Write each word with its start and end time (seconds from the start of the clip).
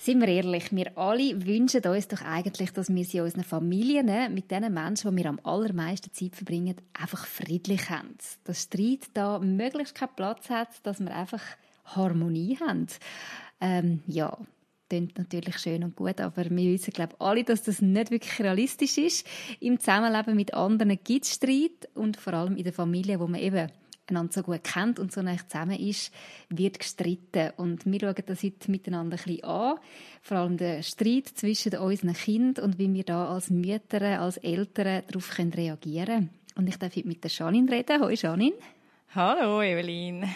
Sind 0.00 0.20
wir 0.20 0.28
ehrlich, 0.28 0.70
wir 0.70 0.96
alle 0.96 1.44
wünschen 1.44 1.84
uns 1.84 2.06
doch 2.06 2.22
eigentlich, 2.22 2.72
dass 2.72 2.88
wir 2.88 3.04
sie 3.04 3.18
in 3.18 3.24
unseren 3.24 3.42
Familien 3.42 4.32
mit 4.32 4.48
den 4.48 4.72
Menschen, 4.72 5.10
die 5.10 5.24
wir 5.24 5.28
am 5.28 5.40
allermeisten 5.42 6.12
Zeit 6.12 6.36
verbringen, 6.36 6.76
einfach 6.94 7.26
friedlich 7.26 7.90
haben. 7.90 8.14
Dass 8.44 8.62
Streit 8.62 9.08
da 9.14 9.40
möglichst 9.40 9.96
keinen 9.96 10.14
Platz 10.14 10.50
hat, 10.50 10.68
dass 10.84 11.00
wir 11.00 11.12
einfach 11.12 11.42
Harmonie 11.84 12.56
haben. 12.60 12.86
Ähm, 13.60 14.04
ja, 14.06 14.38
klingt 14.88 15.18
natürlich 15.18 15.58
schön 15.58 15.82
und 15.82 15.96
gut, 15.96 16.20
aber 16.20 16.48
wir 16.48 16.72
wissen, 16.72 16.92
glaube 16.92 17.14
ich, 17.14 17.20
alle, 17.20 17.42
dass 17.42 17.64
das 17.64 17.82
nicht 17.82 18.12
wirklich 18.12 18.38
realistisch 18.38 18.98
ist. 18.98 19.26
Im 19.58 19.80
Zusammenleben 19.80 20.36
mit 20.36 20.54
anderen 20.54 20.96
gibt 21.02 21.24
es 21.24 21.34
Streit 21.34 21.88
und 21.94 22.16
vor 22.16 22.34
allem 22.34 22.56
in 22.56 22.62
der 22.62 22.72
Familie, 22.72 23.18
wo 23.18 23.26
man 23.26 23.40
eben 23.40 23.68
einander 24.10 24.32
so 24.32 24.42
gut 24.42 24.64
kennt 24.64 24.98
und 24.98 25.12
so 25.12 25.22
nah 25.22 25.36
zusammen 25.36 25.78
ist, 25.78 26.12
wird 26.48 26.78
gestritten. 26.78 27.52
Und 27.56 27.86
wir 27.86 28.00
schauen 28.00 28.14
das 28.26 28.42
heute 28.42 28.70
miteinander 28.70 29.16
ein 29.16 29.22
bisschen 29.24 29.44
an. 29.44 29.78
Vor 30.22 30.36
allem 30.36 30.56
der 30.56 30.82
Streit 30.82 31.28
zwischen 31.28 31.76
unseren 31.76 32.14
Kindern 32.14 32.64
und 32.64 32.78
wie 32.78 32.92
wir 32.92 33.04
da 33.04 33.28
als 33.28 33.50
Mütter, 33.50 34.20
als 34.20 34.36
Eltern 34.38 35.02
darauf 35.06 35.38
reagieren 35.38 36.06
können. 36.06 36.30
Und 36.56 36.68
ich 36.68 36.76
darf 36.76 36.96
heute 36.96 37.06
mit 37.06 37.22
der 37.22 37.30
Janine 37.30 37.70
reden. 37.70 38.00
Hallo 38.00 38.10
Janine. 38.10 38.56
Hallo 39.14 39.62
Evelyn. 39.62 40.28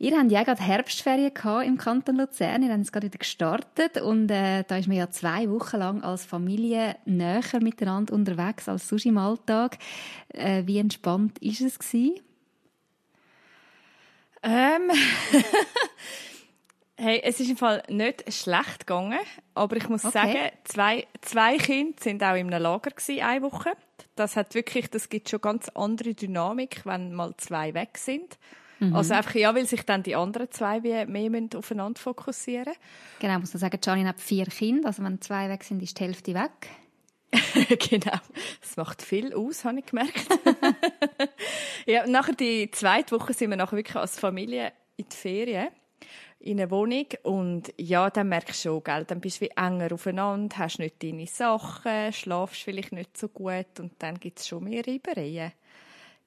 Ihr 0.00 0.16
habt 0.16 0.30
ja 0.30 0.44
gerade 0.44 0.62
Herbstferien 0.62 1.32
im 1.66 1.76
Kanton 1.76 2.16
Luzern. 2.16 2.62
Ihr 2.62 2.72
habt 2.72 2.82
es 2.82 2.92
gerade 2.92 3.06
wieder 3.06 3.18
gestartet. 3.18 4.00
Und 4.00 4.30
äh, 4.30 4.62
da 4.62 4.76
ist 4.76 4.86
man 4.86 4.96
ja 4.96 5.10
zwei 5.10 5.50
Wochen 5.50 5.76
lang 5.76 6.02
als 6.02 6.24
Familie 6.24 6.96
näher 7.04 7.60
miteinander 7.60 8.14
unterwegs 8.14 8.68
als 8.68 8.88
sonst 8.88 9.06
im 9.06 9.18
Alltag. 9.18 9.78
Äh, 10.28 10.62
wie 10.66 10.78
entspannt 10.78 11.38
ist 11.40 11.60
es 11.60 11.78
gewesen? 11.78 12.20
Ähm, 14.42 14.90
hey, 16.96 17.20
es 17.24 17.40
ist 17.40 17.50
im 17.50 17.56
Fall 17.56 17.82
nicht 17.88 18.32
schlecht 18.32 18.86
gegangen, 18.86 19.18
aber 19.54 19.76
ich 19.76 19.88
muss 19.88 20.04
okay. 20.04 20.12
sagen, 20.12 20.50
zwei, 20.64 21.06
zwei 21.20 21.58
Kinder 21.58 21.96
sind 22.00 22.22
auch 22.22 22.34
in 22.34 22.52
einem 22.52 22.62
Lager 22.62 22.90
gewesen, 22.90 23.22
eine 23.22 23.42
Woche. 23.42 23.72
Das 24.14 24.36
hat 24.36 24.54
wirklich, 24.54 24.90
das 24.90 25.08
gibt 25.08 25.28
schon 25.28 25.40
ganz 25.40 25.68
andere 25.70 26.14
Dynamik, 26.14 26.82
wenn 26.84 27.14
mal 27.14 27.34
zwei 27.36 27.74
weg 27.74 27.98
sind. 27.98 28.38
Mhm. 28.80 28.94
Also 28.94 29.14
einfach, 29.14 29.34
ja, 29.34 29.54
weil 29.54 29.66
sich 29.66 29.82
dann 29.82 30.02
die 30.02 30.14
anderen 30.14 30.50
zwei 30.50 30.80
mehr 30.80 31.48
aufeinander 31.56 32.00
fokussieren 32.00 32.74
Genau, 33.18 33.38
muss 33.40 33.52
man 33.52 33.60
sagen, 33.60 33.78
Janine 33.82 34.10
hat 34.10 34.20
vier 34.20 34.46
Kinder, 34.46 34.88
also 34.88 35.02
wenn 35.02 35.20
zwei 35.20 35.48
weg 35.48 35.64
sind, 35.64 35.82
ist 35.82 35.98
die 35.98 36.04
Hälfte 36.04 36.34
weg. 36.34 36.68
genau. 37.90 38.18
Das 38.60 38.76
macht 38.76 39.02
viel 39.02 39.34
aus, 39.34 39.64
habe 39.64 39.80
ich 39.80 39.86
gemerkt. 39.86 40.26
ja, 41.86 42.06
nachher 42.06 42.34
die 42.34 42.70
zweite 42.70 43.18
Woche 43.18 43.32
sind 43.34 43.50
wir 43.50 43.56
nachher 43.56 43.76
wirklich 43.76 43.96
als 43.96 44.18
Familie 44.18 44.72
in 44.96 45.06
die 45.10 45.16
Ferien 45.16 45.68
in 46.40 46.60
eine 46.60 46.70
Wohnung 46.70 47.06
und 47.24 47.72
ja, 47.76 48.10
dann 48.10 48.28
merkst 48.28 48.64
du 48.64 48.68
schon, 48.68 48.84
gell, 48.84 49.04
dann 49.04 49.20
bist 49.20 49.40
du 49.40 49.46
wie 49.46 49.50
enger 49.56 49.92
aufeinander, 49.92 50.56
hast 50.58 50.78
nicht 50.78 51.02
deine 51.02 51.26
Sachen, 51.26 52.12
schlafst 52.12 52.62
vielleicht 52.62 52.92
nicht 52.92 53.16
so 53.16 53.28
gut 53.28 53.80
und 53.80 53.92
dann 53.98 54.20
gibt 54.20 54.38
es 54.38 54.46
schon 54.46 54.64
mehr 54.64 54.86
Reibereien. 54.86 55.52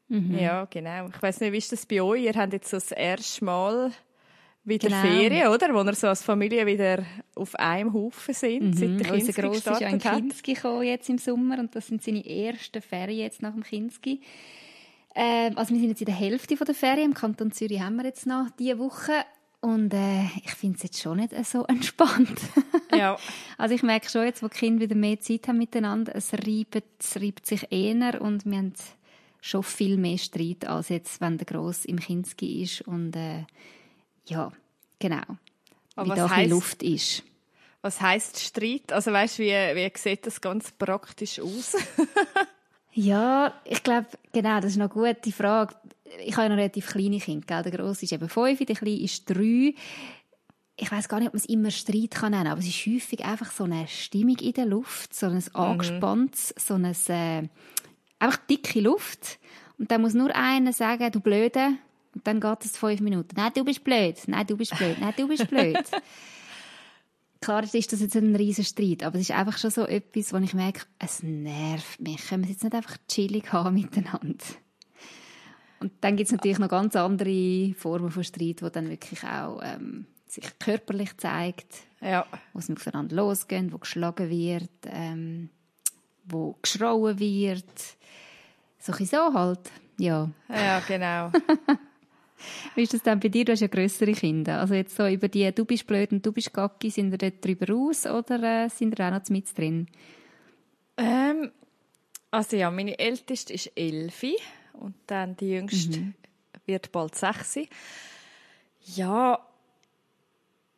Mhm. 0.09 0.37
Ja, 0.37 0.65
genau. 0.65 1.07
Ich 1.07 1.21
weiß 1.21 1.39
nicht, 1.39 1.53
wie 1.53 1.57
ist 1.57 1.71
das 1.71 1.85
bei 1.85 2.01
euch? 2.01 2.23
Ihr 2.23 2.33
habt 2.33 2.51
jetzt 2.51 2.69
so 2.69 2.75
das 2.75 2.91
erste 2.91 3.45
Mal 3.45 3.91
wieder 4.63 4.89
genau. 4.89 5.01
Ferien, 5.01 5.47
oder? 5.47 5.73
Wo 5.73 5.83
wir 5.83 5.95
so 5.95 6.07
als 6.07 6.23
Familie 6.23 6.65
wieder 6.65 7.03
auf 7.35 7.55
einem 7.55 7.93
Haufen 7.93 8.33
sind, 8.33 8.63
mhm. 8.63 8.73
seit 8.73 8.99
der 8.99 9.11
Kinski 9.11 9.45
Unser 9.45 9.71
ist 9.71 9.81
ja 9.81 9.87
in 9.87 9.99
Kinski 9.99 10.53
gekommen 10.53 10.83
jetzt 10.83 11.09
im 11.09 11.17
Sommer 11.17 11.59
und 11.59 11.75
das 11.75 11.87
sind 11.87 12.03
seine 12.03 12.25
ersten 12.25 12.81
Ferien 12.81 13.19
jetzt 13.19 13.41
nach 13.41 13.53
dem 13.53 13.63
Kinski. 13.63 14.21
Ähm, 15.15 15.57
also 15.57 15.73
wir 15.73 15.79
sind 15.79 15.89
jetzt 15.89 16.01
in 16.01 16.05
der 16.05 16.15
Hälfte 16.15 16.55
der 16.55 16.75
Ferien. 16.75 17.11
Im 17.11 17.13
Kanton 17.13 17.51
Zürich 17.51 17.81
haben 17.81 17.97
wir 17.97 18.05
jetzt 18.05 18.25
noch 18.27 18.47
diese 18.57 18.79
Woche. 18.79 19.25
Und 19.59 19.93
äh, 19.93 20.23
ich 20.43 20.53
finde 20.55 20.77
es 20.77 20.83
jetzt 20.83 21.01
schon 21.01 21.17
nicht 21.17 21.33
so 21.45 21.63
entspannt. 21.67 22.39
ja. 22.91 23.17
Also 23.57 23.75
ich 23.75 23.83
merke 23.83 24.09
schon 24.09 24.25
jetzt, 24.25 24.41
wo 24.41 24.47
die 24.47 24.57
Kinder 24.57 24.81
wieder 24.81 24.95
mehr 24.95 25.19
Zeit 25.19 25.47
haben 25.47 25.59
miteinander, 25.59 26.15
es 26.15 26.33
reibt, 26.33 26.81
es 26.99 27.15
reibt 27.21 27.45
sich 27.45 27.71
eher 27.71 28.19
und 28.21 28.45
wir 28.45 28.57
haben 28.57 28.73
schon 29.39 29.63
viel 29.63 29.97
mehr 29.97 30.17
Streit, 30.17 30.65
als 30.65 30.89
jetzt, 30.89 31.21
wenn 31.21 31.37
der 31.37 31.45
Gross 31.45 31.85
im 31.85 31.99
Kinski 31.99 32.63
ist 32.63 32.81
und 32.81 33.15
äh, 33.15 33.43
ja, 34.25 34.51
genau. 34.99 35.23
Aber 35.95 36.11
wie 36.11 36.15
da 36.15 36.29
heisst, 36.29 36.51
Luft 36.51 36.83
ist. 36.83 37.23
Was 37.81 37.99
heißt 37.99 38.39
Streit? 38.39 38.93
Also 38.93 39.11
weißt 39.11 39.39
wie, 39.39 39.51
wie 39.51 39.91
sieht 39.95 40.25
das 40.25 40.39
ganz 40.39 40.71
praktisch 40.71 41.39
aus? 41.39 41.75
ja, 42.93 43.53
ich 43.65 43.81
glaube, 43.83 44.07
genau, 44.31 44.59
das 44.59 44.71
ist 44.71 44.77
noch 44.77 44.95
eine 44.95 45.13
gute 45.13 45.31
Frage. 45.31 45.75
Ich 46.23 46.33
habe 46.33 46.43
ja 46.43 46.49
noch 46.49 46.57
relativ 46.57 46.87
kleine 46.87 47.19
Kinder, 47.19 47.45
gell? 47.47 47.71
Der 47.71 47.79
Grosse 47.79 48.05
ist 48.05 48.11
eben 48.11 48.29
fünf, 48.29 48.59
der 48.59 48.75
Kleine 48.75 49.01
ist 49.01 49.29
drei. 49.29 49.73
Ich 50.77 50.91
weiß 50.91 51.09
gar 51.09 51.19
nicht, 51.19 51.27
ob 51.27 51.33
man 51.33 51.39
es 51.39 51.45
immer 51.45 51.71
Streit 51.71 52.11
kann 52.11 52.31
nennen, 52.31 52.47
aber 52.47 52.59
es 52.59 52.67
ist 52.67 52.85
häufig 52.85 53.23
einfach 53.23 53.51
so 53.51 53.65
eine 53.65 53.87
Stimmung 53.87 54.37
in 54.37 54.53
der 54.53 54.65
Luft, 54.65 55.13
so 55.13 55.27
ein 55.27 55.35
mhm. 55.35 55.49
angespanntes, 55.53 56.53
so 56.57 56.75
ein 56.75 56.85
äh, 56.85 57.47
einfach 58.19 58.37
dicke 58.49 58.81
Luft. 58.81 59.39
Und 59.77 59.91
dann 59.91 60.01
muss 60.01 60.13
nur 60.13 60.35
einer 60.35 60.73
sagen, 60.73 61.11
du 61.11 61.19
Blöde, 61.19 61.73
und 62.13 62.27
dann 62.27 62.39
geht 62.39 62.65
es 62.65 62.77
fünf 62.77 63.01
Minuten. 63.01 63.35
Nein, 63.35 63.51
du 63.55 63.63
bist 63.63 63.83
blöd. 63.83 64.17
Nein, 64.27 64.45
du 64.45 64.57
bist 64.57 64.75
blöd. 64.77 64.97
Nein, 64.99 65.13
du 65.15 65.27
bist 65.27 65.47
blöd. 65.47 65.77
Klar 67.41 67.63
ist 67.63 67.91
das 67.91 68.01
jetzt 68.01 68.15
ein 68.15 68.35
riesen 68.35 68.63
Streit, 68.63 69.03
aber 69.03 69.15
es 69.15 69.29
ist 69.29 69.35
einfach 69.35 69.57
schon 69.57 69.71
so 69.71 69.87
etwas, 69.87 70.31
wo 70.31 70.37
ich 70.37 70.53
merke, 70.53 70.81
es 70.99 71.23
nervt 71.23 71.99
mich. 71.99 72.27
Können 72.27 72.43
wir 72.43 72.49
es 72.49 72.55
jetzt 72.55 72.63
nicht 72.63 72.75
einfach 72.75 72.97
chillig 73.07 73.51
haben 73.51 73.73
miteinander? 73.73 74.45
Und 75.79 75.91
dann 76.01 76.15
gibt 76.15 76.27
es 76.27 76.31
natürlich 76.31 76.59
noch 76.59 76.69
ganz 76.69 76.95
andere 76.95 77.73
Formen 77.73 78.11
von 78.11 78.23
Streit, 78.23 78.61
wo 78.61 78.69
dann 78.69 78.89
wirklich 78.89 79.23
auch 79.23 79.59
ähm, 79.63 80.05
sich 80.27 80.47
körperlich 80.59 81.17
zeigt, 81.17 81.73
ja. 81.99 82.27
wo 82.53 82.59
es 82.59 82.69
miteinander 82.69 83.15
losgeht, 83.15 83.73
wo 83.73 83.79
geschlagen 83.79 84.29
wird, 84.29 84.69
ähm, 84.85 85.49
wo 86.25 86.55
geschrauen 86.61 87.17
wird. 87.17 87.65
So 88.77 88.93
ein 88.93 89.05
so 89.05 89.33
halt, 89.33 89.71
ja. 89.97 90.29
Ja, 90.47 90.79
genau. 90.81 91.31
Wie 92.75 92.83
ist 92.83 92.93
das 92.93 93.03
denn 93.03 93.19
bei 93.19 93.29
dir? 93.29 93.45
Du 93.45 93.51
hast 93.51 93.61
ja 93.61 93.67
grössere 93.67 94.13
Kinder. 94.13 94.59
Also 94.59 94.73
jetzt 94.73 94.95
so 94.95 95.07
über 95.07 95.27
die 95.27 95.51
«Du 95.51 95.65
bist 95.65 95.87
blöd» 95.87 96.11
und 96.11 96.25
«Du 96.25 96.31
bist 96.31 96.53
gacki», 96.53 96.89
sind 96.89 97.11
ihr 97.11 97.17
dort 97.17 97.43
drüber 97.43 97.73
aus 97.73 98.05
oder 98.05 98.65
äh, 98.65 98.69
sind 98.69 98.97
ihr 98.97 99.07
auch 99.07 99.11
noch 99.11 99.29
mit 99.29 99.57
drin? 99.57 99.87
Ähm, 100.97 101.51
also 102.31 102.55
ja, 102.55 102.71
meine 102.71 102.97
Älteste 102.97 103.53
ist 103.53 103.71
elfi 103.75 104.35
und 104.73 104.95
dann 105.07 105.35
die 105.35 105.51
Jüngste 105.51 105.99
mhm. 105.99 106.13
wird 106.65 106.91
bald 106.91 107.15
sechs. 107.15 107.57
Ja, 108.95 109.39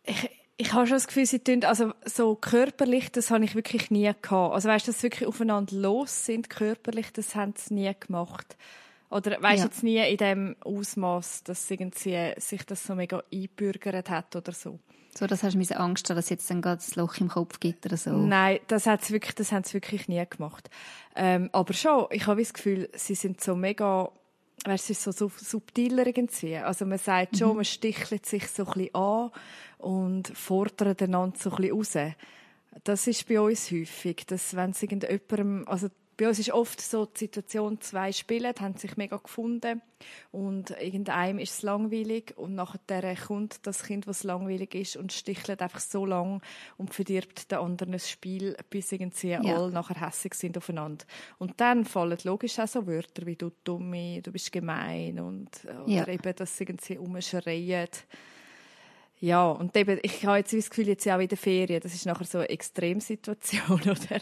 ich, 0.03 0.29
ich 0.57 0.73
habe 0.73 0.87
schon 0.87 0.95
das 0.95 1.07
Gefühl, 1.07 1.25
sie 1.25 1.39
tun, 1.39 1.63
also 1.63 1.93
so 2.05 2.35
körperlich, 2.35 3.11
das 3.11 3.31
habe 3.31 3.45
ich 3.45 3.55
wirklich 3.55 3.91
nie 3.91 4.11
gehabt. 4.21 4.53
Also 4.53 4.69
weißt, 4.69 4.87
dass 4.87 4.99
sie 4.99 5.03
wirklich 5.03 5.27
aufeinander 5.27 5.75
los 5.75 6.25
sind 6.25 6.49
körperlich, 6.49 7.11
das 7.13 7.35
haben 7.35 7.53
sie 7.57 7.73
nie 7.73 7.91
gemacht. 7.99 8.57
Oder 9.13 9.41
weißt 9.41 9.59
ja. 9.59 9.65
jetzt 9.65 9.83
nie 9.83 9.97
in 9.97 10.17
dem 10.17 10.55
Ausmaß, 10.61 11.43
dass 11.43 11.69
irgendwie 11.69 12.33
sich 12.37 12.65
das 12.65 12.83
so 12.83 12.95
mega 12.95 13.23
einbürgert 13.31 14.09
hat 14.09 14.35
oder 14.35 14.51
so. 14.51 14.79
So, 15.15 15.27
das 15.27 15.43
hast 15.43 15.53
du 15.53 15.59
mir 15.59 15.79
Angst, 15.79 16.09
dass 16.09 16.17
es 16.17 16.29
jetzt 16.29 16.49
dann 16.49 16.61
gerade 16.63 16.77
das 16.77 16.95
Loch 16.95 17.17
im 17.17 17.27
Kopf 17.27 17.59
gibt 17.59 17.85
oder 17.85 17.97
so. 17.97 18.11
Nein, 18.11 18.59
das 18.67 18.87
hat's 18.87 19.11
wirklich, 19.11 19.35
das 19.35 19.51
haben 19.51 19.63
sie 19.63 19.75
wirklich 19.75 20.07
nie 20.07 20.23
gemacht. 20.27 20.71
Ähm, 21.15 21.49
aber 21.51 21.73
schon, 21.73 22.07
ich 22.09 22.25
habe 22.25 22.41
das 22.41 22.53
Gefühl, 22.53 22.89
sie 22.95 23.13
sind 23.13 23.39
so 23.39 23.55
mega, 23.55 24.09
weißt, 24.65 24.89
es 24.89 24.97
ist 24.97 25.03
so, 25.03 25.11
so 25.11 25.31
subtiler 25.35 26.07
irgendwie. 26.07 26.57
Also 26.57 26.85
man 26.85 26.97
sagt 26.97 27.37
schon, 27.37 27.49
mhm. 27.49 27.55
man 27.57 27.65
stichelt 27.65 28.25
sich 28.25 28.47
so 28.47 28.65
ein 28.65 28.73
bisschen 28.73 28.95
an 28.95 29.31
und 29.77 30.29
fordert 30.35 31.03
einander 31.03 31.37
so 31.39 31.51
ein 31.51 31.57
bisschen 31.57 32.07
raus. 32.07 32.15
Das 32.83 33.05
ist 33.05 33.27
bei 33.27 33.39
uns 33.39 33.69
häufig, 33.69 34.25
dass 34.25 34.55
wenn 34.55 34.71
es 34.71 34.81
irgendjemandem, 34.81 35.67
also 35.67 35.89
bei 36.17 36.27
uns 36.27 36.39
ist 36.39 36.51
oft 36.51 36.79
so 36.79 37.05
die 37.05 37.19
Situation, 37.19 37.81
zwei 37.81 38.11
spielen, 38.11 38.53
haben 38.59 38.77
sich 38.77 38.97
mega 38.97 39.17
gefunden 39.17 39.81
und 40.31 40.71
irgendeinem 40.71 41.39
ist 41.39 41.53
es 41.53 41.61
langweilig 41.61 42.33
und 42.37 42.55
nachher 42.55 43.15
kommt 43.15 43.65
das 43.65 43.83
Kind, 43.83 44.05
was 44.07 44.23
langweilig 44.23 44.75
ist 44.75 44.97
und 44.97 45.13
stichelt 45.13 45.61
einfach 45.61 45.79
so 45.79 46.05
lang 46.05 46.41
und 46.77 46.93
verdirbt 46.93 47.51
der 47.51 47.61
anderen 47.61 47.93
das 47.93 48.09
Spiel, 48.09 48.55
bis 48.69 48.91
irgendwie 48.91 49.29
ja. 49.29 49.39
alle 49.39 49.71
nachher 49.71 50.05
hässig 50.05 50.33
sind 50.35 50.57
aufeinander. 50.57 51.05
Und 51.37 51.59
dann 51.61 51.85
fallen 51.85 52.17
logisch 52.23 52.59
auch 52.59 52.67
so 52.67 52.85
Wörter 52.85 53.25
wie 53.25 53.35
du 53.35 53.51
Dumme, 53.63 54.21
du 54.21 54.31
bist 54.31 54.51
gemein 54.51 55.19
und 55.19 55.49
oder 55.65 55.87
ja. 55.87 56.07
eben, 56.07 56.35
dass 56.35 56.57
sie 56.57 56.63
irgendwie 56.63 56.97
umschreien. 56.97 57.89
Ja, 59.23 59.51
und 59.51 59.77
eben, 59.77 59.99
ich 60.01 60.25
habe 60.25 60.39
jetzt 60.39 60.51
das 60.51 60.69
Gefühl, 60.69 60.89
jetzt 60.89 61.05
ja 61.05 61.15
auch 61.15 61.21
in 61.21 61.29
der 61.29 61.37
Ferien, 61.37 61.79
das 61.79 61.93
ist 61.93 62.05
nachher 62.05 62.25
so 62.25 62.39
eine 62.39 62.49
Extremsituation, 62.49 63.79
oder? 63.83 64.19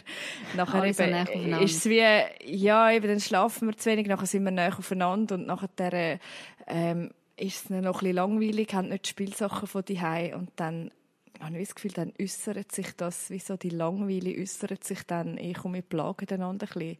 Nachher 0.55 0.81
Alle 0.83 0.93
so 0.93 1.01
eben, 1.01 1.63
ist 1.63 1.77
es 1.77 1.85
wie, 1.85 2.03
ja, 2.45 2.91
eben, 2.91 3.07
dann 3.07 3.19
schlafen 3.19 3.67
wir 3.67 3.75
zu 3.75 3.89
wenig, 3.89 4.05
nachher 4.05 4.27
sind 4.27 4.43
wir 4.43 4.51
näher 4.51 4.77
aufeinander 4.77 5.33
und 5.33 5.47
nachher, 5.47 6.19
ähm, 6.67 7.09
ist 7.35 7.63
es 7.63 7.69
noch 7.71 7.77
ein 7.79 7.91
bisschen 7.91 8.13
langweilig, 8.13 8.75
haben 8.75 8.89
nicht 8.89 9.05
die 9.05 9.09
Spielsachen 9.09 9.67
von 9.67 9.83
die 9.83 9.99
und 10.35 10.51
dann 10.57 10.91
habe 11.39 11.57
ich 11.57 11.69
das 11.69 11.73
Gefühl, 11.73 11.93
dann 11.93 12.13
äußert 12.21 12.71
sich 12.71 12.95
das, 12.95 13.31
wie 13.31 13.39
so 13.39 13.57
die 13.57 13.69
Langweile 13.69 14.39
äußert 14.39 14.83
sich 14.83 15.01
dann, 15.07 15.35
ich 15.39 15.57
komme 15.57 15.77
mit 15.77 15.89
plagen 15.89 16.27
einander 16.29 16.67
ein 16.67 16.79
bisschen 16.79 16.97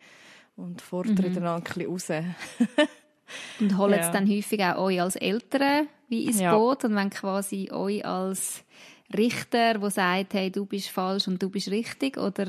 und 0.56 0.82
fordern 0.82 1.18
Mhm. 1.18 1.38
einander 1.38 1.72
ein 1.72 1.88
bisschen 1.88 2.18
raus. 2.18 2.88
Und 3.60 3.78
holen 3.78 3.94
Ja. 4.00 4.06
es 4.08 4.12
dann 4.12 4.30
häufig 4.30 4.62
auch 4.64 4.78
euch 4.84 5.02
als 5.02 5.16
Eltern 5.16 5.88
wie 6.10 6.26
ins 6.26 6.40
Ja. 6.40 6.56
Boot 6.56 6.84
und 6.86 6.96
wenn 6.96 7.10
quasi 7.10 7.70
euch 7.72 8.06
als 8.06 8.64
Richter, 9.16 9.82
wo 9.82 9.90
sagt, 9.90 10.34
hey, 10.34 10.50
du 10.52 10.66
bist 10.66 10.90
falsch 10.90 11.28
und 11.28 11.42
du 11.42 11.50
bist 11.50 11.70
richtig, 11.70 12.18
oder 12.18 12.48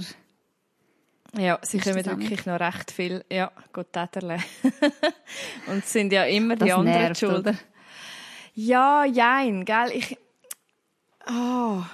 Ja, 1.37 1.58
sie 1.62 1.79
kommen 1.79 2.05
wirklich 2.05 2.44
noch 2.46 2.61
recht 2.61 2.90
viel, 2.90 3.25
ja, 3.31 3.50
Gott 3.73 3.93
täterle. 3.93 4.38
Und 5.67 5.79
es 5.79 5.90
sind 5.93 6.12
ja 6.12 6.25
immer 6.25 6.56
das 6.56 6.67
die 6.67 6.73
anderen 6.73 6.99
nervt, 7.05 7.19
schuld. 7.19 7.38
oder? 7.38 7.55
Ja, 8.55 9.05
jein, 9.06 9.64
gell, 9.64 9.90
ich, 9.94 10.17
ah, 11.25 11.85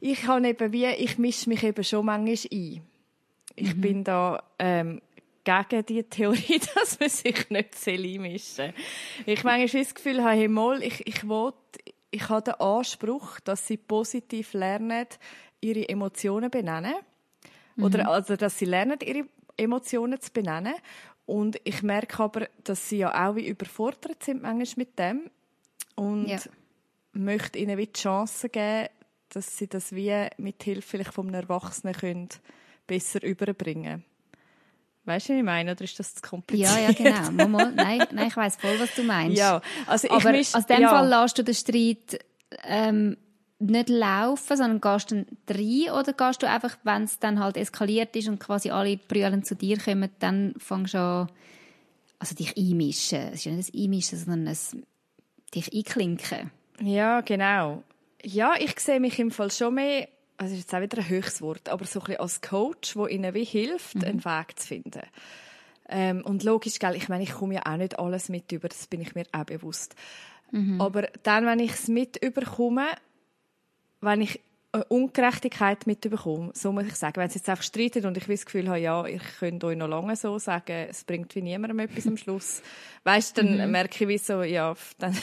ich 0.00 0.26
habe 0.28 0.46
eben 0.48 0.72
wie, 0.72 0.86
ich 0.86 1.18
mische 1.18 1.48
mich 1.48 1.62
eben 1.64 1.82
schon 1.82 2.06
manchmal 2.06 2.36
ein. 2.52 2.82
Ich 3.56 3.74
Mhm. 3.74 3.80
bin 3.80 4.04
da, 4.04 4.42
ähm, 4.58 5.00
gegen 5.46 5.86
die 5.86 6.02
Theorie, 6.02 6.60
dass 6.74 7.00
man 7.00 7.08
sich 7.08 7.48
nicht 7.50 7.88
einmischen. 7.88 8.72
Ich 9.24 9.44
manchmal 9.44 9.82
das 9.82 9.94
Gefühl 9.94 10.22
habe, 10.22 10.36
hey, 10.36 10.48
mal, 10.48 10.82
ich, 10.82 11.06
ich 11.06 11.26
will, 11.28 11.52
ich 12.10 12.28
habe 12.28 12.42
den 12.42 12.54
Anspruch, 12.54 13.40
dass 13.40 13.66
sie 13.66 13.76
positiv 13.76 14.52
lernen, 14.52 15.06
ihre 15.60 15.88
Emotionen 15.88 16.50
benennen. 16.50 16.94
Oder 17.78 18.08
also, 18.08 18.36
dass 18.36 18.58
sie 18.58 18.64
lernen, 18.64 18.98
ihre 19.02 19.26
Emotionen 19.56 20.20
zu 20.20 20.32
benennen. 20.32 20.74
Und 21.26 21.60
ich 21.64 21.82
merke 21.82 22.22
aber, 22.22 22.48
dass 22.64 22.88
sie 22.88 22.98
ja 22.98 23.28
auch 23.28 23.36
wie 23.36 23.46
überfordert 23.48 24.22
sind 24.22 24.42
manchmal 24.42 24.86
mit 24.86 24.98
dem. 24.98 25.30
Und 25.94 26.28
Ja. 26.28 26.38
möchte 27.12 27.58
ihnen 27.58 27.76
wie 27.76 27.86
die 27.86 27.92
Chance 27.92 28.48
geben, 28.48 28.88
dass 29.28 29.58
sie 29.58 29.66
das 29.66 29.94
wie 29.94 30.28
mit 30.38 30.62
Hilfe 30.62 30.82
vielleicht 30.82 31.12
vom 31.14 31.32
Erwachsenen 31.34 31.94
können 31.94 32.28
besser 32.86 33.22
überbringen. 33.22 34.04
Weißt 35.06 35.28
du, 35.28 35.32
was 35.32 35.38
ich 35.38 35.44
meine? 35.44 35.72
Oder 35.72 35.82
ist 35.82 35.98
das 35.98 36.14
zu 36.16 36.22
kompliziert? 36.22 36.68
Ja, 36.68 36.78
ja, 36.78 36.92
genau. 36.92 37.30
Mal. 37.48 37.72
Nein, 37.72 38.06
nein, 38.12 38.28
ich 38.28 38.36
weiß 38.36 38.56
voll, 38.56 38.78
was 38.78 38.94
du 38.94 39.02
meinst. 39.04 39.38
Ja, 39.38 39.62
also 39.86 40.06
ich 40.08 40.12
Aber 40.12 40.30
misch- 40.30 40.54
aus 40.54 40.66
dem 40.66 40.80
ja. 40.82 40.88
Fall 40.90 41.08
lässt 41.08 41.38
du 41.38 41.44
den 41.44 41.54
Streit 41.54 42.18
ähm, 42.64 43.16
nicht 43.58 43.88
laufen, 43.88 44.56
sondern 44.56 44.80
gehst 44.80 45.12
dann 45.12 45.26
rein 45.48 45.90
oder 45.98 46.12
gehst 46.12 46.42
du 46.42 46.48
einfach, 46.48 46.76
wenn 46.82 47.04
es 47.04 47.18
dann 47.18 47.40
halt 47.40 47.56
eskaliert 47.56 48.14
ist 48.16 48.28
und 48.28 48.38
quasi 48.38 48.70
alle 48.70 48.96
brüllen 48.98 49.44
zu 49.44 49.54
dir 49.54 49.78
kommen, 49.78 50.10
dann 50.18 50.54
fängst 50.58 50.94
du 50.94 50.98
an, 50.98 51.28
also 52.18 52.34
dich 52.34 52.56
einmischen. 52.56 53.28
Es 53.28 53.34
ist 53.40 53.44
ja 53.44 53.52
nicht 53.52 53.74
ein 53.74 53.80
Einmischen, 53.82 54.18
sondern 54.18 54.48
ein 54.48 54.86
dich 55.54 55.72
einklinken. 55.72 56.50
Ja, 56.82 57.20
genau. 57.22 57.82
Ja, 58.22 58.54
ich 58.58 58.78
sehe 58.80 59.00
mich 59.00 59.18
im 59.18 59.30
Fall 59.30 59.50
schon 59.50 59.74
mehr, 59.74 60.08
also 60.38 60.50
das 60.50 60.52
ist 60.52 60.58
jetzt 60.58 60.74
auch 60.74 60.80
wieder 60.80 60.98
ein 60.98 61.08
höchstes 61.08 61.42
Wort, 61.42 61.68
aber 61.68 61.84
so 61.84 62.00
ein 62.00 62.04
bisschen 62.04 62.20
als 62.20 62.40
Coach, 62.40 62.96
wo 62.96 63.06
ihnen 63.06 63.34
wie 63.34 63.44
hilft, 63.44 64.04
einen 64.04 64.24
Weg 64.24 64.58
zu 64.58 64.66
finden. 64.66 65.02
Ähm, 65.88 66.22
und 66.24 66.42
logisch, 66.42 66.78
gell, 66.78 66.96
ich 66.96 67.08
meine, 67.08 67.22
ich 67.22 67.32
komme 67.32 67.54
ja 67.54 67.62
auch 67.64 67.76
nicht 67.76 67.98
alles 67.98 68.28
mit 68.28 68.50
über, 68.52 68.68
das 68.68 68.86
bin 68.86 69.00
ich 69.00 69.14
mir 69.14 69.24
auch 69.32 69.44
bewusst. 69.44 69.94
Aber 70.80 71.08
dann, 71.22 71.46
wenn 71.46 71.58
ich 71.58 71.72
es 71.72 71.88
mit 71.88 72.16
überkomme, 72.16 72.86
wenn 74.00 74.20
ich 74.20 74.40
Ungerechtigkeit 74.84 75.86
mitbekomme, 75.86 76.50
so 76.54 76.72
muss 76.72 76.86
ich 76.86 76.94
sagen, 76.94 77.16
wenn 77.16 77.28
sie 77.28 77.38
jetzt 77.38 77.48
einfach 77.48 77.62
streiten 77.62 78.06
und 78.06 78.16
ich 78.16 78.26
das 78.26 78.44
Gefühl 78.44 78.68
habe, 78.68 78.78
ja, 78.78 79.04
ich 79.06 79.22
könnte 79.38 79.66
euch 79.66 79.76
noch 79.76 79.88
lange 79.88 80.16
so 80.16 80.38
sagen, 80.38 80.86
es 80.88 81.04
bringt 81.04 81.34
wie 81.34 81.42
niemandem 81.42 81.78
etwas 81.80 82.06
am 82.06 82.16
Schluss, 82.16 82.62
weißt, 83.04 83.38
dann 83.38 83.70
merke 83.70 84.04
ich 84.04 84.08
wie 84.08 84.18
so, 84.18 84.42
ja, 84.42 84.74
dann, 84.98 85.16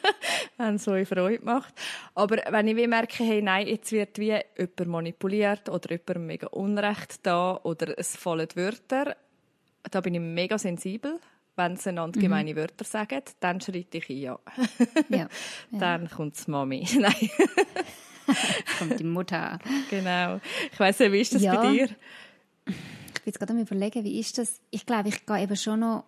wenn 0.56 0.76
es 0.76 0.88
euch 0.88 1.08
Freude 1.08 1.44
macht. 1.44 1.74
Aber 2.14 2.38
wenn 2.50 2.68
ich 2.68 2.76
wie 2.76 2.86
merke, 2.86 3.24
hey, 3.24 3.42
nein, 3.42 3.66
jetzt 3.66 3.92
wird 3.92 4.18
wie 4.18 4.38
jemand 4.56 4.86
manipuliert 4.86 5.68
oder 5.68 5.90
jemand 5.90 6.26
mega 6.26 6.46
Unrecht 6.48 7.20
da 7.26 7.58
oder 7.62 7.98
es 7.98 8.16
fallen 8.16 8.48
Wörter, 8.54 9.16
da 9.90 10.00
bin 10.00 10.14
ich 10.14 10.20
mega 10.20 10.58
sensibel. 10.58 11.20
Wenn 11.56 11.76
sie 11.76 11.90
einander 11.90 12.20
gemeine 12.20 12.56
Wörter 12.56 12.84
sagen, 12.84 13.22
dann 13.38 13.60
schreite 13.60 13.98
ich 13.98 14.10
ein, 14.10 14.18
ja. 14.18 14.38
Ja, 15.08 15.28
Dann 15.70 16.10
kommt 16.10 16.48
Mami. 16.48 16.84
Nein, 16.98 17.30
kommt 18.78 18.98
die 18.98 19.04
Mutter. 19.04 19.58
genau. 19.90 20.40
Ich 20.72 20.80
weiss 20.80 20.98
nicht, 20.98 21.12
wie 21.12 21.20
ist 21.20 21.34
das 21.34 21.42
Ja. 21.42 21.56
bei 21.56 21.72
dir? 21.72 21.84
Ich 22.66 22.72
bin 23.24 23.32
jetzt 23.32 23.38
gerade 23.38 23.52
am 23.52 23.58
überlegen, 23.58 24.04
wie 24.04 24.18
ist 24.20 24.38
das? 24.38 24.60
Ich 24.70 24.86
glaube, 24.86 25.08
ich 25.08 25.24
gehe 25.26 25.42
eben 25.42 25.56
schon 25.56 25.80
noch 25.80 26.04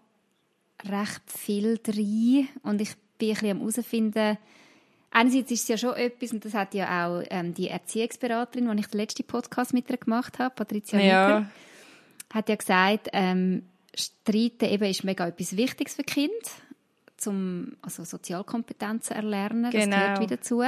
recht 0.84 1.22
viel 1.26 1.80
rein 1.86 2.48
und 2.62 2.80
ich 2.80 2.94
bin 3.18 3.30
ein 3.30 3.34
bisschen 3.34 3.50
am 3.50 3.58
herausfinden, 3.60 4.38
einerseits 5.10 5.50
ist 5.50 5.62
es 5.62 5.68
ja 5.68 5.78
schon 5.78 5.94
etwas, 5.94 6.32
und 6.32 6.44
das 6.44 6.52
hat 6.52 6.74
ja 6.74 7.06
auch 7.06 7.22
ähm, 7.30 7.54
die 7.54 7.68
Erziehungsberaterin, 7.68 8.70
die 8.70 8.80
ich 8.80 8.86
den 8.88 9.00
letzten 9.00 9.24
Podcast 9.24 9.72
mit 9.72 9.88
ihr 9.88 9.96
gemacht 9.96 10.38
habe, 10.38 10.54
Patricia 10.54 11.00
Ja. 11.00 11.50
Hat 12.32 12.48
ja 12.50 12.56
gesagt, 12.56 13.08
ähm, 13.14 13.62
Streiten 13.94 14.66
eben 14.68 14.84
ist 14.84 15.04
mega 15.04 15.26
etwas 15.28 15.56
Wichtiges 15.56 15.94
für 15.94 16.02
Kind, 16.02 16.32
zum 17.16 17.72
also 17.80 18.04
Sozialkompetenzen 18.04 19.16
erlernen, 19.16 19.70
das 19.72 19.72
Genau. 19.72 19.96
gehört 19.96 20.20
wieder 20.20 20.36
dazu. 20.36 20.62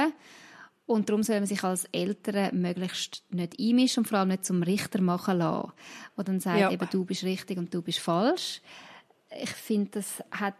Und 0.89 1.07
darum 1.07 1.21
soll 1.21 1.35
man 1.35 1.45
sich 1.45 1.63
als 1.63 1.85
Eltern 1.91 2.59
möglichst 2.59 3.23
nicht 3.29 3.59
einmischen 3.59 4.01
und 4.01 4.07
vor 4.07 4.17
allem 4.17 4.29
nicht 4.29 4.43
zum 4.43 4.63
Richter 4.63 5.01
machen 5.01 5.37
lassen, 5.37 5.71
der 6.17 6.23
dann 6.23 6.39
sagt, 6.39 6.59
Ja. 6.59 6.71
eben, 6.71 6.87
du 6.89 7.05
bist 7.05 7.23
richtig 7.23 7.59
und 7.59 7.71
du 7.71 7.83
bist 7.83 7.99
falsch. 7.99 8.59
Ich 9.39 9.51
finde, 9.51 9.91
das 9.91 10.23
hat 10.31 10.55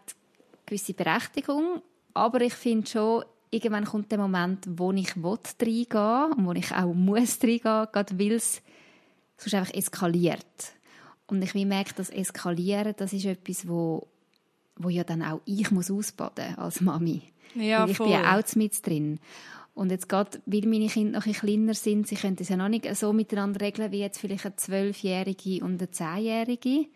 gewisse 0.66 0.94
Berechtigung, 0.94 1.82
aber 2.14 2.42
ich 2.42 2.54
finde 2.54 2.88
schon, 2.88 3.24
irgendwann 3.50 3.84
kommt 3.84 4.12
der 4.12 4.18
Moment, 4.18 4.68
wo 4.68 4.92
ich 4.92 5.16
will 5.16 5.36
reingehen 5.60 6.32
und 6.36 6.46
wo 6.46 6.52
ich 6.52 6.70
auch 6.70 6.94
muss 6.94 7.38
reingehen, 7.42 7.88
gerade 7.90 8.16
weil 8.16 8.32
es 8.34 8.62
sonst 9.36 9.54
einfach 9.54 9.74
eskaliert. 9.74 10.72
Und 11.26 11.42
ich 11.42 11.54
merke, 11.54 11.94
dass 11.94 12.08
Eskalieren, 12.10 12.94
das 12.96 13.12
ist 13.12 13.24
etwas, 13.24 13.66
wo, 13.66 14.06
wo 14.76 14.90
ja 14.90 15.02
dann 15.02 15.24
auch 15.24 15.40
ich 15.44 15.72
muss 15.72 15.90
ausbaden 15.90 16.56
als 16.56 16.80
Mami. 16.80 17.22
Ja, 17.56 17.82
Weil 17.82 17.90
ich 17.90 17.96
voll. 17.96 18.06
bin 18.06 18.14
ja 18.14 18.38
auch 18.38 18.54
mit 18.54 18.86
drin. 18.86 19.18
Und 19.74 19.90
jetzt 19.90 20.08
gerade, 20.08 20.40
weil 20.46 20.66
meine 20.66 20.88
Kinder 20.88 21.18
noch 21.18 21.26
ein 21.26 21.32
kleiner 21.32 21.74
sind, 21.74 22.06
sie 22.08 22.16
können 22.16 22.36
das 22.36 22.48
ja 22.48 22.56
noch 22.56 22.68
nicht 22.68 22.94
so 22.96 23.12
miteinander 23.12 23.60
regeln, 23.60 23.92
wie 23.92 24.00
jetzt 24.00 24.18
vielleicht 24.18 24.44
eine 24.46 24.56
Zwölfjährige 24.56 25.64
und 25.64 25.80
eine 25.80 25.90
Zehnjährige. 25.90 26.86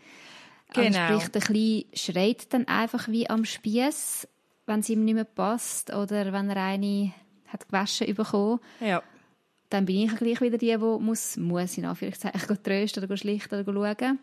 Also 0.75 0.91
Genau. 0.91 1.19
sprich, 1.19 1.29
der 1.29 1.43
Kleine 1.43 1.85
schreit 1.95 2.53
dann 2.53 2.67
einfach 2.67 3.09
wie 3.09 3.31
am 3.31 3.45
Spieß, 3.45 4.29
wenn 4.67 4.81
es 4.81 4.89
ihm 4.89 5.05
nicht 5.05 5.15
mehr 5.15 5.25
passt 5.25 5.93
oder 5.95 6.33
wenn 6.33 6.51
er 6.51 6.57
eine 6.57 7.13
hat 7.47 7.69
gewaschen 7.69 8.13
bekommen 8.15 8.61
Ja. 8.81 9.03
dann 9.71 9.87
bin 9.87 9.97
ich 10.05 10.17
gleich 10.17 10.41
wieder 10.41 10.59
die, 10.59 10.67
die 10.67 10.77
muss, 10.79 11.37
muss 11.37 11.79
in 11.79 11.85
Anführungszeichen, 11.85 12.63
trösten 12.63 13.05
oder 13.05 13.17
schlichten 13.17 13.61
oder 13.61 13.73
schauen. 13.73 14.19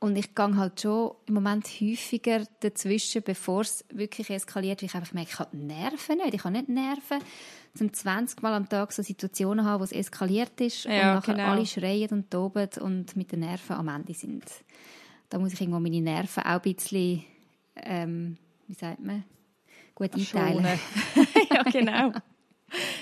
Und 0.00 0.16
ich 0.16 0.32
gehe 0.34 0.56
halt 0.56 0.80
schon 0.80 1.12
im 1.26 1.34
Moment 1.34 1.66
häufiger 1.66 2.44
dazwischen, 2.60 3.22
bevor 3.22 3.62
es 3.62 3.84
wirklich 3.92 4.30
eskaliert, 4.30 4.80
weil 4.80 4.86
ich 4.88 4.94
einfach 4.94 5.12
merke, 5.12 5.30
ich 5.32 5.38
habe 5.40 5.56
Nerven 5.56 6.18
nicht. 6.18 6.34
Ich 6.34 6.44
habe 6.44 6.52
nicht 6.52 6.68
Nerven, 6.68 7.18
zum 7.74 7.92
20 7.92 8.40
Mal 8.42 8.54
am 8.54 8.68
Tag 8.68 8.92
so 8.92 9.02
Situationen 9.02 9.64
haben, 9.64 9.80
wo 9.80 9.84
es 9.84 9.90
eskaliert 9.92 10.60
ist 10.60 10.86
und 10.86 10.92
Ja, 10.92 11.14
nachher 11.14 11.34
genau. 11.34 11.48
alle 11.48 11.66
schreien 11.66 12.10
und 12.10 12.30
toben 12.30 12.68
und 12.80 13.16
mit 13.16 13.32
den 13.32 13.40
Nerven 13.40 13.74
am 13.74 13.88
Ende 13.88 14.14
sind. 14.14 14.44
Da 15.30 15.38
muss 15.38 15.52
ich 15.52 15.60
irgendwo 15.60 15.80
meine 15.80 16.00
Nerven 16.00 16.44
auch 16.44 16.46
ein 16.50 16.60
bisschen, 16.62 17.24
ähm, 17.76 18.36
wie 18.68 18.74
sagt 18.74 19.00
man, 19.00 19.24
gut 19.96 20.14
einteilen. 20.14 20.78
Ja, 21.50 21.62
genau. 21.64 22.12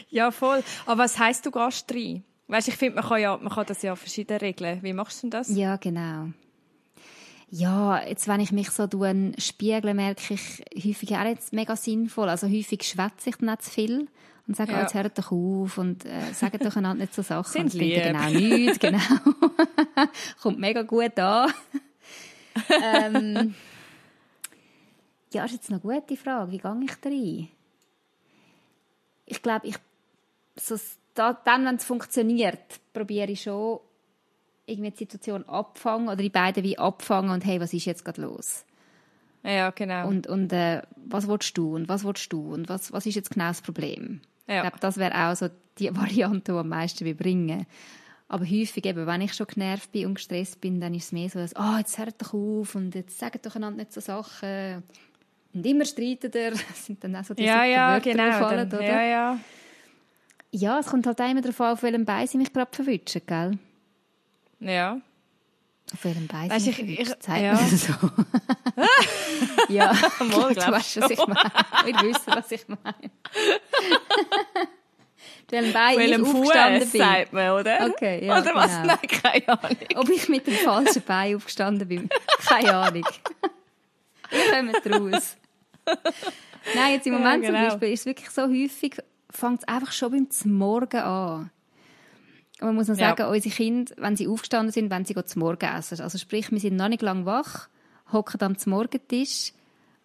Ja, 0.09 0.31
voll. 0.31 0.63
Aber 0.87 1.05
was 1.05 1.19
heisst, 1.19 1.45
du 1.45 1.51
gehst 1.51 1.93
rein? 1.93 2.25
Weißt, 2.49 2.69
ich 2.69 2.77
finde, 2.77 2.97
man 3.01 3.05
kann 3.05 3.21
ja, 3.21 3.37
man 3.37 3.53
kann 3.53 3.67
das 3.67 3.83
ja 3.83 3.95
verschieden 3.97 4.39
regeln. 4.39 4.83
Wie 4.83 4.93
machst 4.93 5.19
du 5.19 5.23
denn 5.23 5.31
das? 5.33 5.55
Ja, 5.55 5.77
genau. 5.77 6.29
Ja, 7.49 8.03
jetzt, 8.03 8.27
wenn 8.27 8.41
ich 8.41 8.51
mich 8.53 8.71
so 8.71 8.89
spiegle, 9.39 9.95
merke 9.95 10.35
ich 10.35 10.65
häufig 10.85 11.15
auch 11.17 11.25
nicht 11.25 11.53
mega 11.53 11.77
sinnvoll. 11.77 12.29
Also 12.29 12.49
häufig 12.49 12.83
schwätze 12.83 13.31
ich 13.31 13.37
dann 13.37 13.51
auch 13.51 13.59
zu 13.59 13.71
viel 13.71 14.09
und 14.49 14.57
sage, 14.57 14.73
Ja. 14.73 14.79
oh, 14.79 14.83
jetzt 14.83 14.95
hört 14.95 15.17
doch 15.19 15.31
auf 15.31 15.79
und 15.79 16.05
äh, 16.05 16.33
sage 16.33 16.59
doch 16.59 16.75
einander 16.77 17.05
nicht 17.05 17.15
so 17.15 17.23
Sachen. 17.23 17.51
Sind 17.53 17.75
und 17.75 17.75
lieb. 17.75 18.03
genau 18.03 18.31
nichts, 18.31 18.79
genau. 18.81 18.99
Kommt 20.43 20.59
mega 20.59 20.83
gut 20.83 21.19
an. 21.19 21.53
ähm, 22.83 23.55
ja, 25.33 25.45
ist 25.45 25.53
jetzt 25.53 25.71
eine 25.71 25.81
gute 25.81 26.17
Frage. 26.17 26.51
Wie 26.53 26.59
gehe 26.59 26.81
ich 26.85 26.95
da 27.01 27.09
rein? 27.09 27.49
Ich 29.27 29.43
glaube, 29.43 29.69
ich, 29.69 29.77
so, 30.57 30.77
da, 31.15 31.33
dann, 31.33 31.65
wenn 31.65 31.77
es 31.77 31.85
funktioniert, 31.85 32.59
probiere 32.93 33.31
ich 33.33 33.43
schon, 33.43 33.81
irgendwie 34.67 34.91
die 34.91 34.99
Situation 34.99 35.45
abfangen 35.49 36.09
oder 36.09 36.17
die 36.17 36.31
beiden 36.31 36.63
wie 36.65 36.79
abfangen 36.79 37.31
und 37.31 37.45
hey, 37.45 37.61
was 37.61 37.73
ist 37.73 37.85
jetzt 37.85 38.05
gerade 38.05 38.23
los? 38.23 38.65
Ja, 39.43 39.71
genau. 39.71 40.09
Und, 40.09 40.27
und 40.27 40.53
äh, 40.53 40.83
was 40.97 41.29
willst 41.29 41.57
du 41.57 41.75
und 41.77 41.89
was 41.89 42.05
willst 42.05 42.33
du 42.33 42.53
und 42.53 42.69
was, 42.69 42.93
was 42.93 43.07
ist 43.07 43.15
jetzt 43.15 43.31
genau 43.31 43.49
das 43.49 43.63
Problem? 43.63 44.21
Ja. 44.49 44.57
Ich 44.57 44.63
glaube, 44.63 44.79
das 44.81 44.97
wäre 44.97 45.29
auch 45.29 45.37
so 45.37 45.49
die 45.79 45.95
Variante, 45.97 46.53
die 46.53 46.59
am 46.59 46.69
meisten 46.69 47.17
bringen 47.17 47.67
aber 48.29 48.45
häufig, 48.45 48.85
eben, 48.85 49.07
wenn 49.07 49.21
ich 49.21 49.35
schon 49.35 49.47
genervt 49.47 49.93
bin 49.93 50.07
und 50.07 50.15
gestresst 50.15 50.61
bin, 50.61 50.81
dann 50.81 50.95
ist 50.95 51.07
es 51.07 51.13
mehr 51.13 51.29
so, 51.29 51.39
dass, 51.39 51.55
oh, 51.57 51.77
jetzt 51.79 51.97
hört 51.99 52.21
doch 52.21 52.35
auf 52.35 52.75
und 52.75 52.95
jetzt 52.95 53.19
sagt 53.19 53.47
doch 53.47 53.55
einander 53.55 53.83
nicht 53.83 53.93
so 53.93 54.01
Sachen. 54.01 54.83
Und 55.55 55.65
immer 55.65 55.85
streiten 55.85 56.33
er. 56.35 56.51
Das 56.69 56.87
sind 56.87 57.03
dann 57.05 57.15
auch 57.17 57.25
so 57.25 57.35
diese 57.35 57.49
ja, 57.49 57.65
ja, 57.65 57.93
Wörter, 57.93 58.11
genau, 58.11 58.25
die 58.25 58.33
fallen, 58.33 58.71
dann, 58.71 58.79
oder? 58.81 58.89
Ja, 58.89 59.03
ja. 59.03 59.39
Ja, 60.51 60.79
es 60.81 60.87
kommt 60.87 61.07
halt 61.07 61.21
immer 61.21 61.41
darauf 61.41 61.61
an, 61.61 61.73
auf 61.73 61.83
welchem 61.83 62.05
Bein 62.05 62.27
sie 62.27 62.39
mich 62.39 62.53
gerade 62.53 62.75
verwutschen, 62.75 63.23
gell? 63.27 63.59
Ja. 64.61 65.01
Auf 65.93 66.05
welchem 66.05 66.27
Bein 66.27 66.51
Weißt, 66.51 66.67
ich, 66.67 66.79
ich, 66.81 67.07
verwutschen, 67.07 67.17
sagt 67.21 67.41
ja. 67.41 67.57
so. 67.57 67.93
ja, 69.73 69.93
Mal, 70.19 70.55
du 70.55 70.61
weißt, 70.73 71.01
was 71.01 71.11
ich 71.11 71.27
meine. 71.27 71.51
Wir 71.85 71.95
wissen, 72.03 72.23
was 72.27 72.51
ich 72.51 72.67
meine. 72.69 73.11
Auf 75.47 75.53
welchem 75.53 75.73
Bein 75.73 75.95
Auf 75.97 76.01
ich 76.03 76.11
welchem 76.11 76.25
aufgestanden 76.25 76.83
Fuß 76.83 76.91
bin. 76.93 77.01
sagt 77.01 77.33
man, 77.33 77.51
oder? 77.53 77.87
Okay, 77.95 78.27
ja, 78.27 78.41
Oder 78.41 78.55
was? 78.57 78.71
genau. 78.73 78.87
Nein, 78.87 78.99
keine 79.23 79.49
Ahnung. 79.49 79.77
Ob 79.97 80.09
ich 80.09 80.29
mit 80.29 80.47
dem 80.49 80.55
falschen 80.55 81.03
Bein 81.03 81.37
aufgestanden 81.37 81.87
bin, 81.89 82.09
keine 82.47 82.75
Ahnung. 82.77 83.07
Wir 84.31 84.51
kommen 84.51 85.13
raus. 85.15 85.37
Nein, 86.75 86.93
jetzt 86.95 87.07
im 87.07 87.13
Ja, 87.13 87.19
Moment 87.21 87.45
genau. 87.45 87.59
zum 87.59 87.69
Beispiel 87.69 87.93
ist 87.93 88.01
es 88.01 88.07
wirklich 88.07 88.31
so 88.31 88.43
häufig, 88.43 88.97
fängt 89.31 89.61
es 89.61 89.69
einfach 89.69 89.93
schon 89.93 90.11
beim 90.11 90.29
Morgen 90.53 91.01
an. 91.01 91.51
Und 92.61 92.69
man 92.69 92.75
muss 92.77 92.89
noch 92.89 92.97
Ja. 92.97 93.11
sagen, 93.11 93.31
unsere 93.31 93.55
Kinder, 93.55 93.93
wenn 93.99 94.17
sie 94.17 94.29
aufgestanden 94.29 94.73
sind, 94.73 94.91
wenn 94.91 95.05
sie 95.05 95.15
zum 95.15 95.41
Morgen 95.41 95.67
essen. 95.67 96.01
Also 96.01 96.17
sprich, 96.19 96.51
wir 96.51 96.59
sind 96.61 96.77
noch 96.77 96.89
nicht 96.89 97.03
lang 97.03 97.27
wach, 97.27 97.69
hocken 98.13 98.41
am 98.41 98.57
Morgentisch 98.67 99.53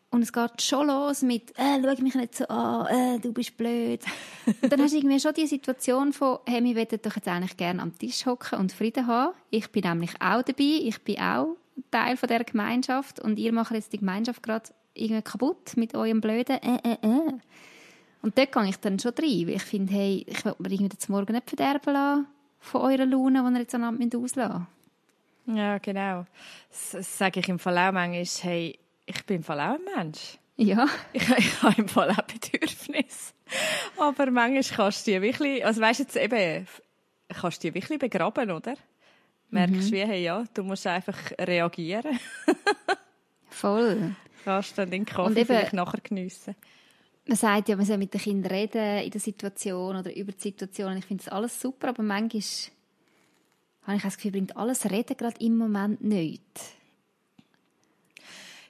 und 0.09 0.23
es 0.23 0.33
geht 0.33 0.61
schon 0.61 0.87
los 0.87 1.21
mit 1.21 1.57
äh, 1.57 1.79
«Schau 1.81 2.03
mich 2.03 2.15
nicht 2.15 2.35
so 2.35 2.45
an, 2.47 2.85
äh, 2.87 3.19
du 3.19 3.31
bist 3.31 3.55
blöd». 3.55 4.01
Und 4.61 4.71
dann 4.71 4.81
hast 4.81 4.91
du 4.91 4.97
irgendwie 4.97 5.19
schon 5.21 5.33
die 5.33 5.47
Situation 5.47 6.11
von 6.11 6.39
«Hey, 6.45 6.61
wir 6.61 6.75
wollen 6.75 6.99
doch 7.01 7.15
jetzt 7.15 7.27
eigentlich 7.29 7.55
gerne 7.55 7.81
am 7.81 7.97
Tisch 7.97 8.25
hocken 8.25 8.59
und 8.59 8.73
Frieden 8.73 9.07
haben. 9.07 9.33
Ich 9.49 9.71
bin 9.71 9.83
nämlich 9.83 10.11
auch 10.19 10.41
dabei, 10.41 10.81
ich 10.83 11.01
bin 11.03 11.19
auch 11.19 11.55
Teil 11.89 12.17
von 12.17 12.27
dieser 12.27 12.43
Gemeinschaft 12.43 13.21
und 13.21 13.39
ihr 13.39 13.53
macht 13.53 13.71
jetzt 13.71 13.93
die 13.93 13.99
Gemeinschaft 13.99 14.43
gerade 14.43 14.69
irgendwie 14.93 15.21
kaputt 15.21 15.77
mit 15.77 15.95
eurem 15.95 16.19
blöden 16.19 16.57
«äh, 16.61 16.79
äh, 16.83 16.97
äh». 17.01 17.33
Und 18.21 18.37
dort 18.37 18.51
gehe 18.51 18.67
ich 18.67 18.77
dann 18.77 18.99
schon 18.99 19.13
rein, 19.17 19.47
weil 19.47 19.55
ich 19.55 19.63
finde, 19.63 19.93
hey, 19.93 20.25
ich 20.27 20.43
will 20.43 20.55
mir 20.59 20.71
irgendwie 20.71 20.97
zum 20.97 21.15
Morgen 21.15 21.33
nicht 21.33 21.49
verderben 21.49 21.93
lassen 21.93 22.27
von 22.61 22.81
eurer 22.81 23.05
Laune, 23.05 23.43
die 23.43 23.53
ihr 23.55 23.59
jetzt 23.61 23.75
aneinander 23.75 24.17
auslassen 24.17 24.67
müsst. 25.47 25.57
Ja, 25.57 25.77
genau. 25.79 26.25
Das, 26.69 27.17
sage 27.17 27.41
ich 27.41 27.49
im 27.49 27.59
Fall 27.59 27.77
auch 27.77 27.91
manchmal, 27.91 28.23
hey, 28.51 28.79
ich 29.05 29.25
bin 29.25 29.37
im 29.37 29.43
Fall 29.43 29.59
auch 29.59 29.75
ein 29.75 29.81
Mensch. 29.97 30.37
Ja, 30.55 30.87
Ich, 31.13 31.27
ich 31.29 31.61
habe 31.63 31.81
im 31.81 31.87
Fall 31.89 32.11
auch 32.11 32.21
Bedürfnisse. 32.21 33.33
Aber 33.99 34.29
manchmal 34.31 34.63
kannst 34.77 35.05
du 35.07 35.11
die 35.11 35.21
wirklich, 35.21 35.65
also 35.65 35.81
weißt 35.81 35.99
du 35.99 36.03
jetzt 36.03 36.15
eben, 36.15 36.67
kannst 37.29 37.63
du 37.63 37.67
die 37.67 37.73
wirklich 37.73 37.99
begraben, 37.99 38.51
oder? 38.51 38.75
Merkst 39.49 39.89
Mhm. 39.89 39.91
wie, 39.91 40.05
hey, 40.05 40.23
ja, 40.23 40.45
du 40.53 40.63
musst 40.63 40.85
einfach 40.87 41.17
reagieren. 41.39 42.19
voll. 43.49 44.15
Kannst 44.45 44.77
dann 44.77 44.89
den 44.91 45.05
Kaffee 45.05 45.39
eben- 45.41 45.45
vielleicht 45.47 45.73
nachher 45.73 45.99
geniessen. 46.01 46.55
Man 47.25 47.37
sagt 47.37 47.69
ja, 47.69 47.75
man 47.75 47.85
soll 47.85 47.97
mit 47.97 48.13
den 48.13 48.21
Kindern 48.21 48.51
reden 48.51 49.03
in 49.03 49.11
der 49.11 49.21
Situation 49.21 49.95
oder 49.95 50.15
über 50.15 50.31
die 50.31 50.41
Situation. 50.41 50.97
Ich 50.97 51.05
finde 51.05 51.23
das 51.23 51.31
alles 51.33 51.59
super, 51.61 51.89
aber 51.89 52.03
manchmal 52.03 52.41
habe 53.83 53.97
ich 53.97 54.03
das 54.03 54.15
Gefühl, 54.17 54.31
bringt 54.31 54.57
alles 54.57 54.89
Reden 54.89 55.17
gerade 55.17 55.39
im 55.39 55.57
Moment 55.57 56.03
nichts. 56.03 56.73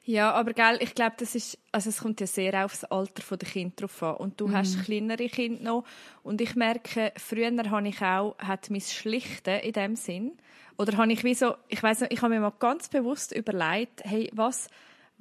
Ja, 0.03 0.31
aber 0.34 0.53
gell, 0.53 0.79
ich 0.81 0.96
glaube, 0.96 1.15
das 1.20 1.36
ist, 1.36 1.58
also 1.72 1.89
es 1.89 2.00
kommt 2.00 2.20
ja 2.20 2.27
sehr 2.27 2.65
auf 2.65 2.72
das 2.72 2.86
Alter 2.86 3.38
der 3.38 3.48
Kinder 3.48 3.75
drauf 3.75 4.01
an. 4.03 4.15
Und 4.15 4.41
du 4.41 4.48
Mhm. 4.48 4.55
hast 4.58 4.84
kleinere 4.84 5.29
Kinder 5.29 5.63
noch. 5.63 5.86
Und 6.24 6.41
ich 6.41 6.55
merke, 6.55 7.13
früher 7.17 7.51
habe 7.70 7.88
ich 7.88 8.01
auch, 8.01 8.36
hat 8.39 8.70
mein 8.70 8.81
Schlichten 8.81 9.60
in 9.60 9.74
dem 9.74 9.96
Sinn, 9.96 10.34
oder 10.77 10.98
habe 10.98 11.13
ich 11.13 11.24
wie 11.24 11.36
so, 11.36 11.53
ich 11.67 11.81
weiß 11.84 12.01
nicht, 12.01 12.13
ich 12.13 12.22
habe 12.24 12.34
mir 12.34 12.41
mal 12.41 12.53
ganz 12.58 12.89
bewusst 12.89 13.31
überlegt, 13.31 14.03
hey, 14.03 14.29
was, 14.34 14.70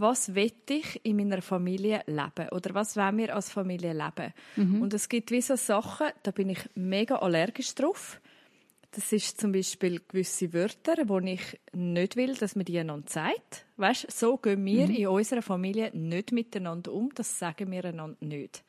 was 0.01 0.35
will 0.35 0.53
ich 0.69 1.01
in 1.05 1.17
meiner 1.17 1.43
Familie 1.43 2.03
leben? 2.07 2.49
Oder 2.53 2.75
was 2.75 2.97
wollen 2.97 3.19
wir 3.19 3.35
als 3.35 3.51
Familie 3.51 3.93
leben? 3.93 4.33
Mhm. 4.57 4.83
Und 4.83 4.95
es 4.95 5.09
gibt 5.09 5.31
wie 5.31 5.41
so 5.43 5.57
Sachen, 5.57 6.09
da 6.23 6.31
bin 6.31 6.49
ich 6.51 6.61
mega 6.75 7.17
allergisch 7.17 7.75
drauf. 7.75 8.21
Das 8.93 9.13
ist 9.13 9.41
zum 9.41 9.53
Beispiel 9.53 10.01
gewisse 10.09 10.53
Wörter, 10.53 10.97
wo 11.07 11.21
ich 11.21 11.61
nicht 11.73 12.17
will, 12.17 12.35
dass 12.35 12.57
man 12.57 12.65
die 12.65 12.77
einander 12.79 13.09
sagt. 13.09 13.65
Weißt, 13.77 14.11
so 14.11 14.37
gehen 14.37 14.65
wir 14.65 14.89
Mhm. 14.89 14.95
in 14.95 15.07
unserer 15.07 15.43
Familie 15.43 15.91
nicht 15.97 16.33
miteinander 16.33 16.93
um. 16.93 17.11
Das 17.15 17.39
sagen 17.39 17.71
wir 17.71 17.85
einander 17.85 18.17
nicht. 18.21 18.65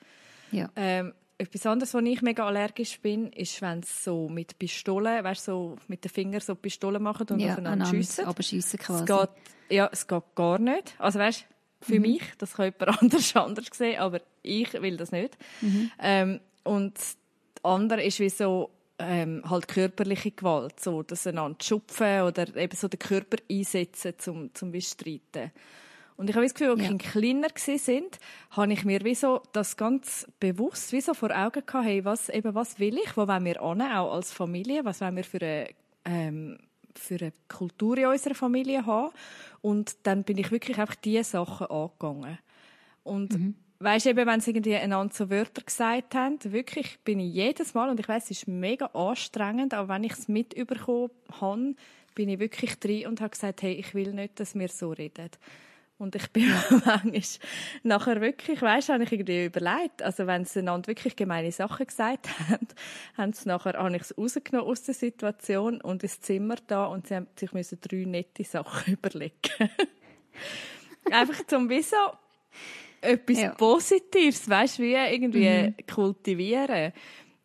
Ja. 0.52 0.70
Ähm, 0.76 1.14
etwas 1.42 1.66
anderes, 1.66 1.94
wo 1.94 2.00
ich 2.00 2.22
mega 2.22 2.46
allergisch 2.46 3.00
bin, 3.00 3.32
ist, 3.34 3.62
wenn 3.62 3.80
es 3.80 4.04
so 4.04 4.30
mit 4.30 4.58
Pistolen, 4.60 5.24
weißt, 5.24 5.46
so 5.46 5.76
mit 5.88 6.04
den 6.04 6.10
Fingern 6.10 6.42
so 6.42 6.56
Pistolen 6.56 7.02
machen 7.02 7.28
und 7.30 7.40
ja, 7.40 7.52
aufeinander 7.52 7.86
einander 7.86 7.98
schiessen. 7.98 8.26
aber 8.26 8.44
schiessen 8.44 8.80
Es 8.80 8.86
quasi. 8.86 9.06
geht, 9.06 9.30
ja, 9.78 9.90
es 9.92 10.08
geht 10.08 10.24
gar 10.36 10.60
nicht. 10.60 10.96
Also 11.00 11.20
weißt, 11.20 11.46
für 11.82 11.96
Mhm. 11.96 12.02
mich, 12.02 12.22
das 12.38 12.54
kann 12.54 12.66
jemand 12.80 13.02
anders 13.02 13.36
anders 13.36 13.66
sehen, 13.74 14.00
aber 14.00 14.22
ich 14.44 14.72
will 14.74 14.98
das 14.98 15.12
nicht. 15.12 15.38
Mhm. 15.62 15.92
Ähm, 16.00 16.40
und 16.64 16.98
das 16.98 17.18
andere 17.64 18.04
ist 18.04 18.20
wie 18.20 18.30
so 18.30 18.70
ähm, 19.00 19.42
halt 19.50 19.68
körperliche 19.68 20.30
Gewalt, 20.32 20.80
so 20.80 21.02
dass 21.02 21.26
einander 21.26 21.58
schupfen 21.64 22.22
oder 22.22 22.56
eben 22.56 22.76
so 22.76 22.88
den 22.88 23.00
Körper 23.00 23.38
einsetzen 23.50 24.14
zum 24.20 24.54
zum 24.54 24.72
Bestreiten. 24.72 25.52
Und 26.22 26.30
ich 26.30 26.36
habe 26.36 26.46
das 26.46 26.54
Gefühl, 26.54 26.70
als 26.70 26.82
Ja. 26.82 26.88
Kinder 26.90 27.48
kleiner 27.50 27.78
sind, 27.80 28.20
habe 28.52 28.72
ich 28.74 28.86
mir 28.86 29.04
wie 29.04 29.16
so 29.16 29.42
das 29.54 29.76
ganz 29.76 30.28
bewusst 30.40 30.92
wie 30.92 31.02
so 31.02 31.16
vor 31.16 31.32
Augen 31.32 31.64
gehabt, 31.66 31.84
hey, 31.86 32.06
was 32.06 32.30
eben 32.30 32.54
was 32.54 32.80
will 32.80 32.96
ich, 32.96 33.18
wo 33.18 33.28
wollen 33.28 33.44
wir 33.46 33.60
an, 33.60 33.82
auch 33.82 34.14
als 34.14 34.32
Familie, 34.32 34.86
was 34.86 35.02
wollen 35.02 35.16
wir 35.16 35.24
für 35.24 35.42
eine 35.42 35.70
ähm, 36.06 36.60
für 36.96 37.16
eine 37.16 37.34
Kultur 37.48 37.98
in 37.98 38.06
unserer 38.06 38.36
Familie 38.36 38.86
haben. 38.86 39.12
Und 39.62 39.96
dann 40.04 40.24
bin 40.24 40.38
ich 40.38 40.52
wirklich 40.52 40.78
einfach 40.80 40.94
diese 40.94 41.24
Sachen 41.24 41.68
angegangen. 41.68 42.38
Und 43.04 43.34
Mhm. 43.34 43.56
weisst 43.80 44.06
eben, 44.06 44.28
wenn 44.28 44.42
sie 44.42 44.52
irgendwie 44.52 44.76
einander 44.76 45.12
so 45.16 45.28
Wörter 45.32 45.64
gesagt 45.64 46.14
haben, 46.14 46.38
wirklich 46.44 47.00
bin 47.04 47.20
ich 47.20 47.34
jedes 47.34 47.74
Mal, 47.74 47.90
und 47.90 48.00
ich 48.00 48.08
weiß, 48.08 48.26
es 48.26 48.32
ist 48.32 48.48
mega 48.48 48.86
anstrengend, 48.94 49.74
aber 49.74 49.88
wenn 49.96 50.04
ich 50.04 50.12
es 50.14 50.28
mitbekommen 50.28 51.10
habe, 51.42 51.74
bin 52.14 52.30
ich 52.30 52.38
wirklich 52.40 52.78
drin 52.80 53.08
und 53.08 53.22
habe 53.22 53.32
gesagt, 53.32 53.64
hey, 53.64 53.74
ich 53.74 53.96
will 53.96 54.14
nicht, 54.14 54.40
dass 54.40 54.54
wir 54.54 54.68
so 54.68 54.92
reden. 54.92 55.32
Und 56.02 56.16
ich 56.16 56.32
bin 56.32 56.50
manchmal 56.86 57.22
nachher 57.84 58.22
wirklich, 58.22 58.60
weißt 58.60 58.90
du, 58.90 58.94
habe 58.94 59.04
ich 59.04 59.12
irgendwie 59.12 59.46
überlegt, 59.46 60.02
also 60.02 60.26
wenn 60.26 60.46
sie 60.46 60.60
einander 60.60 60.88
wirklich 60.88 61.16
gemeine 61.16 61.52
Sachen 61.52 61.86
gesagt 61.86 62.28
haben, 62.50 62.68
haben 63.18 63.34
sie 63.34 63.48
nachher, 63.48 63.74
habe 63.74 63.96
ich 63.96 64.02
es 64.02 64.18
rausgenommen 64.18 64.68
aus 64.68 64.82
der 64.82 64.96
Situation 64.96 65.80
und 65.80 66.02
ins 66.02 66.20
Zimmer 66.20 66.56
da 66.66 66.86
und 66.86 67.06
sie 67.06 67.16
haben 67.18 67.28
sich 67.36 67.54
müssen 67.54 67.78
drei 67.82 68.06
nette 68.06 68.44
Sachen 68.44 68.94
überlegen. 68.94 69.70
Einfach 71.12 71.46
zum 71.46 71.70
wie 71.70 71.84
so 71.84 71.98
etwas 73.02 73.40
Ja. 73.40 73.52
Positives, 73.52 74.50
weißt 74.50 74.80
du, 74.80 74.84
wie 74.84 74.94
irgendwie 74.96 75.76
kultivieren. 75.86 76.94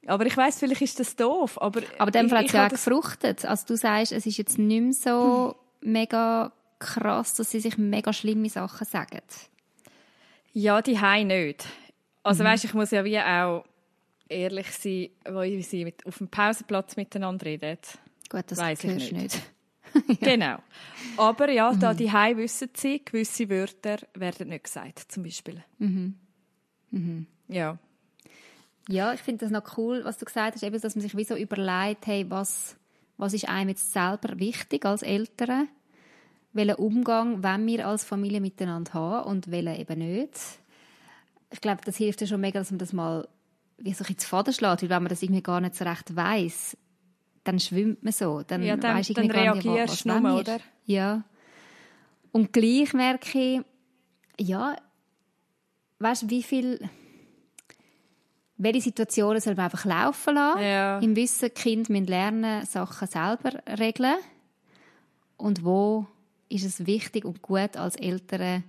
Aber 0.06 0.25
ich 0.25 0.36
weiß, 0.36 0.60
vielleicht 0.60 0.80
ist 0.80 0.98
das 0.98 1.14
doof, 1.14 1.60
aber 1.60 1.82
Aber 1.98 2.10
dem 2.10 2.30
Fall 2.30 2.38
hat 2.38 2.46
es 2.46 2.52
ja 2.52 2.66
auch 2.66 2.70
gefruchtet. 2.70 3.44
Also 3.44 3.66
du 3.66 3.76
sagst, 3.76 4.12
es 4.12 4.25
ist 4.25 4.38
jetzt 4.38 4.56
nicht 4.58 4.82
mehr 4.82 4.92
so 4.94 5.56
mega 5.82 6.52
krass, 6.78 7.35
dass 7.35 7.50
sie 7.50 7.61
sich 7.61 7.78
mega 7.78 8.12
schlimme 8.12 8.49
Sachen 8.49 8.87
sagen. 8.87 9.21
Ja, 10.52 10.80
die 10.83 10.99
haben 10.99 11.26
nicht. 11.28 11.66
Also 12.23 12.42
Mhm. 12.42 12.49
weißt, 12.49 12.64
ich 12.64 12.75
muss 12.75 12.90
ja 12.90 13.04
wie 13.04 13.18
auch 13.21 13.64
ehrlich 14.28 14.71
sein, 14.73 15.09
wo 15.30 15.42
sie 15.62 15.85
mit, 15.85 16.04
auf 16.06 16.18
dem 16.18 16.28
Pausenplatz 16.28 16.97
miteinander 16.97 17.47
reden. 17.47 17.78
Gut, 18.28 18.45
das 18.49 18.59
Weiss 18.59 18.83
ich 18.85 18.95
nicht. 18.95 19.12
nicht. 19.12 19.42
Genau. 20.21 20.59
Aber 21.16 21.50
ja, 21.50 21.73
da 21.75 21.92
Mhm. 21.92 21.97
die 21.97 22.12
Hause 22.12 22.37
wissen 22.38 22.68
sie, 22.75 23.02
gewisse 23.04 23.49
Wörter 23.49 23.99
werden 24.14 24.49
nicht 24.49 24.64
gesagt, 24.64 24.99
zum 25.09 25.23
Beispiel. 25.23 25.62
Mhm. 25.78 26.16
Ja. 27.49 27.78
Ja, 28.88 29.12
ich 29.12 29.21
finde 29.21 29.45
das 29.45 29.50
noch 29.52 29.76
cool, 29.78 30.04
was 30.04 30.18
du 30.18 30.25
gesagt 30.25 30.54
hast, 30.54 30.62
eben, 30.62 30.80
dass 30.80 30.95
man 30.95 31.02
sich 31.02 31.16
wie 31.16 31.25
so 31.25 31.35
überlegt, 31.37 32.06
hey, 32.06 32.25
was, 32.28 32.76
was 33.16 33.33
ist 33.35 33.49
einem 33.49 33.71
jetzt 33.71 33.92
selber 33.92 34.38
wichtig 34.38 34.85
als 34.85 35.02
Eltern? 35.02 35.68
Welchen 36.56 36.76
Umgang 36.76 37.42
wollen 37.42 37.66
wir 37.66 37.86
als 37.86 38.04
Familie 38.04 38.40
miteinander 38.40 38.94
haben 38.94 39.28
und 39.30 39.50
welchen 39.50 39.75
eben 39.78 39.98
nicht? 39.98 40.32
Ich 41.52 41.60
glaube, 41.60 41.82
das 41.84 41.96
hilft 41.96 42.20
ja 42.22 42.26
schon 42.26 42.40
mega, 42.40 42.58
dass 42.58 42.70
man 42.70 42.78
das 42.78 42.92
mal 42.92 43.28
wie 43.78 43.92
so 43.92 44.04
ins 44.04 44.25
Faden 44.25 44.54
schlägt, 44.54 44.82
weil 44.82 44.88
wenn 44.88 45.02
man 45.02 45.10
das 45.10 45.22
irgendwie 45.22 45.42
gar 45.42 45.60
nicht 45.60 45.75
so 45.75 45.84
recht 45.84 46.16
weiß, 46.16 46.76
dann 47.44 47.60
schwimmt 47.60 48.02
man 48.02 48.12
so. 48.12 48.42
Dann, 48.42 48.62
Ja, 48.62 48.76
dann- 48.76 48.96
weisst 48.96 49.10
du 49.10 49.14
dann 49.14 49.30
reagierst 49.30 50.04
du 50.06 50.18
nur, 50.18 50.40
oder? 50.40 50.58
Ja. 50.86 51.25
Und 52.32 52.52
gleich 52.52 52.92
merke 52.94 53.38
ich, 53.38 53.60
ja, 54.48 54.76
weißt 55.98 56.22
du, 56.22 56.30
wie 56.30 56.42
viel 56.42 56.80
welche 58.58 58.80
Situationen 58.80 59.40
soll 59.40 59.54
man 59.54 59.66
einfach 59.66 59.84
laufen 59.84 60.34
lassen? 60.34 60.62
Ja. 60.62 60.98
Im 61.00 61.14
Wissen, 61.14 61.52
Kinder 61.52 61.92
müssen 61.92 62.06
lernen, 62.06 62.64
Sachen 62.64 63.06
selber 63.06 63.62
regeln. 63.78 64.16
Und 65.36 65.62
wo 65.62 66.06
ist 66.49 66.65
es 66.65 66.87
wichtig 66.87 67.25
und 67.25 67.43
gut 67.43 67.76
als 67.76 67.97
Eltern 67.97 68.65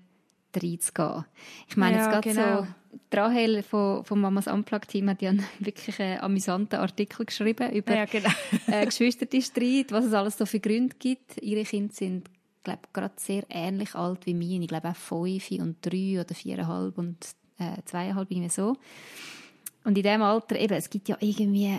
reinzugehen. 0.55 1.25
Ich 1.67 1.77
meine, 1.77 1.97
Ja, 1.97 2.03
jetzt 2.03 2.11
gerade 2.11 2.29
genau. 2.29 2.61
so, 2.63 2.67
die 3.11 3.15
Rahel 3.15 3.63
von, 3.63 4.03
vom 4.03 4.21
Mamas 4.21 4.47
Unplugged-Team 4.47 5.09
hat 5.09 5.21
ja 5.21 5.29
einen 5.29 5.43
wirklich 5.59 5.99
einen 6.01 6.19
amüsanten 6.21 6.79
Artikel 6.79 7.25
geschrieben 7.25 7.71
über 7.71 7.95
Ja, 7.95 8.05
genau. 8.05 8.29
äh, 8.67 8.85
Geschwisterstreit, 8.85 9.91
was 9.91 10.05
es 10.05 10.13
alles 10.13 10.37
so 10.37 10.45
für 10.45 10.59
Gründe 10.59 10.95
gibt. 10.97 11.37
Ihre 11.41 11.63
Kinder 11.63 11.93
sind, 11.93 12.29
glaube 12.63 12.81
gerade 12.93 13.13
sehr 13.17 13.43
ähnlich 13.49 13.95
alt 13.95 14.25
wie 14.25 14.33
meine. 14.33 14.63
Ich 14.63 14.67
glaube 14.67 14.89
auch 14.89 14.95
fünf 14.95 15.51
und 15.51 15.77
drei 15.81 16.19
oder 16.19 16.33
viereinhalb 16.33 16.97
und 16.97 17.17
äh, 17.59 17.81
zweieinhalb, 17.85 18.29
irgendwie 18.31 18.49
so. 18.49 18.75
Und 19.83 19.97
in 19.97 20.03
diesem 20.03 20.21
Alter, 20.21 20.59
eben, 20.59 20.73
es 20.73 20.89
gibt 20.89 21.07
ja 21.07 21.17
irgendwie 21.19 21.77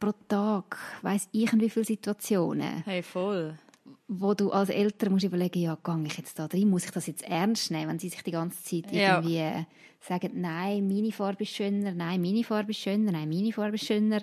pro 0.00 0.12
Tag, 0.28 0.76
weiss 1.02 1.28
ich 1.32 1.52
wie 1.52 1.70
viele 1.70 1.84
Situationen, 1.84 2.82
Hey, 2.84 3.02
voll. 3.02 3.56
Wo 4.06 4.34
du 4.34 4.50
als 4.52 4.68
Eltern 4.68 5.12
musst 5.12 5.24
überlegen, 5.24 5.60
ja, 5.60 5.78
gehe 5.82 6.04
ich 6.06 6.18
jetzt 6.18 6.38
da 6.38 6.46
drin, 6.46 6.68
muss 6.68 6.84
ich 6.84 6.90
das 6.90 7.06
jetzt 7.06 7.22
ernst 7.24 7.70
nehmen, 7.70 7.88
wenn 7.88 7.98
sie 7.98 8.10
sich 8.10 8.22
die 8.22 8.30
ganze 8.30 8.62
Zeit 8.62 8.92
Ja. 8.92 9.16
irgendwie 9.18 9.38
äh, 9.38 9.64
sagen, 10.00 10.30
nein, 10.40 10.86
meine 10.86 11.12
Farbe 11.12 11.44
ist 11.44 11.54
schöner, 11.54 11.92
nein, 11.92 12.20
meine 12.20 12.44
Farbe 12.44 12.72
ist 12.72 12.80
schöner, 12.80 13.12
nein, 13.12 13.28
meine 13.28 13.52
Farbe 13.52 13.76
ist 13.76 13.86
schöner. 13.86 14.22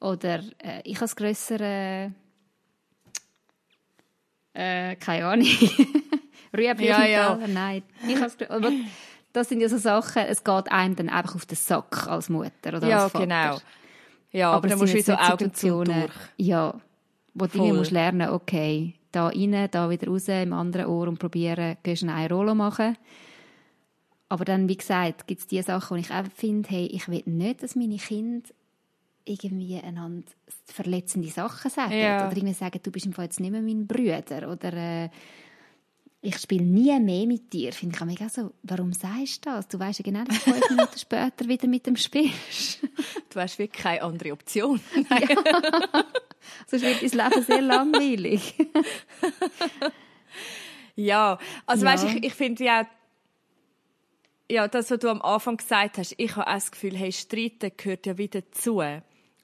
Oder 0.00 0.40
äh, 0.58 0.80
ich 0.84 0.94
habe 0.96 1.04
das 1.04 1.16
grössere, 1.16 2.12
äh, 4.54 4.94
keine 4.96 5.26
Ahnung, 5.26 5.46
Rüebli 6.56 6.86
Ja, 6.86 7.04
ja. 7.04 7.34
Teller, 7.34 7.48
nein. 7.48 7.82
Ich 8.06 8.20
habe 8.20 8.30
das 8.38 8.50
aber 8.50 8.72
sind 9.44 9.60
ja 9.60 9.68
so 9.68 9.76
Sachen, 9.78 10.22
es 10.22 10.42
geht 10.44 10.70
einem 10.72 10.96
dann 10.96 11.08
einfach 11.08 11.34
auf 11.34 11.46
den 11.46 11.56
Sack 11.56 12.06
als 12.06 12.28
Mutter 12.28 12.76
oder 12.76 12.88
Ja, 12.88 13.02
als 13.04 13.12
Vater. 13.12 13.26
genau. 13.26 13.58
Ja, 14.30 14.52
aber, 14.52 14.66
es 14.66 14.70
dann 14.70 14.78
musst 14.80 14.94
du 14.94 15.02
so 15.02 15.14
Augen 15.14 15.54
zu 15.54 15.84
durch. 15.84 16.12
Ja, 16.36 16.74
wo 17.34 17.46
du 17.46 17.50
Voll. 17.52 17.66
irgendwie 17.66 17.78
musst 17.78 17.90
lernen, 17.92 18.30
okay, 18.30 18.94
da 19.12 19.28
rein, 19.28 19.68
da 19.70 19.90
wieder 19.90 20.08
raus, 20.08 20.28
im 20.28 20.52
anderen 20.52 20.86
Ohr 20.86 21.08
und 21.08 21.18
probieren, 21.18 21.76
gehst 21.82 22.04
eine 22.04 22.28
Rollo 22.28 22.54
machen. 22.54 22.96
Aber 24.28 24.44
dann, 24.44 24.68
wie 24.68 24.76
gesagt, 24.76 25.26
gibt 25.26 25.40
es 25.40 25.46
die 25.46 25.62
Sachen, 25.62 25.96
wo 25.96 26.00
ich 26.00 26.10
auch 26.10 26.24
finde, 26.34 26.68
hey, 26.68 26.86
ich 26.86 27.08
will 27.08 27.22
nicht, 27.26 27.62
dass 27.62 27.76
meine 27.76 27.96
Kinder 27.96 28.48
irgendwie 29.24 29.80
einander 29.80 30.30
verletzende 30.66 31.28
Sachen 31.28 31.70
sagen. 31.70 31.92
Ja. 31.92 32.26
Oder 32.26 32.36
irgendwie 32.36 32.54
sagen, 32.54 32.80
du 32.82 32.90
bist 32.90 33.06
im 33.06 33.12
Fall 33.12 33.26
jetzt 33.26 33.40
nicht 33.40 33.50
mehr 33.50 33.62
mein 33.62 33.86
Bruder. 33.86 34.50
Oder 34.50 34.72
äh, 34.72 35.08
ich 36.20 36.36
spiele 36.38 36.64
nie 36.64 36.98
mehr 36.98 37.26
mit 37.26 37.52
dir. 37.52 37.72
Finde 37.72 37.94
ich 37.94 38.02
auch 38.02 38.06
mega 38.06 38.28
so, 38.28 38.52
warum 38.64 38.92
sagst 38.92 39.46
du 39.46 39.50
das? 39.50 39.68
Du 39.68 39.78
weißt 39.78 40.00
ja 40.00 40.02
genau, 40.02 40.24
dass 40.24 40.42
du 40.44 40.50
fünf 40.52 40.70
Minuten 40.70 40.98
später 40.98 41.46
wieder 41.46 41.68
mit 41.68 41.86
dem 41.86 41.96
spielst. 41.96 42.80
Du 43.30 43.40
hast 43.40 43.58
wirklich 43.58 43.80
keine 43.82 44.02
andere 44.02 44.32
Option. 44.32 44.80
Sonst 46.66 46.82
wird 46.82 47.02
dein 47.02 47.30
Leben 47.30 47.42
sehr 47.44 47.60
langweilig. 47.62 48.54
Ja, 50.96 51.38
also 51.66 51.86
Ja. 51.86 51.92
weißt 51.92 52.04
ich, 52.04 52.24
ich 52.24 52.34
finde 52.34 52.64
ja, 52.64 52.86
ja, 54.50 54.66
das, 54.66 54.90
was 54.90 54.98
du 54.98 55.08
am 55.10 55.22
Anfang 55.22 55.58
gesagt 55.58 55.98
hast, 55.98 56.14
ich 56.16 56.34
habe 56.34 56.48
auch 56.48 56.54
das 56.54 56.70
Gefühl, 56.72 56.96
hey, 56.96 57.12
Streiten 57.12 57.70
gehört 57.76 58.06
ja 58.06 58.18
wieder 58.18 58.40
dazu. 58.40 58.82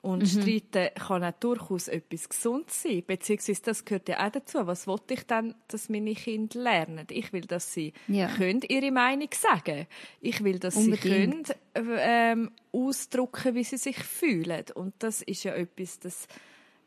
Und 0.05 0.23
Mhm. 0.23 0.43
Streiten 0.43 0.89
kann 0.95 1.25
auch 1.25 1.33
durchaus 1.41 1.89
etwas 1.89 2.29
Gesundes 2.29 2.83
sein, 2.83 3.03
beziehungsweise 3.07 3.63
das 3.63 3.85
gehört 3.87 4.07
ja 4.11 4.27
auch 4.27 4.31
dazu. 4.31 4.67
Was 4.67 4.87
wollte 4.87 5.15
ich 5.15 5.27
dann, 5.27 5.55
dass 5.69 5.89
meine 5.89 6.13
Kinder 6.15 6.61
lernen? 6.61 7.07
Ich 7.11 7.33
will, 7.33 7.47
dass 7.47 7.73
sie 7.73 7.95
Ja. 8.07 8.29
können 8.29 8.61
ihre 8.69 8.91
Meinung 8.93 9.29
sagen. 9.33 9.87
Ich 10.21 10.45
will, 10.45 10.59
dass 10.59 10.75
sie 10.75 10.91
Unbedingt. 10.93 11.55
können 11.75 11.97
ähm, 11.99 12.51
ausdrücken, 12.71 13.55
wie 13.55 13.65
sie 13.65 13.79
sich 13.79 13.97
fühlen. 13.97 14.65
Und 14.75 14.93
das 14.99 15.23
ist 15.23 15.43
ja 15.45 15.55
etwas, 15.55 15.99
das 16.01 16.29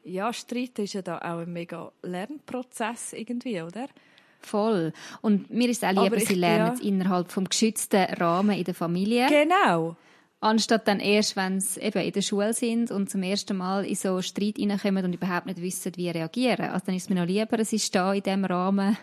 ja, 0.03 0.31
Streiten 0.31 0.83
ist 0.83 0.93
ja 0.93 1.01
da 1.01 1.17
auch 1.17 1.39
ein 1.39 1.51
mega 1.51 1.91
Lernprozess 2.03 3.13
irgendwie, 3.13 3.61
oder? 3.61 3.87
Voll. 4.39 4.93
Und 5.21 5.49
mir 5.49 5.69
ist 5.69 5.81
es 5.83 5.89
auch 5.89 6.03
lieber, 6.03 6.17
ich- 6.17 6.27
sie 6.27 6.35
lernen 6.35 6.77
ja. 6.79 6.87
innerhalb 6.87 7.31
vom 7.31 7.45
geschützten 7.45 8.03
Rahmen 8.13 8.55
in 8.57 8.63
der 8.63 8.75
Familie. 8.75 9.25
Genau. 9.27 9.95
Anstatt 10.39 10.87
dann 10.87 10.99
erst, 10.99 11.35
wenn 11.35 11.59
sie 11.59 11.81
eben 11.81 11.99
in 11.99 12.11
der 12.11 12.21
Schule 12.21 12.53
sind 12.53 12.91
und 12.91 13.09
zum 13.09 13.23
ersten 13.23 13.57
Mal 13.57 13.85
in 13.85 13.95
so 13.95 14.13
einen 14.13 14.23
Streit 14.23 14.59
reinkommen 14.59 15.05
und 15.05 15.13
überhaupt 15.13 15.47
nicht 15.47 15.61
wissen, 15.61 15.93
wie 15.95 16.09
reagieren. 16.09 16.69
Also 16.69 16.85
dann 16.85 16.95
ist 16.95 17.03
es 17.03 17.09
mir 17.09 17.15
noch 17.15 17.25
lieber, 17.25 17.57
es 17.59 17.73
ist 17.73 17.93
da 17.95 18.13
in 18.13 18.21
dem 18.21 18.45
Rahmen, 18.45 18.95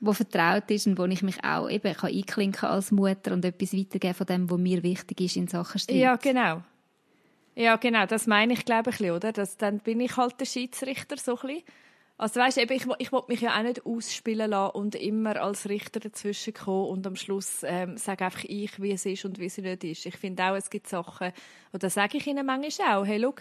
wo 0.00 0.14
vertraut 0.14 0.70
ist 0.70 0.86
und 0.86 0.98
wo 0.98 1.04
ich 1.04 1.22
mich 1.22 1.44
auch 1.44 1.68
eben 1.68 1.92
kann 1.94 2.10
einklinken 2.10 2.68
als 2.68 2.90
Mutter 2.90 3.32
und 3.32 3.44
etwas 3.44 3.74
weitergeben 3.74 4.14
von 4.14 4.26
dem, 4.26 4.50
was 4.50 4.58
mir 4.58 4.82
wichtig 4.82 5.20
ist 5.20 5.36
in 5.36 5.46
Sachen 5.46 5.78
Streit. 5.78 5.96
Ja, 5.96 6.16
genau. 6.16 6.62
Ja, 7.54 7.76
genau, 7.76 8.06
das 8.06 8.26
meine 8.26 8.54
ich, 8.54 8.64
glaube 8.64 8.90
ich, 8.90 9.10
oder? 9.10 9.32
Das, 9.32 9.56
dann 9.56 9.78
bin 9.78 10.00
ich 10.00 10.16
halt 10.16 10.40
der 10.40 10.46
Schiedsrichter 10.46 11.16
so 11.18 11.38
ein 11.38 11.48
bisschen. 11.48 11.64
Also 12.18 12.40
weißt, 12.40 12.56
eben, 12.58 12.72
ich, 12.72 12.86
ich 12.98 13.12
wollte 13.12 13.30
mich 13.30 13.42
ja 13.42 13.58
auch 13.58 13.62
nicht 13.62 13.84
ausspielen 13.84 14.50
lassen 14.50 14.74
und 14.74 14.94
immer 14.94 15.40
als 15.40 15.68
Richter 15.68 16.00
dazwischen 16.00 16.54
kommen 16.54 16.88
und 16.88 17.06
am 17.06 17.14
Schluss 17.14 17.62
ähm, 17.62 17.98
sage 17.98 18.24
einfach 18.24 18.44
ich, 18.44 18.80
wie 18.80 18.92
es 18.92 19.04
ist 19.04 19.26
und 19.26 19.38
wie 19.38 19.46
es 19.46 19.58
nicht 19.58 19.84
ist. 19.84 20.06
Ich 20.06 20.16
finde 20.16 20.44
auch, 20.44 20.54
es 20.56 20.70
gibt 20.70 20.88
Sachen, 20.88 21.32
und 21.72 21.82
da 21.82 21.90
sage 21.90 22.16
ich 22.16 22.26
ihnen 22.26 22.46
manchmal 22.46 22.96
auch, 22.96 23.04
hey, 23.04 23.20
schau, 23.20 23.34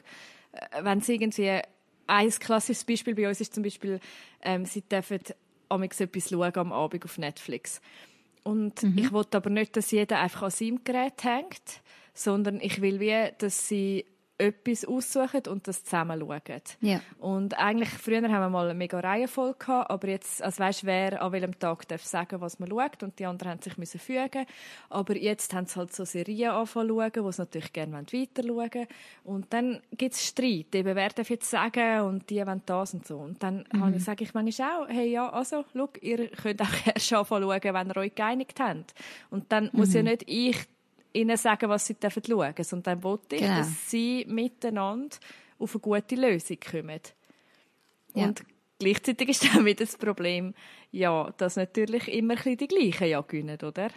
äh, 0.52 0.84
wenn 0.84 1.00
sie 1.00 1.14
irgendwie, 1.14 1.62
ein 2.08 2.30
klassisches 2.30 2.84
Beispiel 2.84 3.16
bei 3.16 3.28
uns 3.28 3.42
ist 3.42 3.54
zum 3.54 3.64
Beispiel, 3.64 4.00
ähm, 4.42 4.66
sie 4.66 4.82
dürfen 4.82 5.20
amigs 5.70 6.00
etwas 6.00 6.30
schauen 6.30 6.56
am 6.56 6.72
Abend 6.72 7.04
auf 7.06 7.18
Netflix. 7.18 7.82
Und 8.44 8.84
ich 8.84 9.12
will 9.12 9.26
aber 9.32 9.50
nicht, 9.50 9.76
dass 9.76 9.90
jeder 9.90 10.20
einfach 10.20 10.44
an 10.44 10.52
seinem 10.52 10.84
Gerät 10.84 11.24
hängt, 11.24 11.82
sondern 12.14 12.62
ich 12.62 12.80
will 12.82 13.00
wie, 13.00 13.32
dass 13.40 13.68
sie 13.68 14.06
etwas 14.38 14.84
aussuchen 14.84 15.43
und 15.48 15.67
das 15.67 15.84
zusammen 15.84 16.19
schauen. 16.19 16.62
Ja. 16.82 17.00
Und 17.19 17.58
eigentlich, 17.58 17.89
früher 17.89 18.21
haben 18.21 18.32
wir 18.32 18.50
mal 18.50 18.65
eine 18.65 18.74
mega 18.74 19.00
Reihenfolge 19.00 19.58
gehabt, 19.60 19.89
aber 19.89 20.10
jetzt, 20.10 20.41
also 20.43 20.60
weisst, 20.60 20.86
wer 20.86 21.21
an 21.21 21.32
welchem 21.32 21.58
Tag 21.58 21.88
darf 21.88 22.04
sagen, 22.04 22.41
was 22.41 22.60
man 22.60 22.69
schaut 22.69 23.04
und 23.04 23.17
die 23.17 23.26
anderen 23.26 23.54
haben 23.54 23.62
sich 23.62 23.78
müssen 23.78 24.00
fügen. 24.00 24.45
Aber 24.89 25.15
jetzt 25.15 25.54
haben 25.54 25.67
sie 25.67 25.78
halt 25.78 25.93
so 25.93 26.04
Serien 26.04 26.52
anfangen 26.52 26.89
schauen, 26.89 27.24
wo 27.24 27.32
sie 27.32 27.41
natürlich 27.41 27.71
gerne 27.71 27.93
weiter 27.93 28.43
schauen 28.43 28.56
wollen. 28.56 28.88
Und 29.24 29.54
dann 29.54 29.82
gibt 29.91 30.15
es 30.15 30.26
Streit, 30.26 30.76
eben, 30.76 30.95
wer 30.95 31.10
darf 31.10 31.30
jetzt 31.30 31.50
sagen 31.50 32.02
und 32.02 32.30
die 32.30 32.45
wollen 32.45 32.62
das 32.65 32.93
und 32.93 33.08
so. 33.08 33.17
Und 33.17 33.41
dann 33.41 33.65
mhm. 33.71 34.00
sage 34.00 34.26
ich 34.26 34.34
manchmal 34.34 34.84
auch, 34.84 34.89
hey, 34.89 35.10
ja, 35.12 35.30
also, 35.30 35.63
schau, 35.74 35.89
ihr 36.02 36.28
könnt 36.30 36.62
auch 36.62 36.67
erst 36.86 37.13
anfangen 37.13 37.43
schauen, 37.43 37.74
wenn 37.74 37.88
ihr 37.88 37.98
euch 37.98 38.15
geeinigt 38.15 38.60
habt. 38.60 38.93
Und 39.30 39.52
dann 39.52 39.69
muss 39.71 39.93
ja 39.93 40.04
nicht 40.04 40.24
ich 40.28 40.58
ihnen 41.15 41.38
sagen, 41.38 41.69
was 41.69 41.86
sie 41.88 41.95
dürfen 41.95 42.21
schauen 42.25 42.39
dürfen, 42.54 42.63
sondern 42.63 42.95
dann 42.95 43.04
wollte 43.04 43.36
ich, 43.36 43.41
Genau. 43.41 43.58
dass 43.58 43.89
sie 43.89 44.25
miteinander 44.28 45.15
auf 45.60 45.73
eine 45.75 45.82
gute 45.82 46.15
Lösung 46.15 46.58
kommen. 46.60 46.99
Ja. 48.13 48.25
Und 48.25 48.43
gleichzeitig 48.80 49.30
ist 49.30 49.43
dann 49.56 49.65
wieder 49.65 49.86
das 49.86 49.97
Problem, 49.97 50.54
ja, 50.91 51.34
dass 51.38 51.56
natürlich 51.56 52.08
immer 52.08 52.36
ein 52.45 52.58
die 52.58 52.67
gleichen 52.67 53.08
ja 53.08 53.21
gewinnen, 53.21 53.58
oder? 53.62 53.89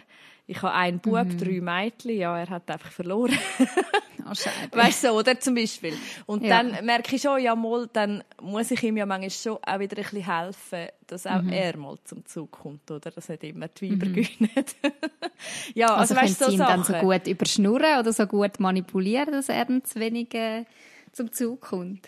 Ich 0.47 0.61
habe 0.61 0.73
einen 0.73 0.99
Bub, 0.99 1.25
Mhm. 1.27 1.37
drei 1.37 1.61
Mädchen, 1.61 2.17
ja, 2.17 2.37
er 2.37 2.49
hat 2.49 2.69
einfach 2.71 2.91
verloren. 2.91 3.37
Oh, 4.29 4.35
schade. 4.35 4.55
Weißt 4.71 5.03
du, 5.03 5.07
so, 5.09 5.13
oder? 5.17 5.39
Zum 5.39 5.55
Beispiel. 5.55 5.97
Und 6.25 6.43
Ja. 6.43 6.61
dann 6.63 6.85
merke 6.85 7.15
ich 7.15 7.21
schon, 7.21 7.41
ja, 7.41 7.55
mal, 7.55 7.89
dann 7.91 8.23
muss 8.41 8.71
ich 8.71 8.81
ihm 8.83 8.97
ja 8.97 9.05
manchmal 9.05 9.29
schon 9.31 9.57
auch 9.65 9.79
wieder 9.79 9.97
ein 9.97 10.03
bisschen 10.03 10.25
helfen, 10.25 10.87
dass 11.07 11.25
auch 11.25 11.41
Mhm. 11.41 11.49
er 11.51 11.77
mal 11.77 11.97
zum 12.05 12.25
Zug 12.25 12.51
kommt, 12.51 12.89
oder? 12.91 13.11
Dass 13.11 13.29
nicht 13.29 13.43
immer 13.43 13.67
die 13.67 13.91
Weiber 13.91 14.05
gewinnen. 14.07 14.49
ja, 15.73 15.87
Also, 15.95 16.13
also, 16.13 16.15
weißt 16.15 16.41
du, 16.41 16.45
sie 16.45 16.51
so 16.51 16.57
ihn 16.57 16.59
dann 16.59 16.83
so 16.83 16.93
Sachen. 16.93 17.07
gut 17.09 17.27
überschnurren 17.27 17.99
oder 17.99 18.13
so 18.13 18.25
gut 18.27 18.59
manipulieren, 18.59 19.31
dass 19.31 19.49
er 19.49 19.65
dann 19.65 19.83
zu 19.83 19.99
wenig 19.99 20.33
äh, 20.33 20.65
zum 21.11 21.31
Zug 21.31 21.61
kommt? 21.61 22.07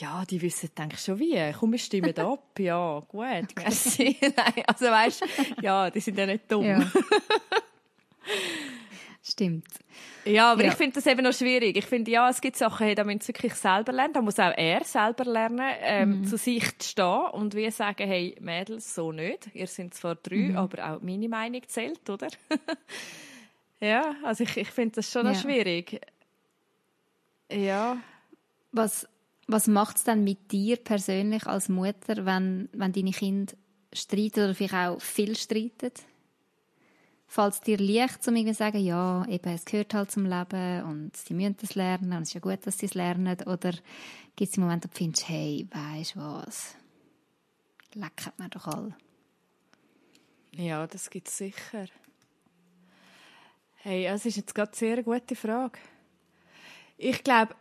Ja, 0.00 0.24
die 0.28 0.42
wissen, 0.42 0.70
denke 0.76 0.96
ich, 0.96 1.02
schon 1.04 1.18
wie. 1.20 1.38
Komm, 1.58 1.70
wir 1.72 1.78
stimmen 1.78 2.12
ab. 2.18 2.58
Ja, 2.58 3.00
gut, 3.08 3.24
merci. 3.56 4.16
Nein, 4.20 4.64
also 4.66 4.86
weißt 4.86 5.24
ja, 5.62 5.88
die 5.88 6.00
sind 6.00 6.18
ja 6.18 6.26
nicht 6.26 6.50
dumm. 6.50 6.64
Ja. 6.64 6.80
Ja, 9.28 9.32
Stimmt. 9.32 9.66
aber 10.26 10.64
Ja. 10.64 10.68
ich 10.70 10.74
finde 10.74 10.94
das 10.94 11.06
eben 11.06 11.22
noch 11.22 11.32
schwierig. 11.32 11.76
Ich 11.76 11.84
finde, 11.86 12.10
ja, 12.10 12.28
es 12.30 12.40
gibt 12.40 12.56
Sachen, 12.56 12.86
hey, 12.86 12.94
da 12.94 13.04
müssen 13.04 13.20
sie 13.20 13.28
wirklich 13.28 13.54
selber 13.54 13.92
lernen. 13.92 14.12
Da 14.14 14.22
muss 14.22 14.38
auch 14.38 14.52
er 14.56 14.84
selber 14.84 15.24
lernen, 15.24 15.68
ähm, 15.80 16.24
zu 16.24 16.36
sich 16.36 16.78
zu 16.78 16.88
stehen 16.88 17.26
und 17.32 17.54
wie 17.54 17.70
sagen, 17.70 18.06
hey, 18.06 18.36
Mädels, 18.40 18.94
so 18.94 19.12
nicht. 19.12 19.48
Ihr 19.54 19.66
sind 19.66 19.94
zwar 19.94 20.14
drei, 20.16 20.54
aber 20.56 20.92
auch 20.96 21.00
meine 21.02 21.28
Meinung 21.28 21.62
zählt, 21.66 22.08
oder? 22.10 22.28
ja, 23.80 24.14
also 24.24 24.44
ich, 24.44 24.56
ich 24.56 24.68
finde 24.70 24.96
das 24.96 25.10
schon 25.10 25.24
noch 25.26 25.34
Ja. 25.34 25.40
schwierig. 25.40 26.00
Ja. 27.50 27.98
Was, 28.72 29.08
was 29.46 29.66
macht 29.66 29.96
es 29.96 30.04
dann 30.04 30.24
mit 30.24 30.52
dir 30.52 30.76
persönlich 30.76 31.46
als 31.46 31.68
Mutter, 31.68 32.26
wenn, 32.26 32.68
wenn 32.72 32.92
deine 32.92 33.12
Kinder 33.12 33.54
streiten 33.92 34.44
oder 34.44 34.54
vielleicht 34.54 34.74
auch 34.74 35.00
viel 35.00 35.36
streiten? 35.36 35.92
Fällt 37.30 37.54
es 37.54 37.60
dir 37.60 37.76
leicht, 37.76 38.26
um 38.26 38.36
irgendwie 38.36 38.52
zu 38.52 38.58
sagen, 38.58 38.82
ja, 38.82 39.24
eben, 39.28 39.52
es 39.52 39.66
gehört 39.66 39.92
halt 39.92 40.10
zum 40.10 40.24
Leben 40.24 40.82
und 40.84 41.14
sie 41.14 41.34
müssen 41.34 41.58
das 41.60 41.74
lernen 41.74 42.14
und 42.14 42.22
es 42.22 42.28
ist 42.28 42.34
ja 42.34 42.40
gut, 42.40 42.66
dass 42.66 42.78
sie 42.78 42.86
es 42.86 42.94
lernen? 42.94 43.36
Oder 43.46 43.72
gibt 44.34 44.50
es 44.50 44.56
Momente, 44.56 44.88
wo 44.88 44.92
du 44.92 44.96
findest, 44.96 45.28
hey, 45.28 45.68
weisst 45.70 46.16
was, 46.16 46.74
lecken 47.92 48.32
wir 48.38 48.48
doch 48.48 48.66
alle. 48.66 48.96
Ja, 50.52 50.86
das 50.86 51.10
gibt 51.10 51.28
es 51.28 51.36
sicher. 51.36 51.86
Hey, 53.82 54.04
das 54.04 54.24
ist 54.24 54.36
jetzt 54.36 54.54
gerade 54.54 54.70
eine 54.70 54.78
sehr 54.78 55.02
gute 55.02 55.36
Frage. 55.36 55.78
Ich 56.96 57.22
glaube, 57.22 57.54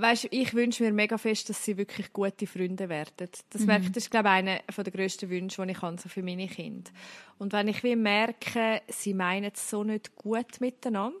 weißt, 0.00 0.28
ich 0.30 0.54
wünsche 0.54 0.82
mir 0.82 0.92
mega 0.92 1.18
fest, 1.18 1.48
dass 1.48 1.64
sie 1.64 1.76
wirklich 1.76 2.12
gute 2.12 2.46
Freunde 2.46 2.88
werden. 2.88 3.28
Das, 3.50 3.60
mhm. 3.60 3.66
merke, 3.66 3.90
das 3.90 4.04
ist, 4.04 4.10
glaube 4.10 4.28
ich, 4.28 4.34
einer 4.34 4.60
der 4.76 4.92
grössten 4.92 5.30
Wünsche, 5.30 5.64
die 5.64 5.72
ich 5.72 5.82
habe, 5.82 6.00
so 6.00 6.08
für 6.08 6.22
meine 6.22 6.48
Kinder. 6.48 6.90
Und 7.38 7.52
wenn 7.52 7.68
ich 7.68 7.82
wie 7.82 7.96
merke, 7.96 8.82
sie 8.88 9.14
meinen 9.14 9.52
es 9.54 9.70
so 9.70 9.84
nicht 9.84 10.16
gut 10.16 10.60
miteinander, 10.60 11.20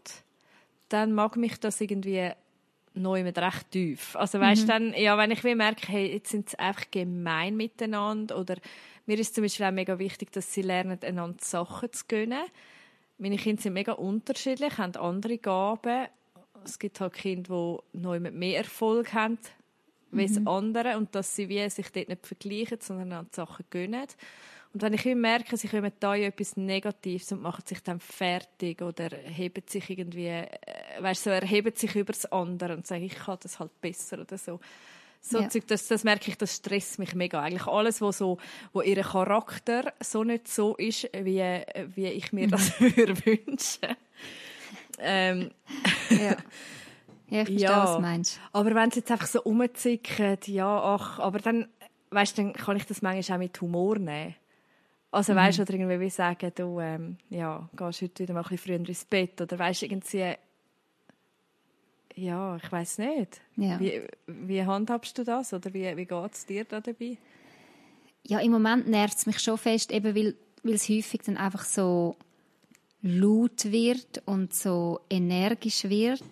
dann 0.88 1.12
mag 1.12 1.36
mich 1.36 1.58
das 1.58 1.80
irgendwie 1.80 2.30
neu 2.94 3.22
mit 3.22 3.38
recht 3.38 3.70
tief. 3.70 4.16
Also 4.16 4.40
weißt 4.40 4.62
mhm. 4.62 4.68
dann, 4.68 4.94
ja, 4.94 5.18
wenn 5.18 5.30
ich 5.30 5.44
wie 5.44 5.54
merke, 5.54 5.88
hey, 5.88 6.12
jetzt 6.14 6.30
sind 6.30 6.50
sie 6.50 6.58
einfach 6.58 6.90
gemein 6.90 7.56
miteinander 7.56 8.38
oder 8.38 8.56
mir 9.06 9.18
ist 9.18 9.34
zum 9.34 9.44
Beispiel 9.44 9.66
auch 9.66 9.72
mega 9.72 9.98
wichtig, 9.98 10.32
dass 10.32 10.52
sie 10.52 10.62
lernen, 10.62 10.98
einander 11.02 11.38
Sachen 11.40 11.92
zu 11.92 12.04
gönnen. 12.08 12.44
Meine 13.18 13.36
Kinder 13.36 13.62
sind 13.62 13.72
mega 13.74 13.92
unterschiedlich, 13.92 14.78
haben 14.78 14.96
andere 14.96 15.38
Gaben 15.38 16.08
es 16.66 16.78
gibt 16.78 17.00
halt 17.00 17.14
Kinder, 17.14 17.82
die 17.92 18.20
mit 18.20 18.34
mehr 18.34 18.58
Erfolg 18.58 19.12
haben 19.12 19.38
als 20.12 20.38
mhm. 20.38 20.48
andere 20.48 20.96
und 20.96 21.14
dass 21.14 21.34
sie 21.34 21.48
wie 21.48 21.68
sich 21.68 21.90
dort 21.90 22.08
nicht 22.08 22.26
vergleichen, 22.26 22.78
sondern 22.80 23.12
an 23.12 23.26
die 23.30 23.36
Sachen 23.36 23.64
gönnen. 23.70 24.06
Und 24.72 24.82
wenn 24.82 24.92
ich 24.92 25.04
merke, 25.04 25.56
sie 25.56 25.68
kommen 25.68 25.92
da 26.00 26.16
etwas 26.16 26.56
Negatives 26.56 27.32
und 27.32 27.40
machen 27.40 27.64
sich 27.66 27.82
dann 27.82 27.98
fertig 27.98 28.82
oder 28.82 29.08
heben 29.10 29.62
sich 29.66 29.88
irgendwie, 29.88 30.26
äh, 30.26 30.48
weißt 31.00 31.24
so 31.24 31.30
erheben 31.30 31.74
sich 31.74 31.94
über 31.94 32.12
das 32.12 32.30
andere 32.30 32.74
und 32.74 32.86
sagen, 32.86 33.04
ich 33.04 33.14
kann 33.14 33.38
das 33.40 33.58
halt 33.58 33.80
besser 33.80 34.20
oder 34.20 34.36
so. 34.36 34.60
So 35.22 35.40
ja. 35.40 35.48
Zeug, 35.48 35.66
das, 35.66 35.88
das 35.88 36.04
merke 36.04 36.30
ich, 36.30 36.36
das 36.36 36.56
stresst 36.56 36.98
mich 36.98 37.14
mega. 37.14 37.40
Eigentlich 37.40 37.66
alles, 37.66 38.00
wo 38.00 38.12
so, 38.12 38.38
wo 38.72 38.82
ihr 38.82 39.02
Charakter 39.02 39.92
so 40.00 40.24
nicht 40.24 40.46
so 40.46 40.76
ist, 40.76 41.08
wie, 41.12 41.62
wie 41.94 42.06
ich 42.08 42.32
mir 42.32 42.46
mhm. 42.46 42.50
das 42.50 42.78
würde 42.80 43.16
wünschen. 43.24 43.96
Ähm, 44.98 45.50
ja. 46.10 46.36
Ja, 47.28 47.42
ich 47.42 47.48
verstehe, 47.48 47.68
ja. 47.68 47.82
was 47.82 47.96
du 47.96 48.00
meinst. 48.00 48.40
Aber 48.52 48.74
wenn 48.74 48.88
es 48.88 48.96
jetzt 48.96 49.10
einfach 49.10 49.26
so 49.26 49.40
rumzickert, 49.40 50.46
ja, 50.46 50.80
ach, 50.80 51.18
aber 51.18 51.40
dann, 51.40 51.66
weißt, 52.10 52.38
dann 52.38 52.52
kann 52.52 52.76
ich 52.76 52.86
das 52.86 53.02
manchmal 53.02 53.36
auch 53.36 53.40
mit 53.40 53.60
Humor 53.60 53.98
nehmen. 53.98 54.36
Also 55.10 55.32
mhm. 55.32 55.36
weißt, 55.38 55.60
oder 55.60 55.72
irgendwie 55.72 56.00
wie 56.00 56.10
sagen, 56.10 56.52
du, 56.54 56.78
ähm, 56.80 57.16
ja, 57.30 57.68
gehst 57.76 58.02
heute 58.02 58.22
wieder 58.22 58.34
mal 58.34 58.40
ein 58.40 58.48
bisschen 58.48 58.58
früher 58.58 58.76
ins 58.76 59.04
Bett 59.04 59.40
oder 59.40 59.58
weißt 59.58 59.82
irgendwie, 59.82 60.34
ja, 62.14 62.56
ich 62.56 62.72
weiß 62.72 62.98
nicht. 62.98 63.40
Ja. 63.56 63.78
Wie, 63.78 64.02
wie 64.26 64.64
handhabst 64.64 65.18
du 65.18 65.24
das 65.24 65.52
oder 65.52 65.72
wie, 65.74 65.96
wie 65.96 66.06
geht 66.06 66.32
es 66.32 66.46
dir 66.46 66.64
da 66.64 66.80
dabei? 66.80 67.18
Ja, 68.26 68.38
im 68.40 68.52
Moment 68.52 68.88
nervt 68.88 69.18
es 69.18 69.26
mich 69.26 69.38
schon 69.38 69.58
fest, 69.58 69.92
eben 69.92 70.14
weil, 70.16 70.34
weil 70.62 70.74
es 70.74 70.88
häufig 70.88 71.22
dann 71.24 71.36
einfach 71.36 71.64
so 71.64 72.16
laut 73.06 73.64
wird 73.70 74.22
und 74.26 74.54
so 74.54 75.00
energisch 75.08 75.84
wird 75.84 76.22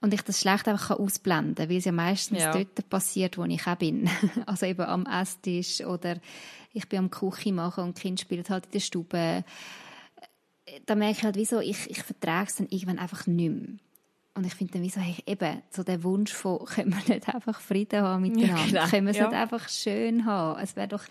und 0.00 0.14
ich 0.14 0.22
das 0.22 0.40
schlecht 0.40 0.68
einfach 0.68 0.98
ausblenden 0.98 1.54
kann, 1.56 1.68
weil 1.68 1.78
es 1.78 1.84
ja 1.84 1.92
meistens 1.92 2.40
ja. 2.40 2.52
dort 2.52 2.88
passiert, 2.88 3.38
wo 3.38 3.44
ich 3.44 3.66
auch 3.66 3.76
bin. 3.76 4.08
Also 4.46 4.66
eben 4.66 4.82
am 4.82 5.06
Esstisch 5.06 5.80
oder 5.80 6.18
ich 6.72 6.88
bin 6.88 7.00
am 7.00 7.10
Küche 7.10 7.52
machen 7.52 7.84
und 7.84 7.98
die 7.98 8.02
Kinder 8.02 8.20
spielen 8.20 8.44
halt 8.48 8.66
in 8.66 8.72
der 8.72 8.80
Stube. 8.80 9.44
Da 10.84 10.94
merke 10.94 11.18
ich 11.18 11.24
halt, 11.24 11.36
wieso 11.36 11.60
ich, 11.60 11.90
ich 11.90 12.02
vertrage 12.02 12.48
es 12.48 12.56
dann 12.56 12.68
irgendwann 12.68 12.98
einfach 12.98 13.26
nicht 13.26 13.50
mehr. 13.50 13.78
Und 14.34 14.46
ich 14.46 14.54
finde 14.54 14.74
dann, 14.74 14.82
wieso 14.82 15.00
hey, 15.00 15.16
eben 15.26 15.62
so 15.70 15.82
der 15.82 16.02
Wunsch 16.04 16.32
von, 16.32 16.64
können 16.66 16.94
wir 16.94 17.14
nicht 17.14 17.28
einfach 17.34 17.60
Frieden 17.60 18.02
haben 18.02 18.22
miteinander? 18.22 18.66
Ja, 18.66 18.88
können 18.88 19.06
wir 19.06 19.12
es 19.12 19.16
ja. 19.16 19.28
nicht 19.28 19.36
einfach 19.36 19.68
schön 19.68 20.26
haben? 20.26 20.60
Es 20.60 20.76
wäre 20.76 20.88
doch, 20.88 21.04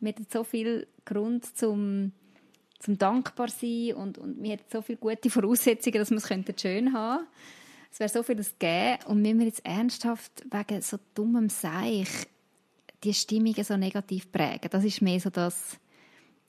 mit 0.00 0.30
so 0.30 0.44
viel 0.44 0.86
Grund 1.04 1.56
zum 1.56 2.12
zum 2.78 2.98
dankbar 2.98 3.48
sein 3.48 3.94
und, 3.94 4.18
und 4.18 4.42
wir 4.42 4.52
hätten 4.52 4.70
so 4.70 4.82
viele 4.82 4.98
gute 4.98 5.30
Voraussetzungen, 5.30 5.98
dass 5.98 6.10
wir 6.10 6.18
es 6.18 6.60
schön 6.60 6.92
haben 6.92 7.26
Es 7.90 8.00
wäre 8.00 8.08
so 8.08 8.22
vieles 8.22 8.58
gegeben 8.58 8.98
und 9.06 9.22
müssen 9.22 9.38
wir 9.40 9.46
jetzt 9.46 9.64
ernsthaft 9.64 10.44
wegen 10.50 10.82
so 10.82 10.98
dummem 11.14 11.48
Seich 11.48 12.08
die 13.04 13.14
Stimmungen 13.14 13.64
so 13.64 13.76
negativ 13.76 14.30
prägen. 14.32 14.70
Das 14.70 14.84
ist 14.84 15.02
mehr 15.02 15.20
so 15.20 15.30
das, 15.30 15.78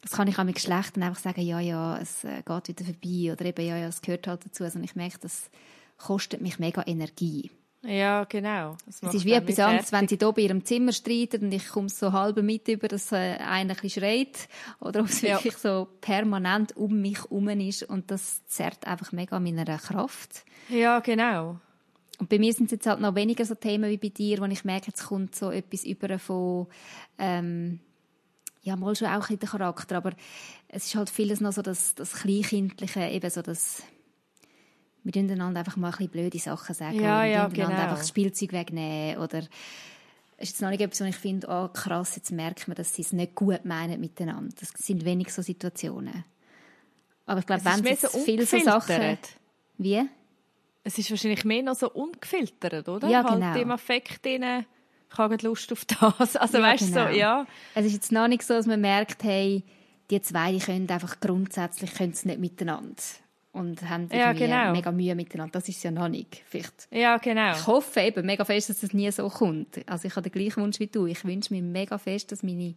das 0.02 0.12
kann 0.12 0.28
ich 0.28 0.38
auch 0.40 0.44
mit 0.44 0.56
Geschlechtern 0.56 1.04
einfach 1.04 1.22
sagen, 1.22 1.42
ja, 1.42 1.60
ja, 1.60 1.98
es 2.00 2.24
äh, 2.24 2.42
geht 2.44 2.68
wieder 2.70 2.86
vorbei 2.86 3.34
oder 3.34 3.46
eben, 3.46 3.68
ja, 3.68 3.78
ja, 3.78 3.88
es 3.88 4.02
gehört 4.02 4.28
halt 4.28 4.46
dazu. 4.46 4.64
Also 4.64 4.80
ich 4.80 4.96
merke, 4.96 5.20
das 5.20 5.50
kostet 5.98 6.42
mich 6.42 6.60
mega 6.60 6.84
Energie. 6.86 7.52
Ja, 7.82 8.26
genau. 8.26 8.76
Es 8.88 9.02
ist 9.02 9.24
wie 9.24 9.32
etwas 9.32 9.60
anderes, 9.60 9.92
wenn 9.94 10.08
sie 10.08 10.18
hier 10.18 10.32
bei 10.34 10.42
ihrem 10.42 10.66
Zimmer 10.66 10.92
streiten 10.92 11.46
und 11.46 11.52
ich 11.54 11.70
komme 11.70 11.88
so 11.88 12.12
halb 12.12 12.42
mit 12.42 12.68
über, 12.68 12.90
dass 12.90 13.12
äh, 13.14 13.38
einer 13.38 13.76
ein 13.82 13.90
schreit 13.90 14.50
oder 14.82 15.00
ob 15.02 15.08
es 15.08 15.22
ja. 15.22 15.36
wirklich 15.36 15.56
so 15.58 15.88
permanent 16.02 16.76
um 16.76 17.00
mich 17.00 17.20
herum 17.20 17.48
ist 17.48 17.84
und 17.84 18.12
das 18.12 18.46
zerrt 18.48 18.86
einfach 18.86 19.14
mega 19.14 19.38
an 19.38 19.44
meiner 19.44 19.78
Kraft. 19.78 20.44
Ja, 20.68 21.00
genau. 21.00 21.60
Und 22.20 22.28
bei 22.28 22.38
mir 22.38 22.52
sind 22.52 22.66
es 22.66 22.72
jetzt 22.72 22.86
halt 22.86 23.00
noch 23.00 23.16
weniger 23.16 23.46
so 23.46 23.56
Themen 23.56 23.90
wie 23.90 23.98
bei 23.98 24.10
dir, 24.10 24.40
wo 24.40 24.46
ich 24.46 24.66
merke, 24.66 24.88
jetzt 24.88 25.06
kommt 25.06 25.36
so 25.36 25.50
etwas 25.50 25.86
über 25.86 26.20
von, 26.20 26.68
ähm, 27.18 27.80
ja, 28.62 28.76
mal 28.76 28.94
schon 28.94 29.08
auch 29.08 29.30
in 29.30 29.40
den 29.40 29.48
Charakter, 29.48 29.96
aber 29.96 30.12
es 30.68 30.88
ist 30.88 30.96
halt 30.96 31.10
vieles 31.10 31.40
noch 31.40 31.54
so 31.54 31.62
das, 31.62 31.96
das 31.96 32.12
Kleinkindliche, 32.12 33.08
eben 33.08 33.30
so 33.30 33.42
das 33.42 33.84
wir 35.04 35.14
tun 35.14 35.30
einander 35.32 35.60
einfach 35.60 35.78
mal 35.78 35.88
ein 35.88 35.92
bisschen 35.92 36.10
blöde 36.10 36.40
Sachen 36.40 36.76
sagen. 36.76 37.00
Ja, 37.00 37.20
oder 37.20 37.28
ja, 37.28 37.48
genau. 37.48 37.70
einfach 37.70 37.98
das 37.98 38.10
Spielzeug 38.10 38.52
wegnehmen. 38.52 39.18
Oder 39.22 39.40
es 40.38 40.50
ist 40.50 40.50
jetzt 40.50 40.62
noch 40.62 40.70
nicht 40.70 40.82
etwas, 40.82 41.02
wo 41.02 41.06
ich 41.06 41.16
finde, 41.16 41.48
oh 41.50 41.68
krass, 41.70 42.16
jetzt 42.16 42.32
merkt 42.32 42.68
man, 42.68 42.76
dass 42.76 42.94
sie 42.94 43.02
es 43.02 43.14
nicht 43.14 43.36
gut 43.36 43.66
meinen 43.66 44.00
miteinander. 44.00 44.54
Das 44.60 44.70
sind 44.76 45.06
wenig 45.06 45.34
so 45.34 45.42
Situationen. 45.42 46.26
Aber 47.26 47.40
ich 47.40 47.46
glaube, 47.46 47.64
wenn 47.66 47.86
es 47.86 48.02
so 48.02 48.20
viele 48.20 48.46
so 48.46 48.60
Sachen... 48.60 49.18
Wie? 49.78 50.02
Es 50.84 50.98
ist 50.98 51.10
wahrscheinlich 51.12 51.46
mehr 51.46 51.64
noch 51.64 51.76
so 51.76 51.92
ungefiltert, 51.92 52.90
oder? 52.90 53.08
Ja, 53.08 53.22
genau. 53.22 53.46
Halt 53.46 53.62
im 53.62 53.72
Affekt 53.72 54.26
drin, 54.26 54.66
ich 55.12 55.18
habe 55.18 55.38
Lust 55.42 55.72
auf 55.72 55.86
das. 55.86 56.36
Also 56.36 56.58
ja, 56.58 56.64
weißt 56.64 56.88
genau. 56.88 57.08
so, 57.08 57.16
ja. 57.16 57.48
Es 57.76 57.86
ist 57.86 57.94
jetzt 57.94 58.12
noch 58.12 58.28
nicht 58.28 58.44
so, 58.44 58.56
dass 58.56 58.66
man 58.66 58.82
merkt, 58.82 59.24
hey, 59.24 59.64
die 60.10 60.22
zwei 60.22 60.52
die 60.52 60.60
können 60.60 60.90
einfach 60.90 61.20
grundsätzlich 61.20 61.94
können 61.94 62.12
es 62.12 62.26
nicht 62.26 62.40
miteinander 62.40 62.96
und 63.52 63.90
haben 63.90 64.10
ja, 64.12 64.34
genau. 64.34 64.72
mega 64.72 64.92
Mühe 64.92 65.16
miteinander. 65.16 65.54
Das 65.54 65.68
ist 65.68 65.84
ja 65.84 65.92
noch 65.92 66.08
nicht. 66.08 66.44
Vielleicht. 66.48 66.88
Ja, 66.92 67.18
genau. 67.18 67.52
Ich 67.54 67.66
hoffe 67.66 68.02
eben 68.02 68.26
mega 68.26 68.46
fest, 68.46 68.70
dass 68.70 68.84
es 68.84 68.94
nie 68.94 69.12
so 69.12 69.28
kommt. 69.28 69.80
Also 69.88 70.08
ich 70.08 70.16
habe 70.16 70.30
den 70.30 70.32
gleichen 70.32 70.62
Wunsch 70.62 70.80
wie 70.80 70.88
du. 70.88 71.08
Ich 71.08 71.26
wünsche 71.26 71.54
mir 71.54 71.62
mega 71.62 71.98
fest, 71.98 72.32
dass 72.32 72.44
meine, 72.44 72.76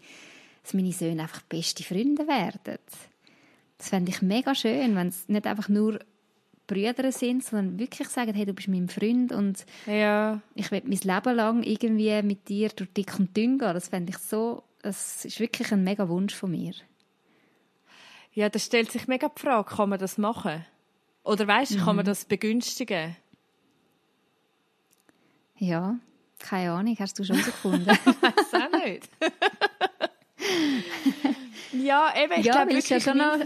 dass 0.63 0.75
meine 0.75 0.93
Söhne 0.93 1.23
einfach 1.23 1.43
beste 1.43 1.83
Freunde 1.83 2.27
werden. 2.27 2.79
Das 3.77 3.89
fände 3.89 4.11
ich 4.11 4.23
mega 4.23 4.55
schön, 4.55 4.97
wenn 4.97 5.09
es 5.09 5.29
nicht 5.29 5.47
einfach 5.47 5.69
nur 5.69 5.99
Brüder 6.67 7.13
sind, 7.13 7.45
sondern 7.45 7.79
wirklich 7.79 8.09
sagen, 8.09 8.33
hey, 8.35 8.47
du 8.47 8.55
bist 8.55 8.69
mein 8.69 8.89
Freund 8.89 9.33
und 9.33 9.67
ja. 9.87 10.41
ich 10.55 10.71
will 10.71 10.83
mein 10.85 10.99
Leben 10.99 11.37
lang 11.37 11.63
irgendwie 11.63 12.23
mit 12.23 12.49
dir 12.49 12.71
durch 12.71 12.93
dick 12.93 13.19
und 13.19 13.37
dünn 13.37 13.59
gehen. 13.59 13.75
Das 13.75 13.89
fände 13.89 14.11
ich 14.11 14.19
so, 14.19 14.63
das 14.81 15.25
ist 15.25 15.41
wirklich 15.41 15.73
ein 15.73 15.85
mega 15.85 16.09
Wunsch 16.09 16.35
von 16.35 16.51
mir. 16.51 16.73
Ja, 18.35 18.49
da 18.49 18.59
stellt 18.59 18.90
sich 18.90 19.09
mega 19.09 19.29
die 19.29 19.40
Frage, 19.40 19.75
kann 19.75 19.90
man 19.90 19.99
das 19.99 20.16
machen? 20.16 20.64
Oder 21.25 21.47
weißt 21.47 21.73
du, 21.73 21.79
mhm. 21.79 21.85
kann 21.85 21.97
man 21.97 22.05
mhm. 22.05 22.09
das 22.09 22.25
begünstigen? 22.25 23.16
Ja, 25.57 25.97
keine 26.38 26.73
Ahnung, 26.73 26.97
hast 26.99 27.18
du 27.18 27.25
schon 27.25 27.37
gefunden? 27.45 27.87
weiß 27.87 28.55
auch 28.55 28.85
nicht. 28.85 29.09
ja, 31.73 32.12
eben, 32.16 32.33
ich 32.40 32.47
ja, 32.47 32.53
glaube 32.53 32.73
wirklich, 32.73 32.88
ja 32.88 33.01
schon 33.01 33.18
noch... 33.18 33.38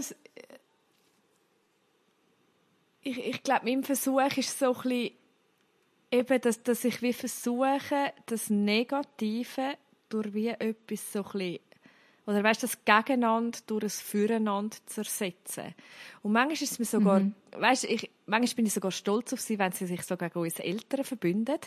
ich, 3.01 3.25
ich 3.25 3.43
glaube, 3.43 3.65
mein 3.65 3.83
Versuch 3.83 4.37
ist 4.37 4.57
so 4.57 4.73
ein 4.73 4.81
bisschen, 4.81 5.11
eben, 6.11 6.41
dass, 6.41 6.63
dass 6.63 6.85
ich 6.85 7.01
wie 7.01 7.13
versuche, 7.13 8.13
das 8.25 8.49
Negative 8.49 9.77
durch 10.09 10.33
wie 10.33 10.47
etwas 10.47 11.11
so 11.11 11.19
ein 11.19 11.31
bisschen 11.31 11.59
oder 12.27 12.43
weißt 12.43 12.61
das 12.61 12.83
Gegeneinander 12.83 13.57
durch 13.67 13.85
ein 13.85 13.89
Füreinander 13.89 14.75
zu 14.85 14.99
ersetzen. 15.01 15.73
Und 16.23 16.33
manchmal 16.33 16.53
ist 16.55 16.73
es 16.73 16.77
mir 16.77 16.83
sogar, 16.83 17.21
mhm. 17.21 17.33
weißt 17.51 17.85
ich, 17.85 18.11
manchmal 18.25 18.55
bin 18.55 18.65
ich 18.65 18.73
sogar 18.73 18.91
stolz 18.91 19.31
auf 19.31 19.39
sie, 19.39 19.57
wenn 19.57 19.71
sie 19.71 19.85
sich 19.85 20.03
so 20.03 20.17
gegen 20.17 20.37
unsere 20.37 20.67
Eltern 20.67 21.05
verbünden. 21.05 21.57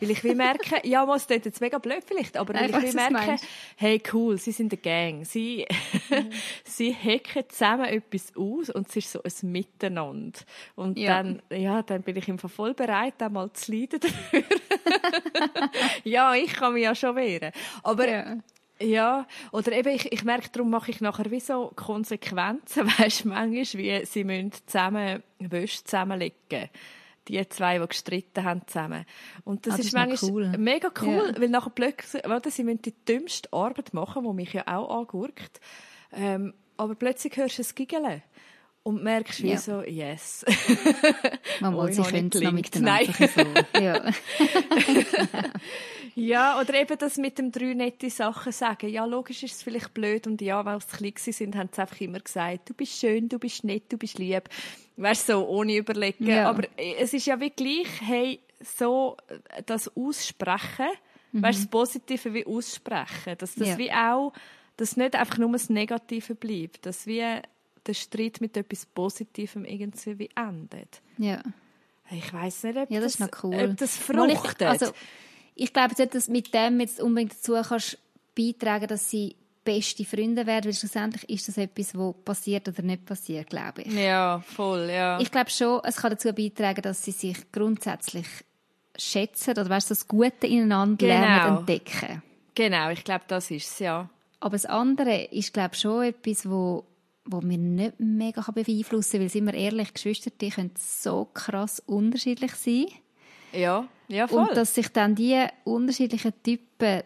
Weil 0.00 0.10
ich 0.10 0.24
will 0.24 0.34
merken, 0.34 0.80
ja, 0.84 1.04
es 1.14 1.26
klingt 1.26 1.44
jetzt 1.44 1.60
mega 1.60 1.76
blöd 1.76 2.02
vielleicht, 2.02 2.38
aber 2.38 2.54
Nein, 2.54 2.70
ich 2.70 2.82
will 2.82 2.94
merken, 2.94 3.38
hey, 3.76 4.02
cool, 4.14 4.38
sie 4.38 4.52
sind 4.52 4.72
eine 4.72 4.80
Gang. 4.80 5.26
Sie, 5.26 5.66
mhm. 6.08 6.30
sie 6.64 6.94
hacken 6.94 7.44
zusammen 7.50 7.84
etwas 7.84 8.34
aus 8.34 8.70
und 8.70 8.88
es 8.88 8.96
ist 8.96 9.12
so 9.12 9.20
ein 9.22 9.52
Miteinander. 9.52 10.40
Und 10.76 10.96
ja. 10.96 11.22
dann, 11.22 11.42
ja, 11.50 11.82
dann 11.82 12.00
bin 12.02 12.16
ich 12.16 12.26
im 12.26 12.38
voll 12.38 12.72
bereit, 12.72 13.20
mal 13.30 13.52
zu 13.52 13.70
leiden 13.70 14.00
dafür. 14.32 14.44
ja, 16.04 16.34
ich 16.34 16.54
kann 16.54 16.72
mich 16.72 16.84
ja 16.84 16.94
schon 16.94 17.16
wehren. 17.16 17.52
Aber, 17.82 18.08
ja. 18.08 18.38
Ja, 18.80 19.26
oder 19.52 19.72
eben, 19.72 19.88
ich, 19.88 20.12
ich 20.12 20.24
merke, 20.24 20.50
darum 20.52 20.70
mache 20.70 20.90
ich 20.90 21.00
nachher 21.00 21.30
wie 21.30 21.40
so 21.40 21.72
Konsequenzen, 21.76 22.86
weißt 22.98 23.24
du, 23.24 23.28
manchmal, 23.28 23.82
wie 23.82 24.04
sie 24.04 24.24
müssen 24.24 24.52
zusammen 24.66 25.22
Wäsche 25.38 25.84
zusammenlegen 25.84 26.68
die 27.28 27.48
zwei, 27.48 27.78
die 27.78 27.86
gestritten 27.86 28.44
haben 28.44 28.62
zusammen. 28.66 29.04
Und 29.44 29.66
das, 29.66 29.74
ah, 29.74 29.76
das 29.78 29.86
ist, 29.86 29.92
manchmal 29.94 30.30
cool. 30.30 30.58
mega 30.58 30.90
cool, 31.02 31.32
ja. 31.34 31.40
weil 31.40 31.48
nachher 31.48 31.70
plötzlich, 31.70 32.22
warte, 32.24 32.50
sie 32.50 32.64
müssen 32.64 32.82
die 32.82 32.94
dümmste 33.04 33.52
Arbeit 33.52 33.92
machen, 33.94 34.24
die 34.24 34.32
mich 34.32 34.52
ja 34.52 34.64
auch 34.66 35.00
angurkt. 35.00 35.60
Ähm, 36.12 36.54
aber 36.76 36.94
plötzlich 36.94 37.36
hörst 37.36 37.58
du 37.58 37.62
es 37.62 37.74
giggeln. 37.74 38.22
und 38.82 39.02
merkst 39.02 39.42
wie 39.42 39.50
Ja. 39.50 39.58
so, 39.58 39.82
yes. 39.82 40.44
Manchmal, 41.60 41.86
Oi, 41.86 41.92
sie 41.92 42.02
können 42.02 42.30
es 42.32 42.40
noch 42.40 42.52
miteinander 42.52 43.12
so. 43.12 43.80
Ja. 43.80 44.04
Ja, 46.18 46.58
oder 46.58 46.72
eben 46.80 46.96
das 46.98 47.18
mit 47.18 47.38
dem 47.38 47.52
drei 47.52 47.74
nette 47.74 48.08
Sachen 48.08 48.50
sagen. 48.50 48.88
Ja, 48.88 49.04
logisch 49.04 49.42
ist 49.42 49.56
es 49.56 49.62
vielleicht 49.62 49.92
blöd 49.92 50.26
und 50.26 50.40
ja, 50.40 50.64
weil 50.64 50.80
sie 50.80 50.96
klein 50.96 51.12
sind, 51.16 51.54
haben 51.56 51.68
sie 51.70 51.80
einfach 51.82 52.00
immer 52.00 52.20
gesagt, 52.20 52.70
du 52.70 52.74
bist 52.74 52.98
schön, 52.98 53.28
du 53.28 53.38
bist 53.38 53.64
nett, 53.64 53.84
du 53.90 53.98
bist 53.98 54.18
lieb. 54.18 54.48
Weißt 54.96 55.28
du, 55.28 55.34
so, 55.34 55.46
ohne 55.46 55.76
überlegen. 55.76 56.26
Ja. 56.26 56.48
Aber 56.48 56.66
es 56.78 57.12
ist 57.12 57.26
ja 57.26 57.38
wie 57.38 57.50
gleich, 57.50 58.00
hey, 58.00 58.40
so 58.62 59.18
äh, 59.28 59.62
das 59.66 59.94
Aussprechen, 59.94 60.86
weißt 61.32 61.58
du, 61.58 61.62
das 61.64 61.70
Positive 61.70 62.32
wie 62.32 62.46
aussprechen, 62.46 63.36
dass 63.36 63.54
das 63.54 63.68
Ja. 63.68 63.78
wie 63.78 63.92
auch, 63.92 64.32
dass 64.78 64.96
nicht 64.96 65.14
einfach 65.14 65.36
nur 65.36 65.52
das 65.52 65.68
Negative 65.68 66.34
bleibt, 66.34 66.86
dass 66.86 67.06
wie 67.06 67.20
der 67.86 67.94
Streit 67.94 68.40
mit 68.40 68.56
etwas 68.56 68.86
Positivem 68.86 69.66
irgendwie 69.66 70.18
wie 70.18 70.30
endet. 70.34 71.02
ja. 71.18 71.42
Ich 72.08 72.32
weiß 72.32 72.62
nicht, 72.62 72.76
ob 72.78 72.88
Ja, 72.88 73.00
das 73.00 73.14
ist 73.14 73.20
noch 73.20 73.28
cool. 73.42 73.68
ob 73.70 73.76
das 73.78 74.08
Mal 74.08 74.30
ich- 74.30 74.38
fruchtet. 74.38 74.68
Also, 74.68 74.92
ich 75.56 75.72
glaube 75.72 75.94
nicht, 75.98 76.14
dass 76.14 76.28
mit 76.28 76.54
dem 76.54 76.78
jetzt 76.80 77.00
unbedingt 77.00 77.32
dazu 77.32 77.54
kannst 77.54 77.98
beitragen, 78.36 78.86
dass 78.86 79.10
sie 79.10 79.34
beste 79.64 80.04
Freunde 80.04 80.46
werden, 80.46 80.66
weil 80.66 80.74
schlussendlich 80.74 81.28
ist 81.28 81.48
das 81.48 81.56
etwas, 81.58 81.96
was 81.96 82.14
passiert 82.24 82.68
oder 82.68 82.82
nicht 82.82 83.04
passiert, 83.04 83.50
glaube 83.50 83.82
ich. 83.82 83.92
ja, 83.92 84.38
voll, 84.46 84.88
ja. 84.90 85.18
Ich 85.18 85.32
glaube 85.32 85.50
schon, 85.50 85.80
es 85.82 85.96
kann 85.96 86.10
dazu 86.12 86.32
beitragen, 86.32 86.82
dass 86.82 87.02
sie 87.04 87.10
sich 87.10 87.50
grundsätzlich 87.50 88.26
schätzen 88.96 89.50
oder 89.50 89.68
weißt, 89.68 89.90
das 89.90 90.06
Gute 90.06 90.46
ineinander 90.46 90.96
Genau. 91.04 91.20
lernen 91.20 91.56
entdecken. 91.58 92.22
Genau, 92.54 92.90
ich 92.90 93.02
glaube, 93.02 93.24
das 93.26 93.50
ist 93.50 93.66
es, 93.72 93.78
ja. 93.80 94.08
Aber 94.38 94.52
das 94.52 94.66
andere 94.66 95.24
ist, 95.24 95.52
glaube 95.52 95.70
ich, 95.74 95.80
schon 95.80 96.04
etwas, 96.04 96.48
wo, 96.48 96.84
wo 97.24 97.40
mir 97.40 97.58
nicht 97.58 97.98
mega 97.98 98.42
beeinflussen 98.52 99.12
kann, 99.12 99.20
weil, 99.22 99.28
sind 99.30 99.46
wir 99.46 99.54
ehrlich, 99.54 99.92
Geschwister, 99.92 100.30
die 100.40 100.50
können 100.50 100.70
so 100.78 101.24
krass 101.34 101.82
unterschiedlich 101.86 102.52
sein. 102.54 102.86
Ja, 103.52 103.88
ja, 104.08 104.26
voll. 104.26 104.48
Und 104.48 104.56
dass 104.56 104.74
sich 104.74 104.88
dann 104.88 105.14
die 105.14 105.46
unterschiedlichen 105.64 106.32
Typen 106.42 107.02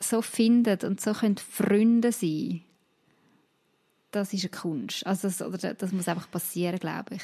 so 0.00 0.22
finden 0.22 0.78
und 0.84 1.00
so 1.00 1.12
können 1.12 1.36
Freunde 1.38 2.12
sein, 2.12 2.62
das 4.10 4.32
ist 4.32 4.44
eine 4.44 4.50
Kunst. 4.50 5.06
Also 5.06 5.28
das, 5.28 5.42
oder 5.42 5.74
das 5.74 5.92
muss 5.92 6.08
einfach 6.08 6.30
passieren, 6.30 6.78
glaube 6.78 7.16
ich. 7.16 7.22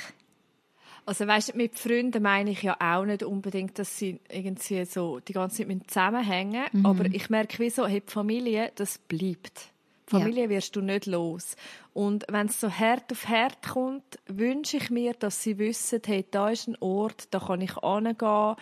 also 1.06 1.26
weißt, 1.26 1.54
mit 1.54 1.78
Freunden 1.78 2.22
meine 2.22 2.50
ich 2.50 2.62
ja 2.62 2.76
auch 2.78 3.04
nicht 3.04 3.22
unbedingt, 3.22 3.78
dass 3.78 3.98
sie 3.98 4.20
irgendwie 4.28 4.85
so 4.85 5.20
die 5.20 5.32
ganze 5.32 5.58
Zeit 5.58 5.68
mit 5.68 5.90
zusammenhängen. 5.90 6.64
Mhm. 6.72 6.87
Aber 6.87 7.06
ich 7.06 7.30
merke, 7.30 7.58
wie 7.61 7.70
so, 7.70 7.87
hey, 7.87 8.00
die 8.06 8.12
Familie, 8.12 8.72
das 8.74 8.98
bleibt. 8.98 9.68
Die 10.08 10.18
Familie 10.18 10.50
wirst 10.50 10.76
du 10.76 10.82
nicht 10.82 11.06
los. 11.06 11.56
Und 11.94 12.26
wenn 12.28 12.46
es 12.46 12.61
so 12.61 12.70
hart 12.70 13.11
auf 13.11 13.28
hart 13.28 13.62
kommt, 13.66 14.18
wünsche 14.26 14.76
ich 14.76 14.90
mir, 14.90 15.14
dass 15.14 15.42
sie 15.42 15.56
wissen, 15.58 16.02
hey, 16.04 16.26
da 16.30 16.50
ist 16.50 16.68
ein 16.68 16.76
Ort, 16.80 17.28
da 17.30 17.40
kann 17.40 17.62
ich 17.62 17.74
hingehen. 17.76 18.56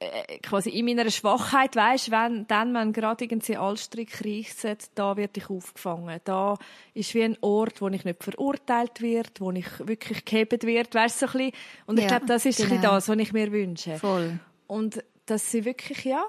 Äh, 0.00 0.38
quasi 0.38 0.70
in 0.70 0.84
meiner 0.84 1.10
Schwachheit, 1.10 1.74
weißt, 1.74 2.12
wenn 2.12 2.46
dann, 2.46 2.72
wenn 2.72 2.92
gerade 2.92 3.24
irgendwie 3.24 3.56
Allstrick 3.56 4.24
reissen, 4.24 4.76
da 4.94 5.16
werde 5.16 5.40
ich 5.40 5.50
aufgefangen. 5.50 6.20
Da 6.22 6.56
ist 6.94 7.14
wie 7.14 7.24
ein 7.24 7.36
Ort, 7.40 7.80
wo 7.80 7.88
ich 7.88 8.04
nicht 8.04 8.22
verurteilt 8.22 9.00
wird, 9.00 9.40
wo 9.40 9.50
ich 9.50 9.66
wirklich 9.80 10.24
gehebt 10.24 10.64
wird, 10.64 10.94
weißt 10.94 11.18
so 11.18 11.26
ein 11.26 11.32
bisschen. 11.32 11.52
Und 11.86 11.96
ich 11.98 12.04
Ja, 12.04 12.10
glaube, 12.10 12.26
das 12.26 12.46
ist 12.46 12.58
genau. 12.58 12.80
das, 12.80 13.08
was 13.08 13.16
ich 13.18 13.32
mir 13.32 13.50
wünsche. 13.50 13.96
Voll. 13.98 14.38
Und 14.68 15.02
dass 15.26 15.50
sie 15.50 15.64
wirklich, 15.64 16.04
ja, 16.04 16.24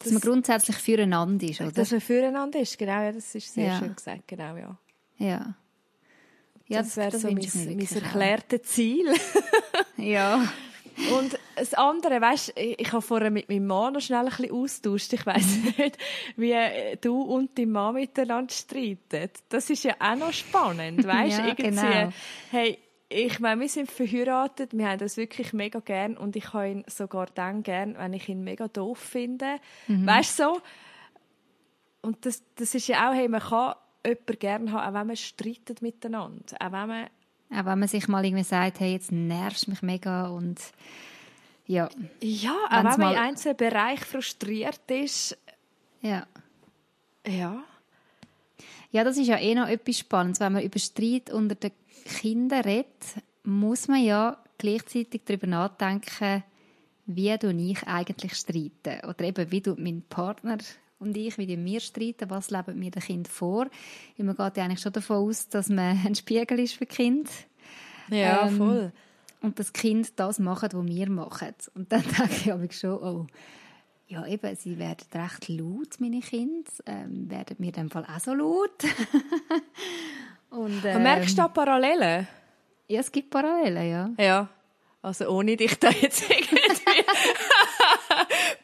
Dass 0.00 0.10
man 0.10 0.20
grundsätzlich 0.20 0.76
füreinander 0.78 1.46
ist, 1.46 1.60
oder? 1.60 1.70
dass 1.70 1.92
man 1.92 2.00
füreinander 2.00 2.58
ist, 2.58 2.76
genau, 2.76 3.02
ja, 3.02 3.12
das 3.12 3.32
ist 3.36 3.54
sehr 3.54 3.66
Ja. 3.68 3.78
schön 3.78 3.94
gesagt, 3.94 4.26
genau, 4.26 4.56
ja. 4.56 4.76
ja. 5.18 5.54
Ja, 6.66 6.78
das 6.78 6.96
wäre 6.96 7.16
so 7.16 7.28
mein, 7.30 7.48
mein 7.54 7.78
erklärtes 7.80 8.62
Ziel. 8.64 9.06
Ja. 9.96 10.50
Und 11.14 11.38
das 11.56 11.74
andere, 11.74 12.20
weißt, 12.20 12.52
ich, 12.56 12.80
ich 12.80 12.92
habe 12.92 13.02
vorher 13.02 13.30
mit 13.30 13.48
meinem 13.48 13.66
Mann 13.66 13.92
noch 13.92 14.00
schnell 14.00 14.20
ein 14.20 14.26
bisschen 14.26 14.52
austauscht. 14.52 15.12
Ich 15.12 15.26
weiss 15.26 15.46
nicht, 15.78 15.98
wie 16.36 16.54
du 17.00 17.20
und 17.22 17.58
dein 17.58 17.70
Mann 17.70 17.94
miteinander 17.94 18.52
streiten. 18.52 19.30
Das 19.48 19.70
ist 19.70 19.84
ja 19.84 19.94
auch 19.98 20.16
noch 20.16 20.32
spannend, 20.32 21.04
weißt? 21.06 21.38
Ja, 21.38 21.46
Irgendwie, 21.46 21.70
genau. 21.70 22.12
hey, 22.50 22.78
ich 23.08 23.40
meine, 23.40 23.60
wir 23.60 23.68
sind 23.68 23.90
verheiratet, 23.90 24.72
wir 24.72 24.88
haben 24.88 24.98
das 24.98 25.16
wirklich 25.16 25.52
mega 25.52 25.80
gern 25.80 26.16
und 26.16 26.34
ich 26.34 26.52
habe 26.52 26.68
ihn 26.70 26.84
sogar 26.86 27.26
dann 27.34 27.62
gern, 27.62 27.96
wenn 27.98 28.14
ich 28.14 28.28
ihn 28.28 28.42
mega 28.42 28.68
doof 28.68 28.98
finde. 28.98 29.56
Mhm. 29.86 30.06
Weißt 30.06 30.38
du 30.38 30.44
so? 30.44 30.60
Und 32.00 32.24
das, 32.26 32.42
das 32.56 32.74
ist 32.74 32.88
ja 32.88 33.10
auch, 33.10 33.14
hey, 33.14 33.28
man 33.28 33.40
kann 33.40 33.74
jemanden 34.04 34.38
gerne 34.38 34.72
haben, 34.72 34.88
auch 34.88 34.98
wenn 34.98 35.06
man 35.06 35.16
streitet 35.16 35.82
miteinander. 35.82 36.56
Auch 36.58 36.72
wenn 36.72 36.88
man 36.88 37.06
Auch 37.52 37.64
wenn 37.66 37.78
man 37.78 37.88
sich 37.88 38.08
mal 38.08 38.24
irgendwie 38.24 38.44
sagt, 38.44 38.80
hey, 38.80 38.92
jetzt 38.92 39.12
nervst 39.12 39.66
du 39.66 39.70
mich 39.70 39.82
mega 39.82 40.28
und 40.28 40.60
ja, 41.66 41.88
Ja, 42.20 42.54
auch 42.70 42.76
wenn 42.78 42.84
man 42.84 43.00
mal- 43.00 43.12
in 43.12 43.18
einzelnen 43.18 43.56
Bereich 43.56 44.00
frustriert 44.00 44.80
ist, 44.90 45.36
ja. 46.00 46.26
ja. 47.26 47.62
Ja, 48.90 49.04
das 49.04 49.16
ist 49.16 49.28
ja 49.28 49.38
eh 49.38 49.54
noch 49.54 49.68
etwas 49.68 49.98
Spannendes. 49.98 50.40
Wenn 50.40 50.52
man 50.52 50.62
über 50.62 50.78
Streit 50.78 51.30
unter 51.30 51.54
den 51.54 51.70
Kindern 52.04 52.60
redet, 52.62 52.92
muss 53.44 53.88
man 53.88 54.02
ja 54.04 54.36
gleichzeitig 54.58 55.22
darüber 55.24 55.46
nachdenken, 55.46 56.42
wie 57.06 57.36
du 57.38 57.50
ich 57.50 57.82
eigentlich 57.86 58.34
streiten. 58.34 59.00
Oder 59.08 59.20
eben, 59.24 59.50
wie 59.50 59.60
du 59.60 59.74
mein 59.78 60.02
Partner 60.08 60.58
und 61.02 61.16
ich, 61.16 61.36
wie 61.36 61.48
wir 61.48 61.80
streiten, 61.80 62.30
was 62.30 62.50
leben 62.50 62.80
wir 62.80 62.90
den 62.90 63.02
Kind 63.02 63.28
vor. 63.28 63.66
Weil 64.16 64.26
man 64.26 64.36
geht 64.36 64.56
ja 64.56 64.64
eigentlich 64.64 64.80
schon 64.80 64.92
davon 64.92 65.28
aus, 65.28 65.48
dass 65.48 65.68
man 65.68 66.00
ein 66.06 66.14
Spiegel 66.14 66.60
ist 66.60 66.74
für 66.74 66.86
Kind. 66.86 67.28
Ja, 68.08 68.46
Ähm, 68.46 68.56
voll. 68.56 68.92
Und 69.40 69.58
das 69.58 69.72
Kind 69.72 70.18
das 70.20 70.38
macht, 70.38 70.74
was 70.74 70.86
wir 70.86 71.10
machen. 71.10 71.54
Und 71.74 71.90
dann 71.90 72.02
denke 72.46 72.66
ich 72.66 72.78
schon, 72.78 73.02
oh, 73.02 73.26
ja 74.06 74.24
eben, 74.26 74.54
sie 74.56 74.78
werden 74.78 75.06
recht 75.12 75.48
laut, 75.48 75.98
meine 75.98 76.20
Kinder. 76.20 76.70
Ähm, 76.86 77.28
werden 77.30 77.56
mir 77.58 77.66
in 77.68 77.72
dem 77.72 77.90
Fall 77.90 78.04
auch 78.04 78.20
so 78.20 78.34
laut. 78.34 78.84
Und, 80.50 80.84
ähm, 80.84 80.96
Und 80.96 81.02
merkst 81.02 81.32
du 81.32 81.42
da 81.42 81.48
Parallelen? 81.48 82.28
Ja, 82.86 83.00
es 83.00 83.10
gibt 83.10 83.30
Parallelen, 83.30 83.90
ja. 83.90 84.10
Ja. 84.18 84.48
Also 85.00 85.28
ohne 85.28 85.56
dich 85.56 85.76
da 85.80 85.90
jetzt 85.90 86.30
irgendwie 86.30 86.60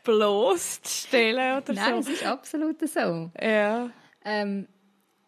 bloßzustellen 0.08 1.58
oder 1.58 1.72
Nein, 1.72 2.02
so. 2.02 2.10
ist 2.12 2.24
absolut 2.24 2.80
so. 2.88 3.30
Ja. 3.40 3.90
Ähm, 4.24 4.66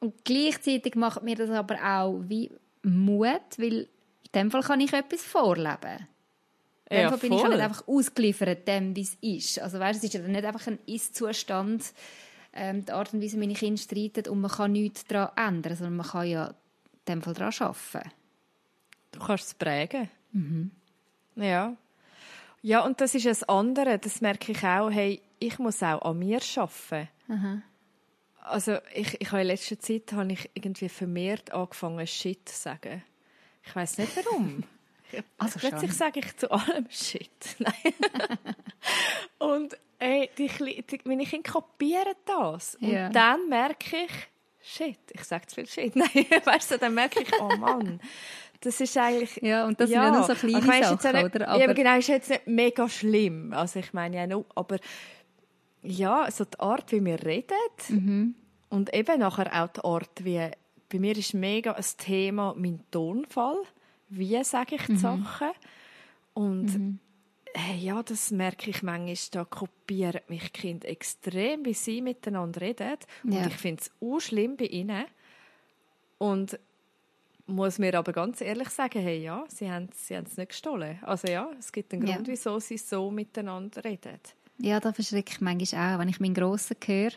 und 0.00 0.24
gleichzeitig 0.24 0.94
macht 0.94 1.22
mir 1.22 1.36
das 1.36 1.50
aber 1.50 1.76
auch 1.82 2.20
wie 2.26 2.50
Mut, 2.82 3.40
weil 3.58 3.72
in 3.82 4.32
dem 4.34 4.50
Fall 4.50 4.62
kann 4.62 4.80
ich 4.80 4.92
etwas 4.92 5.22
vorleben. 5.22 6.06
In 6.88 6.96
dem 6.96 7.02
Ja, 7.02 7.08
Fall 7.10 7.18
bin 7.18 7.32
ich 7.32 7.38
ja 7.38 7.44
voll. 7.46 7.54
nicht 7.54 7.64
einfach 7.64 7.86
ausgeliefert 7.86 8.66
dem, 8.66 8.96
wie 8.96 9.02
es 9.02 9.16
ist. 9.20 9.60
Also 9.60 9.78
weißt, 9.78 9.98
es 9.98 10.04
ist 10.04 10.14
ja 10.14 10.20
nicht 10.26 10.44
einfach 10.44 10.66
ein 10.66 10.78
Ist-Zustand, 10.86 11.92
ähm, 12.52 12.84
die 12.84 12.92
Art 12.92 13.12
und 13.14 13.22
Weise, 13.22 13.36
wie 13.36 13.40
meine 13.40 13.54
Kinder 13.54 13.80
streiten 13.80 14.28
und 14.28 14.40
man 14.40 14.50
kann 14.50 14.72
nichts 14.72 15.04
daran 15.04 15.30
ändern, 15.36 15.76
sondern 15.76 15.96
man 15.96 16.06
kann 16.06 16.26
ja 16.26 16.46
in 16.48 16.54
dem 17.08 17.22
Fall 17.22 17.34
daran 17.34 17.52
arbeiten. 17.60 18.10
Du 19.12 19.20
kannst 19.20 19.46
es 19.48 19.54
prägen. 19.54 20.10
Ja. 21.36 21.76
Ja, 22.62 22.84
und 22.84 23.00
das 23.00 23.14
ist 23.14 23.26
das 23.26 23.42
andere, 23.48 23.98
das 23.98 24.20
merke 24.20 24.52
ich 24.52 24.62
auch, 24.64 24.90
hey, 24.90 25.20
ich 25.38 25.58
muss 25.58 25.82
auch 25.82 26.02
an 26.02 26.18
mir 26.18 26.40
arbeiten. 26.56 27.62
Also 28.42 28.78
ich, 28.94 29.20
ich 29.20 29.28
habe 29.32 29.42
in 29.42 29.46
letzter 29.48 29.78
Zeit 29.78 30.12
habe 30.12 30.32
ich 30.32 30.50
irgendwie 30.54 30.88
vermehrt 30.88 31.52
angefangen, 31.52 32.06
Shit 32.06 32.48
zu 32.48 32.56
sagen. 32.58 33.02
Ich 33.64 33.74
weiß 33.74 33.98
nicht 33.98 34.16
warum. 34.16 34.64
Also 35.38 35.58
Plötzlich 35.58 35.90
schon. 35.90 35.98
sage 35.98 36.20
ich 36.20 36.36
zu 36.36 36.48
allem 36.52 36.86
Shit. 36.88 37.28
Nein. 37.58 37.74
und 39.38 39.76
ey, 39.98 40.30
die, 40.38 40.46
die, 40.48 41.00
meine 41.04 41.24
Kinder 41.24 41.50
kopieren 41.50 42.14
das. 42.26 42.76
Und 42.76 42.88
Ja. 42.92 43.08
dann 43.08 43.48
merke 43.48 44.04
ich, 44.04 44.10
Shit, 44.62 44.98
ich 45.12 45.24
sage 45.24 45.46
zu 45.48 45.56
viel 45.56 45.66
Shit. 45.66 45.96
Nein, 45.96 46.26
weißt 46.44 46.70
du, 46.70 46.78
dann 46.78 46.94
merke 46.94 47.22
ich, 47.22 47.32
oh 47.40 47.56
Mann. 47.56 48.00
Das 48.62 48.80
ist 48.80 48.96
eigentlich... 48.98 49.36
Ja, 49.42 49.66
und 49.66 49.80
das 49.80 49.88
sind 49.88 49.98
ja 49.98 50.10
nur 50.10 50.24
so 50.24 50.34
kleine 50.34 50.58
ich 50.58 50.64
meine, 50.66 50.86
jetzt 50.90 51.02
Sachen, 51.02 51.22
nicht, 51.24 51.34
oder? 51.34 51.46
Ja, 51.46 51.52
aber 51.54 51.64
Aber- 51.64 51.74
genau, 51.74 51.96
ist 51.98 52.08
jetzt 52.08 52.28
nicht 52.30 52.46
mega 52.46 52.88
schlimm. 52.88 53.52
Also 53.54 53.78
ich 53.80 53.92
meine 53.94 54.16
ja 54.16 54.26
nur, 54.26 54.44
aber 54.54 54.76
ja, 55.82 56.30
so 56.30 56.44
die 56.44 56.60
Art, 56.60 56.92
wie 56.92 57.02
wir 57.04 57.22
reden 57.24 57.54
Mhm. 57.88 58.34
und 58.68 58.92
eben 58.94 59.18
nachher 59.20 59.64
auch 59.64 59.68
die 59.68 59.80
Art, 59.82 60.24
wie 60.24 60.50
bei 60.92 60.98
mir 60.98 61.16
ist 61.16 61.32
mega 61.34 61.72
ein 61.72 61.84
Thema 61.96 62.54
mein 62.58 62.80
Tonfall. 62.90 63.62
Wie 64.10 64.42
sage 64.44 64.74
Mhm. 64.74 64.80
ich 64.80 64.86
die 64.88 64.96
Sachen? 64.96 65.50
Und 66.34 67.00
hey, 67.54 67.78
ja, 67.78 68.02
das 68.02 68.30
merke 68.30 68.70
ich 68.70 68.82
manchmal, 68.82 69.16
da 69.32 69.44
kopieren 69.44 70.20
mich 70.28 70.52
Kinder 70.52 70.86
extrem, 70.88 71.64
wie 71.64 71.74
sie 71.74 72.02
miteinander 72.02 72.60
reden. 72.60 72.96
Und 73.24 73.32
Ja. 73.32 73.46
ich 73.46 73.54
finde 73.54 73.82
es 73.82 73.90
auch 74.02 74.20
schlimm 74.20 74.56
bei 74.56 74.66
ihnen. 74.66 75.04
Und 76.18 76.58
muss 77.50 77.78
mir 77.78 77.94
aber 77.98 78.12
ganz 78.12 78.40
ehrlich 78.40 78.68
sagen, 78.70 79.00
hey, 79.00 79.22
ja, 79.22 79.44
sie 79.48 79.70
haben 79.70 79.88
sie 79.94 80.16
haben 80.16 80.26
es 80.26 80.36
nicht 80.36 80.50
gestohlen. 80.50 80.98
Also 81.02 81.28
ja, 81.28 81.50
es 81.58 81.72
gibt 81.72 81.92
einen 81.92 82.06
Ja. 82.06 82.14
Grund, 82.16 82.28
wieso 82.28 82.58
sie 82.60 82.78
so 82.78 83.10
miteinander 83.10 83.84
reden. 83.84 84.18
Ja, 84.58 84.78
da 84.80 84.92
verschrecke 84.92 85.32
ich 85.32 85.40
manchmal 85.40 85.94
auch, 85.94 85.98
wenn 86.00 86.08
ich 86.08 86.20
meinen 86.20 86.34
Grossen 86.34 86.76
höre, 86.84 87.12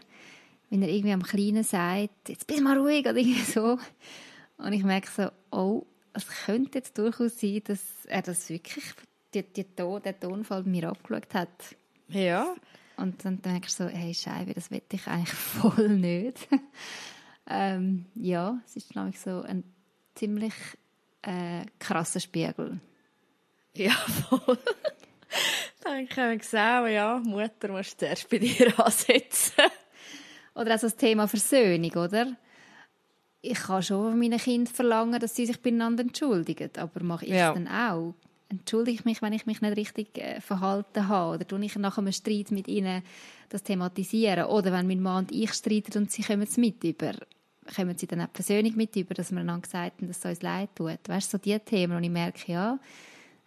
wenn 0.69 0.82
er 0.82 0.89
irgendwie 0.89 1.13
am 1.13 1.24
Kleinen 1.24 1.63
sagt, 1.63 2.30
jetzt 2.30 2.48
bist 2.48 2.60
du 2.60 2.63
mal 2.63 2.78
ruhig 2.78 3.02
oder 3.06 3.17
irgendwie 3.17 3.41
so. 3.41 3.78
Und 4.58 4.74
ich 4.74 4.84
merke 4.84 5.10
so, 5.10 5.30
oh, 5.52 5.86
es 6.13 6.26
könnte 6.46 6.78
jetzt 6.78 6.98
durchaus 6.98 7.39
sein, 7.39 7.62
dass 7.65 7.82
er 8.08 8.22
das 8.22 8.50
wirklich, 8.50 8.84
die, 9.34 9.43
die 9.43 9.63
Ton, 9.65 10.02
den 10.02 10.19
Tonfall 10.19 10.63
bei 10.63 10.69
mir 10.69 10.89
abgeschaut 10.89 11.34
hat. 11.34 11.76
Ja. 12.08 12.54
Und 12.96 13.26
dann 13.26 13.39
merkst 13.43 13.80
du 13.80 13.84
so, 13.86 13.89
hey 13.89 14.13
Scheibe, 14.13 14.54
das 14.54 14.69
will 14.72 14.82
ich 14.91 15.08
eigentlich 15.08 15.30
voll 15.34 15.89
nicht. 15.89 16.48
ähm, 17.50 18.06
ja, 18.15 18.60
es 18.65 18.76
ist 18.78 18.96
nämlich 18.96 19.19
so 19.19 19.41
ein 19.41 19.63
ziemlich 20.15 20.54
äh, 21.21 21.65
krasser 21.80 22.19
Spiegel. 22.19 22.80
Ja, 23.76 23.91
voll. 23.91 24.58
Dann 25.84 26.08
können 26.08 26.39
wir 26.39 26.43
sehen, 26.43 26.93
ja, 26.93 27.21
Mutter 27.23 27.69
musst 27.69 27.93
du 28.02 28.06
zuerst 28.06 28.30
bei 28.30 28.38
dir 28.38 28.80
ansetzen. 28.86 29.63
Oder 30.56 30.76
auch 30.76 30.80
so 30.80 30.88
das 30.88 30.95
Thema 30.95 31.28
Versöhnung, 31.28 31.91
oder? 31.91 32.38
Ich 33.41 33.60
kann 33.60 33.84
schon 33.84 34.12
von 34.12 34.19
meinen 34.19 34.39
Kindern 34.39 34.73
verlangen, 34.73 35.19
dass 35.19 35.36
sie 35.36 35.45
sich 35.45 35.62
beieinander 35.62 36.04
entschuldigen, 36.04 36.69
aber 36.78 37.04
mache 37.04 37.26
ich 37.26 37.32
ja. 37.32 37.49
es 37.49 37.56
dann 37.56 37.67
auch? 37.67 38.13
Entschuldige 38.47 38.99
ich 38.99 39.06
mich, 39.06 39.21
wenn 39.21 39.34
ich 39.34 39.45
mich 39.45 39.62
nicht 39.62 39.76
richtig 39.76 40.17
äh, 40.17 40.39
verhalten 40.39 41.08
habe? 41.08 41.36
Oder 41.36 41.47
tue 41.47 41.65
ich 41.65 41.76
nach 41.76 41.97
einem 41.97 42.13
Streit 42.13 42.52
mit 42.52 42.67
ihnen 42.67 43.02
das 43.49 43.63
thematisieren? 43.63 44.45
Oder 44.45 44.71
wenn 44.71 44.88
mein 44.88 45.02
Mann 45.02 45.26
und 45.26 45.32
ich 45.32 45.54
streiten 45.54 45.97
und 45.97 46.12
sie 46.12 46.21
kommen 46.21 46.43
es 46.43 46.56
mit 46.58 46.84
über, 46.84 47.13
kommen 47.76 47.97
sie 47.97 48.08
dann 48.08 48.21
auch 48.21 48.34
persönlich 48.34 48.76
mit 48.76 48.95
über, 48.95 49.13
dass 49.13 49.32
wir 49.32 49.39
einander 49.39 49.62
gesagt 49.62 49.97
haben, 49.97 50.08
dass 50.08 50.19
es 50.19 50.26
uns 50.26 50.41
leid 50.41 50.69
tut? 50.76 50.99
Weißt 51.08 51.34
du, 51.34 51.38
so 51.38 51.41
die 51.41 51.58
Themen, 51.60 51.97
und 51.97 52.04
ich 52.04 52.10
merke, 52.10 52.52
ja, 52.52 52.80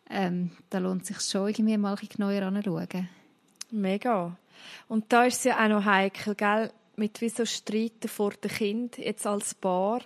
ähm, 0.09 0.51
da 0.71 0.79
lohnt 0.79 1.03
es 1.03 1.09
sich 1.09 1.21
schon, 1.21 1.49
irgendwie 1.49 1.77
mal 1.77 1.91
ein 1.91 1.97
bisschen 1.97 2.25
neuer 2.25 2.43
anzuschauen. 2.43 3.09
Mega. 3.71 4.37
Und 4.89 5.13
da 5.13 5.25
ist 5.25 5.39
es 5.39 5.45
ja 5.45 5.65
auch 5.65 5.69
noch 5.69 5.85
heikel, 5.85 6.35
gell? 6.35 6.71
mit 6.97 7.21
wie 7.21 7.29
so 7.29 7.45
Streiten 7.45 8.09
vor 8.09 8.33
dem 8.33 8.51
Kind, 8.51 8.99
jetzt 8.99 9.27
als 9.27 9.55
Paar. 9.55 10.01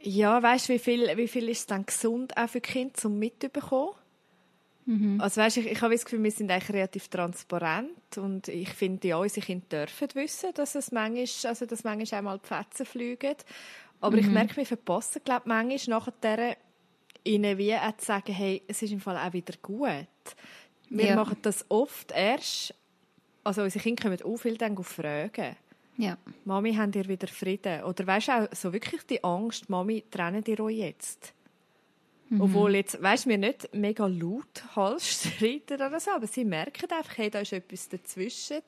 Ja, 0.00 0.42
weißt 0.42 0.68
du, 0.68 0.74
wie 0.74 0.78
viel, 0.78 1.16
wie 1.16 1.28
viel 1.28 1.48
ist 1.48 1.60
es 1.60 1.66
dann 1.66 1.86
gesund 1.86 2.36
auch 2.36 2.48
für 2.48 2.60
Kind 2.60 2.96
zum 2.96 3.18
mitzubekommen? 3.18 3.94
Mhm. 4.84 5.20
Also 5.20 5.40
weißt, 5.40 5.58
ich, 5.58 5.66
ich 5.66 5.80
habe 5.80 5.94
das 5.94 6.04
Gefühl, 6.04 6.22
wir 6.22 6.30
sind 6.30 6.50
eigentlich 6.50 6.72
relativ 6.72 7.08
transparent 7.08 8.18
und 8.18 8.48
ich 8.48 8.70
finde, 8.70 9.08
ja, 9.08 9.16
unsere 9.16 9.46
Kinder 9.46 9.86
dürfen 9.86 10.08
wissen, 10.14 10.50
dass 10.54 10.74
es 10.74 10.90
manchmal, 10.90 11.50
also 11.50 11.66
dass 11.66 11.84
manchmal 11.84 12.18
einmal 12.18 12.38
die 12.38 12.48
Fetzen 12.48 12.86
fliegen. 12.86 13.36
Aber 14.00 14.16
mhm. 14.16 14.22
ich 14.22 14.28
merke, 14.28 14.56
wir 14.56 14.66
verpassen, 14.66 15.22
glaube 15.24 15.42
ich, 15.44 15.48
manchmal 15.48 16.00
nachher 16.00 16.56
ihnen 17.24 17.58
wie 17.58 17.74
auch 17.74 17.96
zu 17.96 18.06
sagen, 18.06 18.32
hey, 18.32 18.62
es 18.66 18.82
ist 18.82 18.92
im 18.92 19.00
Fall 19.00 19.16
auch 19.16 19.32
wieder 19.32 19.54
gut. 19.62 20.06
Wir 20.88 21.06
ja. 21.06 21.16
machen 21.16 21.36
das 21.42 21.64
oft 21.68 22.12
erst, 22.12 22.74
also 23.44 23.62
unsere 23.62 23.82
Kinder 23.82 24.02
kommen 24.02 24.22
auch 24.22 24.36
viel 24.36 24.56
dann 24.56 24.76
fragen. 24.82 25.56
Ja. 25.96 26.18
Mami, 26.44 26.74
habt 26.74 26.96
ihr 26.96 27.06
wieder 27.06 27.28
Frieden? 27.28 27.84
Oder 27.84 28.06
weißt 28.06 28.28
du 28.28 28.32
auch 28.32 28.48
so 28.52 28.72
wirklich 28.72 29.02
die 29.06 29.22
Angst, 29.22 29.70
Mami, 29.70 30.04
trennen 30.10 30.42
ihr 30.46 30.60
euch 30.60 30.78
jetzt? 30.78 31.34
Mhm. 32.32 32.40
Obwohl 32.40 32.76
jetzt, 32.76 33.02
weißt 33.02 33.26
du, 33.26 33.28
wir 33.28 33.36
nicht 33.38 33.68
mega 33.74 34.06
laut 34.06 34.64
Hals 34.74 35.28
oder 35.70 36.00
so, 36.00 36.12
aber 36.12 36.26
sie 36.26 36.46
merken 36.46 36.90
einfach, 36.90 37.18
hey, 37.18 37.28
da 37.28 37.40
ist 37.40 37.52
etwas 37.52 37.90
dazwischen. 37.90 38.62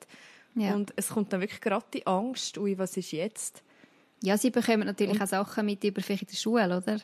Ja. 0.53 0.75
Und 0.75 0.93
es 0.95 1.09
kommt 1.09 1.33
dann 1.33 1.41
wirklich 1.41 1.61
gerade 1.61 1.85
die 1.91 2.05
Angst, 2.05 2.59
ui, 2.59 2.77
was 2.77 2.95
ist 2.95 3.11
jetzt? 3.11 3.63
Ja, 4.21 4.37
sie 4.37 4.51
bekommen 4.51 4.85
natürlich 4.85 5.15
Und, 5.15 5.23
auch 5.23 5.27
Sachen 5.27 5.65
mit 5.65 5.83
über 5.83 6.01
vielleicht 6.01 6.23
in 6.23 6.27
der 6.27 6.35
Schule, 6.35 6.77
oder? 6.77 6.99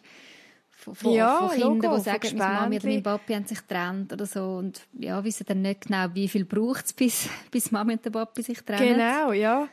Von, 0.69 0.95
von, 0.95 1.13
ja, 1.13 1.47
von 1.47 1.57
Kindern, 1.57 1.95
die 1.95 2.01
sagen, 2.01 2.37
meine 2.37 2.59
Mami 2.59 2.75
oder 2.77 2.87
mein 2.87 3.03
Papi 3.03 3.33
haben 3.33 3.45
sich 3.45 3.59
getrennt 3.59 4.13
oder 4.13 4.25
so 4.27 4.57
und 4.57 4.81
ja, 4.93 5.23
wissen 5.23 5.45
dann 5.47 5.61
nicht 5.63 5.87
genau, 5.87 6.07
wie 6.13 6.27
viel 6.27 6.45
braucht 6.45 6.85
es, 6.85 6.93
bis, 6.93 7.27
bis 7.51 7.71
Mami 7.71 7.93
und 7.93 8.05
der 8.05 8.11
Papi 8.11 8.43
sich 8.43 8.61
trennen. 8.61 8.97
Genau, 8.97 9.31
ja. 9.31 9.67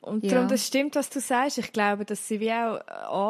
Und 0.00 0.24
ja. 0.24 0.30
darum, 0.30 0.48
das 0.48 0.66
stimmt, 0.66 0.94
was 0.94 1.10
du 1.10 1.20
sagst. 1.20 1.58
Ich 1.58 1.72
glaube, 1.72 2.04
dass 2.04 2.26
sie 2.26 2.40
wie 2.40 2.52
auch 2.52 2.80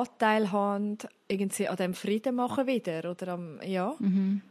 Anteil 0.01 0.53
haben, 0.53 0.99
irgendwie 1.27 1.69
an 1.69 1.77
dem 1.77 1.95
Frieden 1.95 2.37
machen 2.37 2.67
wieder, 2.67 3.11
oder 3.11 3.29
am, 3.29 3.61
ja. 3.63 3.95
Mhm. 3.99 4.43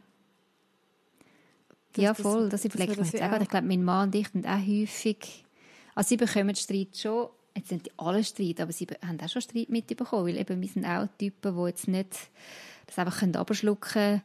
Das, 1.92 2.04
ja, 2.04 2.14
voll, 2.14 2.48
das, 2.48 2.62
das 2.62 2.72
überlegt 2.72 2.96
man 2.96 3.06
jetzt 3.06 3.22
auch. 3.22 3.40
Ich 3.40 3.48
glaube, 3.48 3.66
mein 3.66 3.82
Mann 3.82 4.08
und 4.08 4.14
ich 4.14 4.28
sind 4.28 4.46
auch 4.46 4.58
häufig, 4.58 5.44
also 5.94 6.08
sie 6.08 6.16
bekommen 6.16 6.54
Streit 6.54 6.96
schon, 6.96 7.28
jetzt 7.56 7.68
sind 7.68 7.86
die 7.86 7.90
alle 7.96 8.22
Streit, 8.22 8.60
aber 8.60 8.72
sie 8.72 8.86
haben 9.04 9.18
auch 9.20 9.28
schon 9.28 9.42
Streit 9.42 9.70
mitbekommen, 9.70 10.26
weil 10.26 10.36
eben 10.36 10.60
wir 10.60 10.68
sind 10.68 10.86
auch 10.86 11.08
Typen, 11.18 11.56
die 11.56 11.68
jetzt 11.68 11.88
nicht 11.88 12.30
das 12.86 12.98
einfach 12.98 13.22
abschlucken 13.34 13.92
können, 13.92 14.22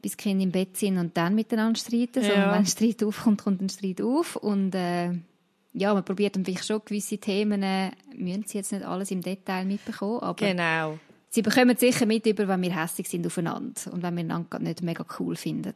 bis 0.00 0.12
die 0.12 0.22
Kinder 0.22 0.44
im 0.44 0.52
Bett 0.52 0.76
sind 0.76 0.98
und 0.98 1.16
dann 1.16 1.34
miteinander 1.34 1.78
streiten, 1.78 2.22
ja. 2.22 2.28
sondern 2.28 2.50
wenn 2.50 2.58
ein 2.58 2.66
Streit 2.66 3.02
aufkommt, 3.02 3.42
kommt 3.42 3.62
ein 3.62 3.68
Streit 3.68 4.00
auf 4.00 4.36
und 4.36 4.74
äh, 4.74 5.14
ja, 5.78 5.94
man 5.94 6.04
probiert 6.04 6.36
dann 6.36 6.44
vielleicht 6.44 6.66
schon 6.66 6.82
gewisse 6.84 7.18
Themen, 7.18 7.62
äh, 7.62 7.90
müssen 8.14 8.44
sie 8.46 8.58
jetzt 8.58 8.72
nicht 8.72 8.84
alles 8.84 9.10
im 9.10 9.20
Detail 9.20 9.64
mitbekommen, 9.64 10.20
aber 10.20 10.34
genau. 10.34 10.98
sie 11.30 11.42
bekommen 11.42 11.76
sicher 11.76 12.06
mit 12.06 12.26
über, 12.26 12.48
wenn 12.48 12.62
wir 12.62 12.74
hässlich 12.74 13.08
sind 13.08 13.26
aufeinander 13.26 13.92
und 13.92 14.02
wenn 14.02 14.14
wir 14.14 14.20
einander 14.20 14.58
nicht 14.58 14.82
mega 14.82 15.04
cool 15.18 15.36
finden. 15.36 15.74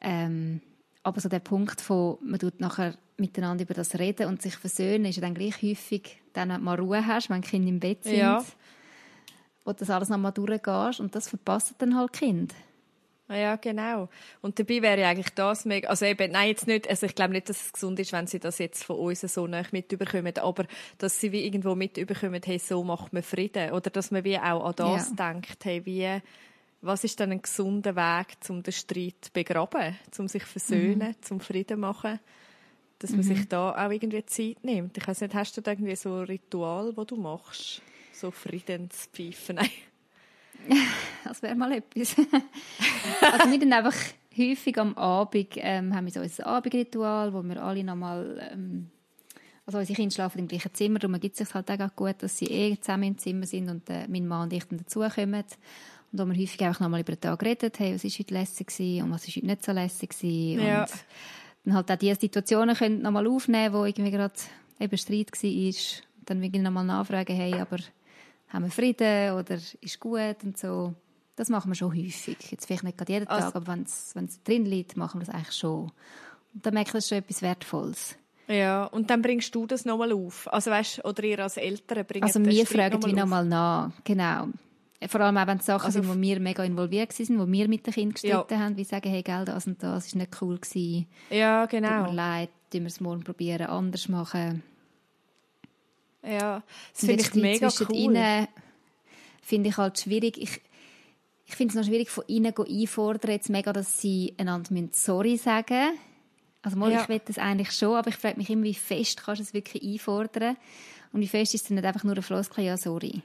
Ähm, 0.00 0.60
aber 1.02 1.20
so 1.20 1.28
der 1.28 1.40
Punkt 1.40 1.80
von, 1.80 2.18
man 2.22 2.38
tut 2.38 2.60
nachher 2.60 2.94
miteinander 3.16 3.64
über 3.64 3.74
das 3.74 3.98
reden 3.98 4.28
und 4.28 4.42
sich 4.42 4.56
versöhnen, 4.56 5.06
ist 5.06 5.16
ja 5.16 5.22
dann 5.22 5.34
gleich 5.34 5.62
häufig, 5.62 6.20
dann, 6.32 6.48
wenn 6.48 6.58
du 6.58 6.64
mal 6.64 6.78
Ruhe 6.78 7.06
hast, 7.06 7.30
wenn 7.30 7.42
die 7.42 7.48
Kinder 7.48 7.68
im 7.68 7.80
Bett 7.80 8.04
sind, 8.04 8.16
ja. 8.16 8.44
wo 9.64 9.72
das 9.72 9.90
alles 9.90 10.08
nochmal 10.08 10.32
durchgehst 10.32 11.00
und 11.00 11.14
das 11.14 11.28
verpassen 11.28 11.76
dann 11.78 11.96
halt 11.96 12.12
Kind. 12.12 12.54
Ja, 13.28 13.56
genau. 13.56 14.10
Und 14.42 14.58
dabei 14.58 14.82
wäre 14.82 15.06
eigentlich 15.06 15.30
das 15.34 15.64
mega, 15.64 15.88
also 15.88 16.04
eben, 16.04 16.32
nein, 16.32 16.48
jetzt 16.48 16.66
nicht, 16.66 16.88
also 16.88 17.06
ich 17.06 17.14
glaube 17.14 17.32
nicht, 17.32 17.48
dass 17.48 17.66
es 17.66 17.72
gesund 17.72 17.98
ist, 17.98 18.12
wenn 18.12 18.26
sie 18.26 18.38
das 18.38 18.58
jetzt 18.58 18.84
von 18.84 18.96
uns 18.96 19.22
so 19.22 19.46
nicht 19.46 19.72
mitbekommen, 19.72 20.36
aber 20.36 20.66
dass 20.98 21.20
sie 21.20 21.32
wie 21.32 21.46
irgendwo 21.46 21.74
mitbekommen, 21.74 22.42
hey, 22.44 22.58
so 22.58 22.84
macht 22.84 23.14
man 23.14 23.22
Frieden. 23.22 23.72
Oder 23.72 23.88
dass 23.88 24.10
man 24.10 24.24
wie 24.24 24.38
auch 24.38 24.66
an 24.66 24.74
das 24.76 25.14
ja. 25.16 25.32
denkt, 25.32 25.64
hey, 25.64 25.86
wie, 25.86 26.20
was 26.82 27.02
ist 27.02 27.18
dann 27.18 27.32
ein 27.32 27.40
gesunder 27.40 27.96
Weg, 27.96 28.36
um 28.50 28.62
den 28.62 28.72
Streit 28.72 29.16
zu 29.22 29.32
begraben, 29.32 29.96
um 30.18 30.28
sich 30.28 30.44
versöhnen, 30.44 31.08
mhm. 31.08 31.22
zum 31.22 31.40
Frieden 31.40 31.80
machen, 31.80 32.20
dass 32.98 33.10
man 33.10 33.20
mhm. 33.20 33.24
sich 33.24 33.48
da 33.48 33.70
auch 33.70 33.90
irgendwie 33.90 34.24
Zeit 34.26 34.62
nimmt. 34.62 34.98
Ich 34.98 35.08
weiß 35.08 35.22
nicht, 35.22 35.34
hast 35.34 35.56
du 35.56 35.62
da 35.62 35.70
irgendwie 35.70 35.96
so 35.96 36.14
ein 36.16 36.24
Ritual, 36.24 36.94
wo 36.94 37.04
du 37.04 37.16
machst? 37.16 37.80
So 38.12 38.30
Friedenspfeifen? 38.30 39.56
Nein. 39.56 39.70
das 41.24 41.42
wäre 41.42 41.54
mal 41.54 41.72
etwas. 41.72 42.16
also 43.20 43.50
wir 43.50 43.58
dann 43.58 43.72
einfach 43.72 43.96
häufig 44.36 44.78
am 44.78 44.96
Abend 44.96 45.48
ähm, 45.56 45.94
haben 45.94 46.06
wir 46.06 46.12
so 46.12 46.20
ein 46.20 46.46
Abendritual, 46.46 47.32
wo 47.32 47.42
wir 47.42 47.62
alle 47.62 47.84
nochmal, 47.84 48.50
ähm, 48.52 48.90
also 49.66 49.78
unsere 49.78 49.96
Kinder 49.96 50.14
schlafen 50.14 50.38
im 50.38 50.48
gleichen 50.48 50.74
Zimmer, 50.74 50.98
darum 50.98 51.18
gibt 51.20 51.38
es 51.38 51.46
sich 51.46 51.54
halt 51.54 51.70
auch 51.70 51.96
gut, 51.96 52.16
dass 52.18 52.38
sie 52.38 52.46
eh 52.46 52.78
zusammen 52.78 53.04
im 53.04 53.18
Zimmer 53.18 53.46
sind 53.46 53.68
und 53.70 53.88
äh, 53.88 54.06
mein 54.08 54.26
Mann 54.26 54.44
und 54.44 54.52
ich 54.52 54.64
dann 54.64 54.78
dazukommen. 54.78 55.44
Und 56.12 56.20
wo 56.20 56.24
wir 56.26 56.40
häufig 56.40 56.60
einfach 56.62 56.80
nochmal 56.80 57.00
über 57.00 57.14
den 57.14 57.20
Tag 57.20 57.42
reden, 57.42 57.70
hey, 57.76 57.94
was 57.94 58.04
war 58.04 58.10
heute 58.10 58.34
lässig 58.34 58.66
gewesen 58.68 59.02
und 59.04 59.10
was 59.10 59.26
war 59.26 59.34
heute 59.34 59.46
nicht 59.46 59.64
so 59.64 59.72
lässig 59.72 60.10
gewesen. 60.10 60.66
Ja. 60.66 60.82
Und 60.82 60.90
dann 61.64 61.74
halt 61.74 61.90
auch 61.90 61.96
diese 61.96 62.20
Situationen 62.20 62.76
können 62.76 63.02
nochmal 63.02 63.26
aufnehmen, 63.26 63.74
wo 63.74 63.84
irgendwie 63.84 64.10
gerade 64.10 64.34
eben 64.78 64.98
Streit 64.98 65.32
war. 65.32 65.48
Und 65.48 66.30
dann 66.30 66.40
wirklich 66.40 66.62
nochmal 66.62 66.84
nachfragen, 66.84 67.34
hey, 67.34 67.54
aber 67.54 67.78
haben 68.54 68.64
wir 68.64 68.70
Frieden 68.70 69.32
oder 69.32 69.58
ist 69.80 70.00
gut 70.00 70.44
und 70.44 70.56
so. 70.56 70.94
Das 71.36 71.48
machen 71.48 71.70
wir 71.70 71.74
schon 71.74 71.92
häufig. 71.92 72.36
Jetzt 72.50 72.66
vielleicht 72.66 72.84
nicht 72.84 72.96
gerade 72.96 73.12
jeden 73.12 73.26
also, 73.26 73.46
Tag, 73.46 73.56
aber 73.56 73.66
wenn 73.66 73.82
es 73.82 74.42
drin 74.44 74.64
liegt, 74.64 74.96
machen 74.96 75.20
wir 75.20 75.26
das 75.26 75.34
eigentlich 75.34 75.56
schon. 75.56 75.90
Und 76.54 76.64
dann 76.64 76.74
merke 76.74 76.88
ich, 76.88 76.92
das 76.92 77.04
ist 77.04 77.08
schon 77.08 77.18
etwas 77.18 77.42
Wertvolles. 77.42 78.16
Ja, 78.46 78.84
und 78.84 79.10
dann 79.10 79.22
bringst 79.22 79.54
du 79.54 79.66
das 79.66 79.84
nochmal 79.84 80.12
auf. 80.12 80.52
Also 80.52 80.70
weißt, 80.70 81.04
oder 81.04 81.24
ihr 81.24 81.40
als 81.40 81.56
Eltern 81.56 82.04
bringt 82.04 82.24
Also 82.24 82.44
wir 82.44 82.66
fragen 82.66 83.04
wie 83.04 83.12
nochmal 83.12 83.44
nach, 83.44 83.90
genau. 84.04 84.48
Vor 85.08 85.20
allem 85.20 85.36
auch, 85.36 85.46
wenn 85.46 85.58
es 85.58 85.66
Sachen 85.66 85.86
also, 85.86 86.00
sind, 86.00 86.08
wo 86.08 86.20
wir 86.20 86.40
mega 86.40 86.62
involviert 86.62 87.12
sind, 87.12 87.38
wo 87.38 87.50
wir 87.50 87.68
mit 87.68 87.86
den 87.86 87.92
Kindern 87.92 88.12
gestritten 88.12 88.54
ja. 88.54 88.58
haben, 88.58 88.76
wie 88.76 88.84
sagen, 88.84 89.10
hey, 89.10 89.22
gell, 89.22 89.44
das 89.44 89.66
und 89.66 89.82
das 89.82 90.06
ist 90.06 90.14
nicht 90.14 90.40
cool 90.40 90.58
gewesen. 90.58 91.06
Ja, 91.30 91.66
genau. 91.66 92.04
Tut 92.04 92.10
mir 92.10 92.16
leid, 92.16 92.50
tun 92.70 92.82
wir 92.82 92.86
es 92.86 93.00
morgen 93.00 93.24
probieren, 93.24 93.66
anders 93.66 94.08
machen. 94.08 94.62
Ja, 96.26 96.62
das 96.92 97.04
finde 97.04 97.22
ich 97.22 97.34
mega 97.34 97.68
cool. 97.88 98.48
Finde 99.42 99.68
ich 99.68 99.76
halt 99.76 99.98
schwierig. 99.98 100.38
Ich, 100.38 100.60
ich 101.46 101.54
finde 101.54 101.72
es 101.72 101.76
noch 101.76 101.84
schwierig, 101.84 102.08
von 102.08 102.24
ihnen 102.26 102.54
einfordern, 102.56 103.32
jetzt 103.32 103.50
mega, 103.50 103.72
dass 103.72 104.00
sie 104.00 104.34
einander 104.38 104.70
sorry 104.92 105.36
sagen 105.36 105.90
müssen. 105.90 105.98
Also 106.62 106.78
mal, 106.78 106.90
ja. 106.90 107.02
ich 107.02 107.08
will 107.10 107.20
das 107.22 107.36
eigentlich 107.36 107.72
schon, 107.72 107.94
aber 107.94 108.08
ich 108.08 108.16
frage 108.16 108.38
mich 108.38 108.48
immer, 108.48 108.62
wie 108.62 108.72
fest 108.72 109.22
kannst 109.22 109.40
du 109.40 109.42
es 109.42 109.52
wirklich 109.52 109.82
einfordern? 109.82 110.56
Und 111.12 111.20
wie 111.20 111.28
fest 111.28 111.54
ist 111.54 111.64
es 111.64 111.70
nicht 111.70 111.84
einfach 111.84 112.04
nur 112.04 112.16
ein 112.16 112.22
Floskel, 112.22 112.64
ja, 112.64 112.78
sorry. 112.78 113.20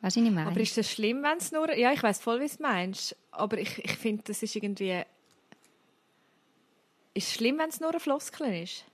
Weißt 0.00 0.16
du, 0.16 0.20
was 0.20 0.28
ich 0.28 0.34
meine? 0.34 0.50
Aber 0.50 0.60
ist 0.60 0.76
das 0.76 0.90
schlimm, 0.90 1.22
wenn 1.22 1.38
es 1.38 1.52
nur... 1.52 1.72
Ja, 1.76 1.92
ich 1.92 2.02
weiß 2.02 2.20
voll, 2.20 2.36
wie 2.36 2.46
du 2.46 2.46
es 2.46 2.58
meinst. 2.58 3.16
Aber 3.30 3.58
ich, 3.58 3.78
ich 3.78 3.92
finde, 3.92 4.24
das 4.26 4.42
ist 4.42 4.56
irgendwie... 4.56 5.02
Ist 7.14 7.28
es 7.28 7.34
schlimm, 7.34 7.58
wenn 7.58 7.68
es 7.68 7.80
nur 7.80 7.94
ein 7.94 8.00
Floskel 8.00 8.62
ist? 8.62 8.84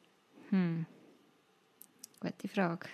Hm. 0.50 0.84
Gute 2.24 2.48
Frage. 2.48 2.88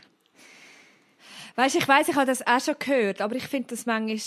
Weißt, 1.57 1.77
ich 1.77 1.87
weiß, 1.87 2.09
ich 2.09 2.17
habe 2.17 2.27
das 2.27 2.47
auch 2.47 2.61
schon 2.61 2.77
gehört, 2.79 3.21
aber 3.21 3.37
ich 3.37 3.47
finde 3.47 3.69
das 3.69 3.87
manchmal 3.87 4.19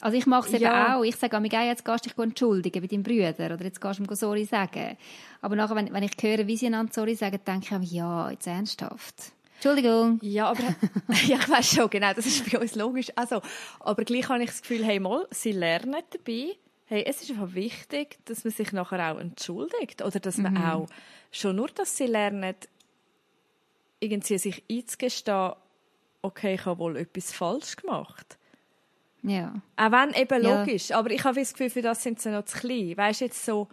also 0.00 0.16
ich 0.16 0.26
mache 0.26 0.48
es 0.48 0.54
eben 0.54 0.64
ja. 0.64 0.96
auch. 0.96 1.04
Ich 1.04 1.16
sage 1.16 1.38
mir, 1.40 1.50
jetzt 1.50 1.84
gehst 1.84 2.06
du 2.06 2.08
dich 2.08 2.18
entschuldigen 2.18 2.80
bei 2.80 2.86
deinem 2.86 3.02
Bruder 3.02 3.54
oder 3.54 3.64
jetzt 3.64 3.80
gehst 3.80 3.98
du 3.98 4.04
ihm 4.04 4.14
sorry 4.14 4.44
sagen. 4.44 4.96
Aber 5.42 5.56
nachher, 5.56 5.76
wenn, 5.76 5.92
wenn 5.92 6.02
ich 6.02 6.12
höre, 6.20 6.46
wie 6.46 6.56
sie 6.56 6.66
einander 6.66 6.92
sorry 6.92 7.14
sagen, 7.14 7.38
denke 7.46 7.66
ich 7.66 7.70
mir, 7.70 7.84
ja, 7.84 8.30
jetzt 8.30 8.46
ernsthaft. 8.46 9.32
Entschuldigung. 9.56 10.18
Ja, 10.22 10.46
aber 10.46 10.62
ja, 11.26 11.36
ich 11.38 11.48
weiß 11.48 11.74
schon, 11.74 11.90
genau, 11.90 12.14
das 12.14 12.24
ist 12.24 12.50
bei 12.50 12.58
uns 12.58 12.74
logisch. 12.76 13.08
Also, 13.14 13.42
aber 13.80 14.04
gleich 14.04 14.26
habe 14.30 14.42
ich 14.42 14.48
das 14.48 14.62
Gefühl, 14.62 14.84
hey, 14.84 14.98
mal, 14.98 15.26
sie 15.30 15.52
lernen 15.52 16.02
dabei. 16.10 16.56
Hey, 16.86 17.04
es 17.06 17.22
ist 17.22 17.30
einfach 17.30 17.54
wichtig, 17.54 18.18
dass 18.24 18.42
man 18.42 18.54
sich 18.54 18.72
nachher 18.72 19.12
auch 19.12 19.20
entschuldigt. 19.20 20.02
Oder 20.02 20.18
dass 20.18 20.38
man 20.38 20.56
auch, 20.56 20.88
schon 21.30 21.56
nur, 21.56 21.68
dass 21.68 21.96
sie 21.96 22.06
lernen, 22.06 22.54
irgendwie 24.00 24.38
sich 24.38 24.64
einzugestehen, 24.70 25.52
okay, 26.22 26.54
ich 26.54 26.64
habe 26.66 26.78
wohl 26.78 26.96
etwas 26.96 27.32
falsch 27.32 27.76
gemacht. 27.76 28.38
Ja. 29.22 29.54
Auch 29.76 29.92
wenn 29.92 30.14
eben 30.14 30.42
Ja. 30.42 30.60
logisch, 30.60 30.90
aber 30.92 31.10
ich 31.10 31.22
habe 31.24 31.38
das 31.38 31.52
Gefühl, 31.52 31.70
für 31.70 31.82
das 31.82 32.02
sind 32.02 32.20
sie 32.20 32.30
noch 32.30 32.44
zu 32.44 32.58
klein. 32.58 32.96
Weißt 32.96 33.20
du, 33.20 33.24
jetzt 33.26 33.44
so, 33.44 33.68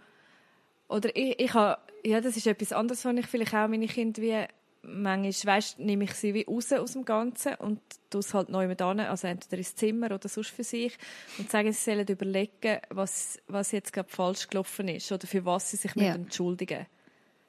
oder 0.88 1.14
ich, 1.16 1.40
ich 1.40 1.54
habe, 1.54 1.80
ja, 2.04 2.20
das 2.20 2.36
ist 2.36 2.46
etwas 2.46 2.72
anderes, 2.72 3.04
was 3.04 3.16
ich 3.16 3.26
vielleicht 3.26 3.54
auch 3.54 3.68
meine 3.68 3.86
Kinder 3.86 4.22
wie, 4.22 4.44
manchmal, 4.82 5.56
weißt, 5.56 5.78
nehme 5.80 6.04
ich 6.04 6.12
sie 6.14 6.34
wie 6.34 6.44
raus 6.44 6.72
aus 6.72 6.92
dem 6.92 7.04
Ganzen 7.04 7.54
und 7.56 7.80
tue 8.10 8.20
es 8.20 8.32
halt 8.32 8.48
neu 8.48 8.68
mit 8.68 8.80
an, 8.80 9.00
also 9.00 9.26
entweder 9.26 9.58
ins 9.58 9.74
Zimmer 9.74 10.12
oder 10.12 10.28
sonst 10.28 10.50
für 10.50 10.64
sich 10.64 10.96
und 11.38 11.50
sage, 11.50 11.72
sie 11.72 11.90
sollen 11.90 12.06
überlegen, 12.06 12.78
was, 12.90 13.38
was 13.48 13.72
jetzt 13.72 13.92
gerade 13.92 14.08
falsch 14.08 14.48
gelaufen 14.48 14.88
ist 14.88 15.10
oder 15.12 15.26
für 15.26 15.44
was 15.44 15.70
sie 15.70 15.76
sich 15.76 15.94
mit 15.94 16.06
entschuldigen. 16.06 16.86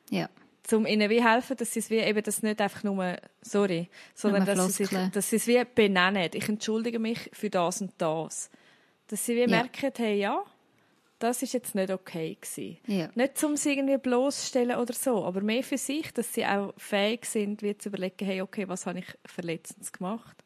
Ja. 0.09 0.30
Um 0.74 0.86
ihnen 0.86 1.09
wie 1.09 1.24
helfen, 1.24 1.57
dass 1.57 1.74
sie 1.74 1.80
es 1.80 1.89
wie 1.89 1.97
eben 1.97 2.22
das 2.24 2.41
nicht 2.43 2.61
einfach 2.61 2.84
nur, 2.84 3.17
sorry, 3.41 3.89
sondern 4.15 4.43
Nur 4.45 4.55
dass 4.55 4.76
sie, 4.78 4.86
sich, 4.86 4.97
dass 5.11 5.30
sie 5.30 5.36
es 5.38 5.47
wie 5.47 5.63
benennen. 5.63 6.30
Ich 6.34 6.47
entschuldige 6.49 6.99
mich 6.99 7.30
für 7.34 7.49
das 7.49 7.82
und 7.82 7.91
das. 7.97 8.49
Dass 9.07 9.26
sie 9.26 9.36
wie 9.36 9.41
Ja. 9.41 9.47
merken, 9.47 9.91
hey, 9.97 10.20
ja, 10.20 10.43
das 11.17 11.41
ist 11.43 11.53
jetzt 11.53 11.76
nicht 11.76 11.91
okay 11.91 12.38
gewesen. 12.39 12.78
Ja. 12.88 13.09
Nicht, 13.15 13.43
um 13.43 13.57
sie 13.57 13.72
irgendwie 13.74 13.97
bloßstellen 13.97 14.78
oder 14.78 14.93
so, 14.93 15.26
aber 15.26 15.41
mehr 15.41 15.63
für 15.63 15.78
sich, 15.78 16.13
dass 16.13 16.34
sie 16.34 16.45
auch 16.45 16.74
fähig 16.78 17.26
sind, 17.26 17.61
wie 17.61 17.78
zu 17.78 17.89
überlegen, 17.89 18.26
hey, 18.26 18.41
okay, 18.41 18.67
was 18.70 18.86
habe 18.86 18.99
ich 18.99 19.05
verletzend 19.26 19.91
gemacht? 19.91 20.38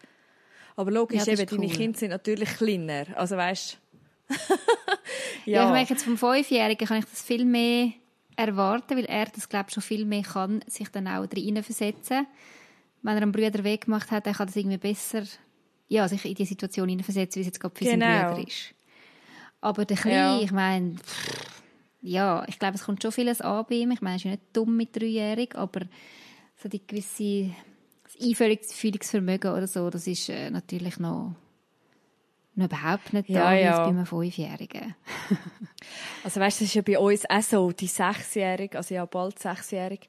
Aber 0.76 0.90
logisch, 0.90 1.26
Ja, 1.28 1.34
eben, 1.34 1.42
ist 1.44 1.52
deine 1.52 1.66
cool. 1.68 1.72
Kinder 1.76 2.00
sind 2.00 2.10
natürlich 2.10 2.50
kleiner. 2.56 3.06
Also 3.16 3.38
weißt 3.38 3.78
Ja. 5.46 5.66
ich 5.66 5.72
merke 5.72 5.94
jetzt 5.94 6.04
vom 6.06 6.18
Fünfjährigen 6.18 6.88
kann 6.88 7.00
ich 7.00 7.06
das 7.06 7.22
viel 7.22 7.46
mehr 7.46 7.92
erwarten, 8.36 8.98
weil 8.98 9.06
er 9.06 9.26
das 9.26 9.50
glaube 9.50 9.72
schon 9.72 9.84
viel 9.84 10.06
mehr 10.06 10.24
kann, 10.24 10.64
sich 10.68 10.90
dann 10.90 11.08
auch 11.08 11.26
reinversetzen. 11.32 12.26
Wenn 13.02 13.16
er 13.18 13.22
einen 13.24 13.32
Bruder 13.32 13.64
weggemacht 13.64 14.12
hat, 14.12 14.26
dann 14.26 14.34
kann 14.34 14.48
das 14.48 14.56
irgendwie 14.56 14.78
besser 14.78 15.24
ja, 15.90 16.08
sich 16.08 16.26
in 16.26 16.34
die 16.36 16.46
Situation 16.46 16.90
hineinversetzen, 16.90 17.40
wie 17.40 17.42
es 17.42 17.48
jetzt 17.48 17.60
gerade 17.60 17.76
für 17.76 17.84
Genau. 17.86 18.06
seinen 18.06 18.28
Bruder 18.36 18.48
ist. 18.48 18.74
Aber 19.62 19.86
der 19.86 19.98
Kleine, 19.98 20.16
Ja. 20.18 20.40
ich 20.42 20.52
meine, 20.52 20.96
ja, 22.02 22.44
ich 22.48 22.58
glaube, 22.60 22.76
es 22.76 22.84
kommt 22.84 23.02
schon 23.02 23.12
vieles 23.12 23.42
an 23.42 23.66
bei 23.70 23.76
ihm. 23.76 23.92
Ich 23.92 24.02
meine, 24.02 24.16
er 24.16 24.18
ist 24.18 24.24
ja 24.24 24.32
nicht 24.32 24.44
dumm 24.54 24.76
mit 24.76 24.96
dreijährig, 24.96 25.56
aber 25.56 25.82
so 26.62 26.68
die 26.70 26.86
gewisse 26.86 27.52
das 28.04 28.26
Einfühlungsvermögen 28.26 29.52
oder 29.52 29.68
so, 29.68 29.90
das 29.90 30.08
ist 30.08 30.30
äh, 30.30 30.50
natürlich 30.50 30.98
noch, 31.00 31.36
noch 32.56 32.66
überhaupt 32.66 33.14
nicht 33.14 33.30
Ja, 33.30 33.46
da, 33.46 33.54
ja. 33.54 33.70
jetzt 33.70 33.84
bei 33.84 33.90
einem 33.90 34.06
Fünfjährigen. 34.06 34.96
Also 36.24 36.40
weißt, 36.40 36.62
das 36.62 36.68
ist 36.70 36.76
ja 36.76 36.82
bei 36.82 36.98
uns 36.98 37.30
auch 37.30 37.42
so, 37.42 37.72
die 37.74 37.88
Sechsjährige, 37.88 38.78
also 38.78 38.96
ja 38.96 39.06
bald 39.06 39.38
Sechsjährige, 39.40 40.08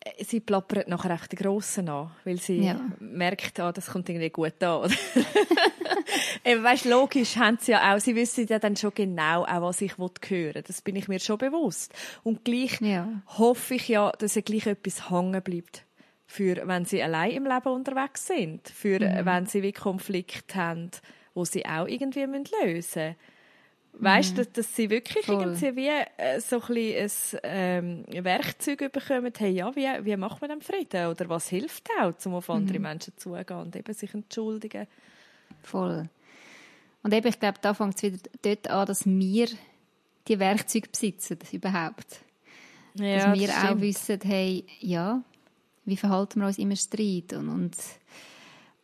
äh, 0.00 0.24
sie 0.24 0.40
plappert 0.40 0.88
nachher 0.88 1.10
echt 1.10 1.32
die 1.32 1.36
Grossen 1.36 1.90
an, 1.90 2.10
weil 2.24 2.38
sie 2.38 2.60
Ja. 2.62 2.80
merkt, 2.98 3.60
ah, 3.60 3.72
das 3.72 3.88
kommt 3.88 4.08
irgendwie 4.08 4.30
gut 4.30 4.62
an. 4.62 4.90
Eben, 6.44 6.62
weißt, 6.64 6.84
logisch 6.86 7.36
haben 7.36 7.58
sie 7.60 7.72
ja 7.72 7.94
auch, 7.94 8.00
sie 8.00 8.14
wissen 8.16 8.46
ja 8.48 8.58
dann 8.58 8.76
schon 8.76 8.92
genau, 8.94 9.44
auch 9.44 9.62
was 9.62 9.80
ich 9.82 9.98
hören. 9.98 10.62
Das 10.66 10.80
bin 10.80 10.96
ich 10.96 11.08
mir 11.08 11.20
schon 11.20 11.38
bewusst. 11.38 11.92
Und 12.22 12.44
gleich 12.44 12.80
Ja. 12.80 13.08
hoffe 13.36 13.74
ich 13.74 13.88
ja, 13.88 14.12
dass 14.12 14.34
ja 14.34 14.42
gleich 14.42 14.66
etwas 14.66 15.10
hängen 15.10 15.42
bleibt. 15.42 15.84
Für, 16.26 16.66
wenn 16.66 16.84
sie 16.86 17.02
allein 17.02 17.32
im 17.32 17.44
Leben 17.44 17.68
unterwegs 17.68 18.26
sind. 18.26 18.68
Für, 18.68 18.98
Mhm. 19.00 19.26
wenn 19.26 19.46
sie 19.46 19.62
wie 19.62 19.72
Konflikt 19.72 20.54
haben, 20.56 20.90
wo 21.36 21.44
sie 21.44 21.64
auch 21.64 21.86
irgendwie 21.86 22.26
müssen 22.26 22.48
lösen 22.64 22.74
müssen. 22.74 23.16
Weißt 23.98 24.36
du, 24.36 24.44
dass, 24.44 24.52
dass 24.52 24.76
sie 24.76 24.90
wirklich 24.90 25.26
Mhm. 25.28 25.32
Voll. 25.32 25.42
irgendwie 25.42 25.76
wie 25.76 25.88
äh, 26.18 26.40
so 26.40 26.60
ein, 26.60 26.66
bisschen 26.74 27.40
ein 27.44 28.04
ähm, 28.08 28.24
Werkzeug 28.24 28.92
bekommen, 28.92 29.32
hey, 29.38 29.50
ja, 29.52 29.74
wie, 29.74 29.86
wie 30.04 30.16
macht 30.16 30.40
man 30.40 30.50
den 30.50 30.60
Frieden? 30.60 31.06
Oder 31.06 31.28
was 31.28 31.48
hilft 31.48 31.88
auch, 32.00 32.12
um 32.26 32.34
auf 32.34 32.48
Mhm. 32.48 32.54
andere 32.56 32.78
Menschen 32.80 33.12
zuzugehen 33.16 33.60
und 33.60 33.76
eben 33.76 33.94
sich 33.94 34.12
entschuldigen? 34.12 34.86
Voll. 35.62 36.08
Und 37.02 37.14
eben, 37.14 37.28
ich 37.28 37.38
glaube, 37.38 37.58
da 37.62 37.72
fängt 37.72 37.96
es 37.96 38.02
wieder 38.02 38.18
dort 38.42 38.68
an, 38.68 38.86
dass 38.86 39.06
wir 39.06 39.46
die 40.28 40.38
Werkzeuge 40.38 40.88
besitzen, 40.88 41.38
überhaupt. 41.52 42.20
Ja, 42.94 43.30
dass 43.32 43.38
wir 43.40 43.46
das 43.46 43.64
auch 43.64 43.80
wissen, 43.80 44.18
hey, 44.24 44.64
ja, 44.80 45.22
wie 45.84 45.96
verhalten 45.96 46.40
wir 46.40 46.48
uns 46.48 46.58
im 46.58 46.74
Streit 46.76 47.32
und, 47.32 47.48
und 47.48 47.76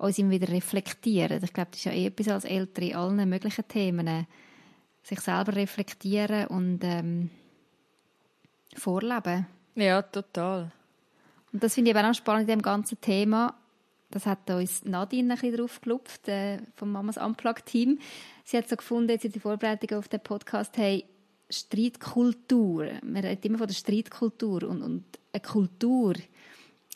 uns 0.02 0.18
immer 0.18 0.30
wieder 0.30 0.48
reflektieren. 0.48 1.42
Ich 1.42 1.52
glaube, 1.52 1.70
das 1.70 1.80
ist 1.80 1.84
ja 1.84 1.92
eh 1.92 2.06
etwas 2.06 2.28
als 2.28 2.44
Eltern 2.44 2.84
in 2.84 2.96
allen 2.96 3.28
möglichen 3.28 3.66
Themen. 3.68 4.26
Sich 5.02 5.20
selber 5.20 5.54
reflektieren 5.54 6.46
und 6.46 6.80
ähm, 6.82 7.30
vorleben. 8.76 9.46
Ja, 9.74 10.02
total. 10.02 10.72
Und 11.52 11.62
das 11.62 11.74
finde 11.74 11.90
ich 11.90 11.96
eben 11.96 12.06
auch 12.06 12.14
spannend 12.14 12.48
in 12.48 12.58
dem 12.58 12.62
ganzen 12.62 13.00
Thema. 13.00 13.54
Das 14.10 14.26
hat 14.26 14.50
uns 14.50 14.84
Nadine 14.84 15.34
ein 15.34 15.40
bisschen 15.40 15.56
drauf 15.56 15.80
gelupft, 15.80 16.28
äh, 16.28 16.58
vom 16.76 16.92
Mamas 16.92 17.16
Unplugged-Team. 17.16 17.98
Sie 18.44 18.58
hat 18.58 18.68
so 18.68 18.76
gefunden, 18.76 19.10
jetzt 19.10 19.24
in 19.24 19.32
der 19.32 19.40
Vorbereitung 19.40 19.98
auf 19.98 20.08
den 20.08 20.20
Podcast, 20.20 20.76
hey, 20.76 21.04
Streitkultur. 21.48 22.88
Man 23.02 23.24
redet 23.24 23.44
immer 23.44 23.58
von 23.58 23.66
der 23.66 23.74
Streitkultur. 23.74 24.64
Und, 24.64 24.82
und 24.82 25.04
eine 25.32 25.42
Kultur 25.42 26.14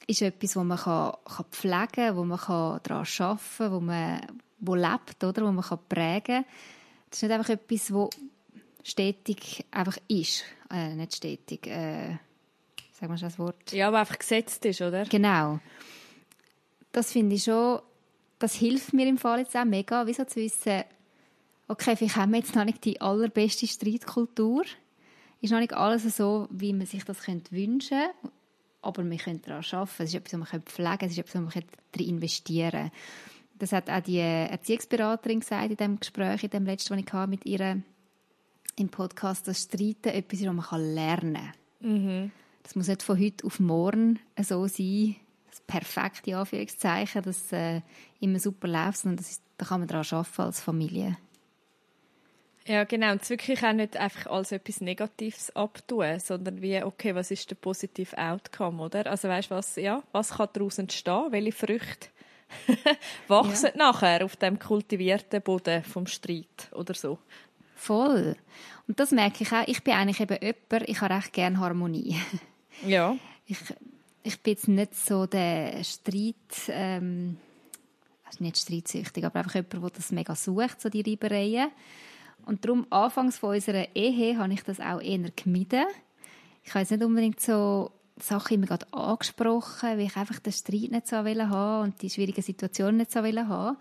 ist 0.06 0.22
etwas, 0.22 0.56
wo 0.56 0.64
man 0.64 0.78
kann, 0.78 1.14
kann 1.24 1.46
pflegen 1.50 1.92
kann, 1.92 2.16
wo 2.16 2.24
man 2.24 2.38
kann 2.38 2.80
daran 2.82 3.06
arbeiten 3.18 3.40
kann, 3.58 3.72
wo 3.72 3.80
man 3.80 4.20
wo 4.58 4.74
lebt, 4.74 5.22
oder? 5.22 5.42
wo 5.46 5.52
man 5.52 5.64
kann 5.64 5.78
prägen 5.88 6.44
kann. 6.44 6.44
Das 7.10 7.18
ist 7.18 7.22
nicht 7.22 7.32
einfach 7.32 7.50
etwas, 7.50 7.92
wo 7.92 8.10
stetig 8.82 9.64
einfach 9.70 9.98
ist. 10.08 10.44
Äh, 10.70 10.94
nicht 10.94 11.16
stetig. 11.16 11.66
Äh, 11.66 12.18
sagen 12.92 13.12
wir 13.12 13.18
schon 13.18 13.28
das 13.28 13.38
Wort? 13.38 13.72
Ja, 13.72 13.88
aber 13.88 14.00
einfach 14.00 14.18
gesetzt 14.18 14.64
ist, 14.64 14.80
oder? 14.80 15.04
Genau. 15.04 15.60
Das 16.92 17.12
finde 17.12 17.36
ich 17.36 17.44
schon, 17.44 17.80
das 18.38 18.54
hilft 18.54 18.92
mir 18.92 19.06
im 19.06 19.18
Fall 19.18 19.40
jetzt 19.40 19.56
auch 19.56 19.64
mega, 19.64 20.06
wieso 20.06 20.24
zu 20.24 20.36
wissen, 20.36 20.84
okay, 21.68 21.96
vielleicht 21.96 22.16
haben 22.16 22.32
wir 22.32 22.38
jetzt 22.38 22.54
noch 22.54 22.64
nicht 22.64 22.84
die 22.84 23.00
allerbeste 23.00 23.66
Streitkultur. 23.66 24.64
Ist 25.40 25.52
noch 25.52 25.60
nicht 25.60 25.74
alles 25.74 26.16
so, 26.16 26.48
wie 26.50 26.72
man 26.72 26.86
sich 26.86 27.04
das 27.04 27.20
könnte 27.20 27.52
wünschen 27.52 27.98
könnte. 27.98 28.35
Aber 28.82 29.08
wir 29.08 29.18
können 29.18 29.42
daran 29.42 29.64
arbeiten. 29.70 30.02
Es 30.02 30.10
ist 30.10 30.14
etwas, 30.14 30.40
was 30.40 30.52
man 30.52 30.62
pflegen 30.62 30.98
kann. 30.98 31.06
Es 31.06 31.12
ist 31.12 31.18
etwas, 31.18 31.34
wo 31.34 31.40
man 31.40 31.64
darin 31.92 32.08
investieren 32.08 32.70
kann. 32.70 32.90
Das 33.58 33.72
hat 33.72 33.88
auch 33.88 34.00
die 34.00 34.18
Erziehungsberaterin 34.18 35.40
gesagt 35.40 35.70
in 35.70 35.76
dem 35.76 35.98
Gespräch, 35.98 36.44
in 36.44 36.50
dem 36.50 36.66
letzten, 36.66 36.94
das 36.94 37.04
ich 37.04 37.12
hatte 37.12 37.30
mit 37.30 37.46
ihr 37.46 37.82
im 38.76 38.88
Podcast, 38.90 39.48
dass 39.48 39.62
Streiten 39.62 40.08
etwas 40.08 40.40
ist, 40.40 40.46
was 40.46 40.70
man 40.70 40.94
lernen 40.94 41.34
kann. 41.34 41.52
Das 42.62 42.74
muss 42.74 42.88
nicht 42.88 43.02
von 43.02 43.18
heute 43.18 43.46
auf 43.46 43.60
morgen 43.60 44.18
so 44.42 44.66
sein, 44.66 45.16
das 45.48 45.60
perfekte 45.62 46.36
Anführungszeichen, 46.36 47.22
das 47.22 47.52
äh, 47.52 47.80
immer 48.20 48.38
super 48.38 48.68
läuft, 48.68 48.98
sondern 48.98 49.16
das 49.16 49.30
ist, 49.30 49.42
da 49.56 49.66
kann 49.66 49.80
man 49.80 49.88
daran 49.88 50.04
arbeiten 50.10 50.42
als 50.42 50.60
Familie. 50.60 51.16
Ja, 52.66 52.82
genau. 52.84 53.12
Und 53.12 53.22
es 53.22 53.30
wirklich 53.30 53.64
auch 53.64 53.72
nicht 53.72 53.96
einfach 53.96 54.26
als 54.26 54.50
etwas 54.50 54.80
Negatives 54.80 55.54
abtun, 55.54 56.18
sondern 56.18 56.60
wie, 56.60 56.82
okay, 56.82 57.14
was 57.14 57.30
ist 57.30 57.48
der 57.50 57.54
positive 57.54 58.18
Outcome, 58.18 58.82
oder? 58.82 59.06
Also 59.06 59.28
weißt 59.28 59.50
was, 59.50 59.76
ja, 59.76 60.02
was 60.12 60.30
kann 60.30 60.48
daraus 60.52 60.78
entstehen? 60.78 61.30
Welche 61.30 61.52
Früchte 61.52 62.08
wachsen 63.28 63.70
nachher 63.76 64.24
auf 64.24 64.36
dem 64.36 64.58
kultivierten 64.58 65.42
Boden 65.42 65.84
vom 65.84 66.08
Streit 66.08 66.68
oder 66.72 66.94
so? 66.94 67.18
Voll. 67.76 68.36
Und 68.88 68.98
das 68.98 69.12
merke 69.12 69.44
ich 69.44 69.52
auch. 69.52 69.66
Ich 69.66 69.84
bin 69.84 69.94
eigentlich 69.94 70.20
eben 70.20 70.38
jemand, 70.42 70.88
ich 70.88 71.00
habe 71.00 71.14
recht 71.14 71.32
gerne 71.32 71.58
Harmonie. 71.58 72.16
Ja. 72.84 73.16
Ich, 73.46 73.56
ich 74.22 74.38
bin 74.42 74.52
jetzt 74.52 74.68
nicht 74.68 74.94
so 74.94 75.24
der 75.24 75.82
Streit, 75.82 76.34
ähm, 76.68 77.38
also 78.22 78.44
nicht 78.44 78.58
streitsüchtig, 78.58 79.24
aber 79.24 79.38
einfach 79.38 79.54
jemand, 79.54 79.72
der 79.72 79.90
das 79.96 80.12
mega 80.12 80.34
sucht, 80.34 80.82
so 80.82 80.90
die 80.90 81.00
Reibereien. 81.00 81.70
Und 82.46 82.64
darum, 82.64 82.86
anfangs 82.90 83.38
von 83.38 83.56
unserer 83.56 83.94
Ehe, 83.94 84.38
habe 84.38 84.52
ich 84.52 84.62
das 84.62 84.80
auch 84.80 85.00
eher 85.02 85.30
gemieden. 85.30 85.84
Ich 86.62 86.70
habe 86.70 86.80
jetzt 86.80 86.92
nicht 86.92 87.04
unbedingt 87.04 87.40
so 87.40 87.90
Sachen 88.18 88.54
immer 88.54 88.66
gerade 88.66 88.90
angesprochen, 88.92 89.90
weil 89.90 90.06
ich 90.06 90.16
einfach 90.16 90.38
den 90.38 90.52
Streit 90.52 90.92
nicht 90.92 91.08
so 91.08 91.16
haben 91.16 91.82
und 91.82 92.00
die 92.00 92.08
schwierigen 92.08 92.42
Situationen 92.42 92.98
nicht 92.98 93.12
so 93.12 93.20
haben. 93.20 93.76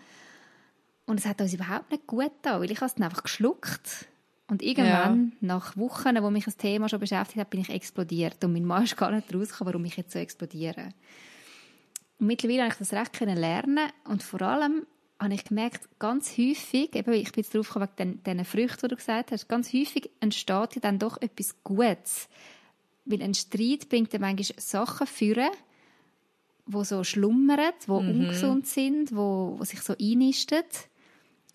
Und 1.06 1.20
es 1.20 1.26
hat 1.28 1.40
uns 1.40 1.54
überhaupt 1.54 1.92
nicht 1.92 2.08
gut 2.08 2.24
getan, 2.24 2.60
weil 2.60 2.72
ich 2.72 2.78
habe 2.78 2.88
es 2.88 2.96
dann 2.96 3.06
einfach 3.06 3.24
geschluckt. 3.24 4.08
Und 4.48 4.62
irgendwann, 4.62 5.34
nach 5.42 5.78
Wochen, 5.78 6.22
wo 6.22 6.30
mich 6.30 6.46
das 6.46 6.58
Thema 6.58 6.90
schon 6.90 7.00
beschäftigt 7.00 7.40
hat, 7.40 7.50
bin 7.50 7.62
ich 7.62 7.70
explodiert. 7.70 8.44
Und 8.44 8.54
mein 8.54 8.66
Mann 8.66 8.84
ist 8.84 8.98
gar 8.98 9.12
nicht 9.12 9.34
rausgekommen, 9.34 9.74
warum 9.74 9.86
ich 9.86 9.98
jetzt 9.98 10.12
so 10.12 10.20
explodiere. 10.20 10.90
Und 12.20 12.28
mittlerweile 12.28 12.64
habe 12.64 12.72
ich 12.72 12.78
das 12.78 12.94
recht 12.94 13.14
können 13.14 13.38
lernen 13.38 13.90
und 14.06 14.24
vor 14.24 14.42
allem 14.42 14.86
habe 15.20 15.34
ich 15.34 15.46
gemerkt, 15.46 15.88
ganz 15.98 16.38
häufig, 16.38 16.94
eben, 16.96 17.14
ich 17.14 17.32
bin 17.32 17.44
jetzt 17.44 17.56
drauf 17.56 17.68
gekommen 17.68 17.90
wegen 17.98 18.24
diesen 18.24 18.46
Früchten, 18.46 18.82
die 18.82 18.88
du 18.90 18.96
gesagt 18.96 19.32
hast, 19.32 19.48
ganz 19.48 19.74
häufig 19.74 20.10
entsteht 20.20 20.76
ja 20.76 20.82
dann 20.82 21.00
doch 21.00 21.22
etwas 21.22 21.56
Gutes. 21.64 22.28
Weil 23.06 23.22
ein 23.22 23.34
Streit 23.34 23.88
bringt 23.88 24.12
ja 24.14 24.20
manchmal 24.20 24.60
Sachen 24.60 25.08
führen, 25.08 25.52
wo 26.66 26.84
so 26.84 27.04
schlummern, 27.04 27.74
wo 27.88 28.02
mhm. 28.02 28.10
ungesund 28.10 28.68
sind, 28.68 29.16
wo, 29.16 29.56
wo 29.58 29.64
sich 29.64 29.82
so 29.82 29.94
einnisten. 30.00 30.64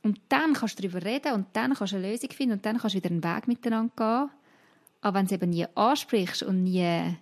Und 0.03 0.21
dann 0.29 0.55
kannst 0.55 0.79
du 0.79 0.83
darüber 0.83 1.05
reden 1.05 1.35
und 1.35 1.47
dann 1.53 1.75
kannst 1.75 1.93
du 1.93 1.97
eine 1.97 2.11
Lösung 2.11 2.31
finden 2.31 2.55
und 2.55 2.65
dann 2.65 2.79
kannst 2.79 2.95
du 2.95 2.99
wieder 2.99 3.11
einen 3.11 3.25
Weg 3.25 3.49
miteinander 3.49 3.93
gehen. 3.97 4.41
Aber 5.03 5.19
wenn 5.19 5.27
du 5.27 5.35
es 5.35 5.43
eben 5.43 5.51
nie 5.51 5.67
ansprichst 5.75 6.43
und 6.43 6.63
nie 6.63 7.17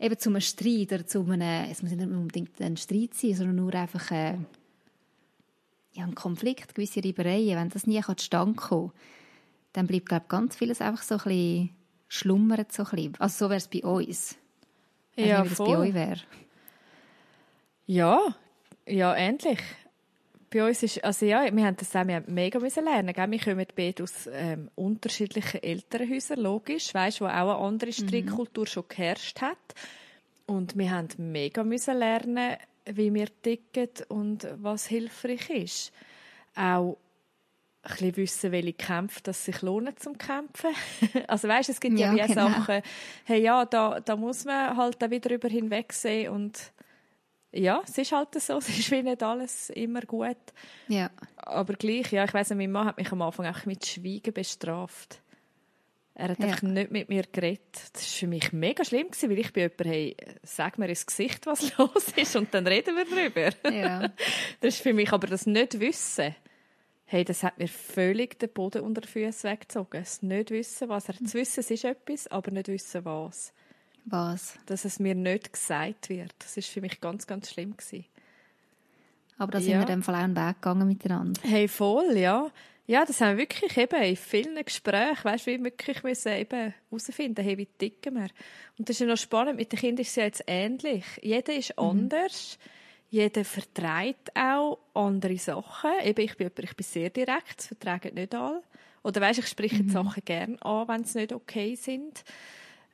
eben 0.00 0.18
zu 0.18 0.30
einem 0.30 0.40
Streit 0.40 0.92
oder 0.92 1.06
zu 1.06 1.22
einem, 1.22 1.70
es 1.70 1.82
muss 1.82 1.92
nicht 1.92 2.08
unbedingt 2.08 2.60
ein 2.60 2.76
Streit 2.76 3.14
sein, 3.14 3.34
sondern 3.34 3.56
nur 3.56 3.74
einfach 3.74 4.10
äh, 4.10 4.38
ja, 5.92 6.04
ein 6.04 6.14
Konflikt, 6.14 6.74
gewisse 6.74 7.04
Reibereien, 7.04 7.56
wenn 7.56 7.68
das 7.68 7.86
nie 7.86 8.00
zustande 8.00 8.54
kommt, 8.54 8.92
dann 9.72 9.86
bleibt, 9.86 10.08
glaube 10.08 10.24
ich, 10.24 10.28
ganz 10.28 10.56
vieles 10.56 10.80
einfach 10.80 11.02
so 11.02 11.14
ein 11.14 11.22
bisschen 11.24 11.70
schlummert. 12.08 12.72
So 12.72 12.84
ein 12.84 12.90
bisschen. 12.90 13.14
Also 13.18 13.46
so 13.46 13.50
wäre 13.50 13.58
es 13.58 13.68
bei 13.68 13.82
uns. 13.82 14.36
Ich 15.16 15.26
ja, 15.26 15.42
nicht, 15.42 15.52
wie 15.52 15.56
das 15.56 15.66
bei 15.66 15.78
euch 15.78 15.94
wäre. 15.94 16.20
Ja, 17.86 18.34
ja, 18.86 19.14
ähnlich. 19.14 19.58
Bei 20.50 20.66
uns 20.66 20.82
ist, 20.82 21.02
also 21.02 21.24
ja, 21.24 21.44
wir 21.54 21.64
haben 21.64 21.76
das 21.76 21.94
auch, 21.96 22.06
wir 22.06 22.16
haben 22.16 22.34
mega 22.34 22.58
müssen 22.58 22.84
lernen, 22.84 23.14
gell? 23.14 23.30
Wir 23.30 23.38
kommen 23.38 23.66
beide 23.74 24.02
aus 24.02 24.28
ähm, 24.30 24.70
unterschiedlichen 24.74 25.62
Elternhäusern, 25.62 26.40
logisch, 26.40 26.92
weißt, 26.92 27.22
wo 27.22 27.24
auch 27.24 27.30
eine 27.30 27.56
andere. 27.56 27.92
Strickkultur 27.92 28.64
mhm. 28.64 28.68
schon 28.68 28.84
geherrscht 28.88 29.40
hat. 29.40 29.56
Und 30.46 30.76
wir 30.76 30.90
haben 30.90 31.08
mega 31.16 31.64
müssen 31.64 31.98
lernen, 31.98 32.56
wie 32.86 33.12
wir 33.14 33.28
ticken 33.42 33.88
und 34.08 34.46
was 34.56 34.86
hilfreich 34.86 35.50
ist. 35.50 35.92
Auch 36.54 36.98
ein 37.82 37.90
bisschen 37.90 38.16
wissen, 38.16 38.52
welche 38.52 38.72
Kämpfe 38.74 39.20
das 39.22 39.44
sich 39.44 39.60
lohnen 39.62 39.96
zum 39.96 40.16
Kämpfen. 40.16 40.70
also 41.28 41.48
weißt, 41.48 41.68
es 41.68 41.80
gibt 41.80 41.98
ja, 41.98 42.12
ja 42.12 42.24
wie 42.24 42.28
genau. 42.32 42.48
Sachen, 42.48 42.82
hey 43.24 43.42
ja, 43.42 43.64
da, 43.64 44.00
da 44.00 44.16
muss 44.16 44.44
man 44.44 44.76
halt 44.76 45.02
auch 45.02 45.10
wieder 45.10 45.28
drüber 45.28 45.48
hinwegsehen 45.48 46.32
und 46.32 46.72
ja, 47.54 47.82
es 47.84 47.98
ist 47.98 48.12
halt 48.12 48.34
so, 48.40 48.56
es 48.58 48.68
ist 48.68 48.90
wie 48.90 49.02
nicht 49.02 49.22
alles 49.22 49.70
immer 49.70 50.02
gut. 50.02 50.36
Ja. 50.88 51.10
Aber 51.36 51.74
gleich, 51.74 52.12
ja, 52.12 52.24
ich 52.24 52.34
weiss, 52.34 52.50
mein 52.50 52.70
Mann 52.70 52.86
hat 52.86 52.98
mich 52.98 53.12
am 53.12 53.22
Anfang 53.22 53.46
auch 53.46 53.64
mit 53.66 53.84
Schweigen 53.86 54.32
bestraft. 54.32 55.21
Er 56.14 56.28
hat 56.28 56.38
ja. 56.40 56.56
nicht 56.62 56.90
mit 56.90 57.08
mir 57.08 57.24
geredet. 57.30 57.90
Das 57.92 58.02
war 58.02 58.18
für 58.18 58.26
mich 58.26 58.52
mega 58.52 58.84
schlimm, 58.84 59.10
gewesen, 59.10 59.30
weil 59.30 59.38
ich 59.38 59.52
bei 59.52 59.62
jemandem, 59.62 59.86
hey, 59.86 60.16
sag 60.42 60.78
mir 60.78 60.88
ins 60.88 61.06
Gesicht, 61.06 61.46
was 61.46 61.76
los 61.78 62.08
ist 62.16 62.36
und 62.36 62.52
dann 62.52 62.66
reden 62.66 62.96
wir 62.96 63.04
darüber. 63.04 63.72
Ja. 63.74 64.12
Das 64.60 64.74
ist 64.74 64.82
für 64.82 64.92
mich 64.92 65.12
aber 65.12 65.26
das 65.26 65.46
Nicht-Wissen. 65.46 66.34
Hey, 67.06 67.24
das 67.24 67.42
hat 67.42 67.58
mir 67.58 67.68
völlig 67.68 68.38
den 68.38 68.50
Boden 68.50 68.82
unter 68.82 69.00
den 69.00 69.08
Füßen 69.08 69.50
weggezogen. 69.50 70.02
Das 70.02 70.22
Nicht-Wissen, 70.22 70.88
was. 70.88 71.08
Er 71.08 71.14
zu 71.16 71.34
wissen, 71.34 71.60
es 71.60 71.70
ist 71.70 71.84
etwas, 71.84 72.26
aber 72.28 72.50
nicht 72.50 72.68
wissen, 72.68 73.04
was. 73.04 73.52
Was? 74.04 74.58
Dass 74.66 74.84
es 74.84 74.98
mir 74.98 75.14
nicht 75.14 75.52
gesagt 75.52 76.08
wird. 76.08 76.34
Das 76.38 76.56
ist 76.56 76.68
für 76.68 76.80
mich 76.80 77.00
ganz, 77.00 77.26
ganz 77.26 77.50
schlimm 77.50 77.76
gewesen. 77.76 78.06
Aber 79.38 79.52
da 79.52 79.60
sind 79.60 79.72
ja. 79.72 79.80
wir 79.80 79.86
dem 79.86 80.02
Fall 80.02 80.14
auch 80.16 80.20
einen 80.20 80.36
Weg 80.36 80.56
gegangen 80.56 80.86
miteinander. 80.86 81.40
Hey, 81.42 81.68
voll, 81.68 82.16
ja. 82.16 82.50
Ja, 82.86 83.04
das 83.04 83.20
haben 83.20 83.36
wir 83.36 83.44
wirklich 83.44 83.76
eben 83.76 84.02
in 84.02 84.16
vielen 84.16 84.64
Gesprächen, 84.64 85.24
weißt, 85.24 85.46
wir 85.46 85.62
wirklich 85.62 86.02
müssen 86.02 86.32
eben 86.32 86.74
herausfinden, 86.90 87.44
hey, 87.44 87.56
wie 87.56 87.66
ticken 87.66 88.14
wir. 88.14 88.28
Und 88.76 88.88
das 88.88 88.96
ist 88.96 89.00
ja 89.00 89.06
noch 89.06 89.16
spannend, 89.16 89.56
mit 89.56 89.70
den 89.70 89.78
Kindern 89.78 90.02
ist 90.02 90.10
es 90.10 90.16
ja 90.16 90.24
jetzt 90.24 90.44
ähnlich. 90.48 91.04
Jeder 91.22 91.54
ist 91.54 91.76
mhm. 91.76 91.84
anders, 91.84 92.58
jeder 93.08 93.44
vertreibt 93.44 94.34
auch 94.34 94.78
andere 94.94 95.38
Sachen. 95.38 95.90
Eben, 96.02 96.24
ich 96.24 96.36
bin, 96.36 96.50
ich 96.58 96.76
bin 96.76 96.84
sehr 96.84 97.10
direkt, 97.10 97.58
das 97.58 97.66
vertragen 97.68 98.14
nicht 98.14 98.34
alle. 98.34 98.62
Oder 99.04 99.20
weißt, 99.20 99.38
ich 99.38 99.48
spreche 99.48 99.82
mhm. 99.82 99.90
Sachen 99.90 100.24
gerne 100.24 100.60
an, 100.62 100.88
wenn 100.88 101.04
sie 101.04 101.20
nicht 101.20 101.32
okay 101.32 101.76
sind. 101.76 102.24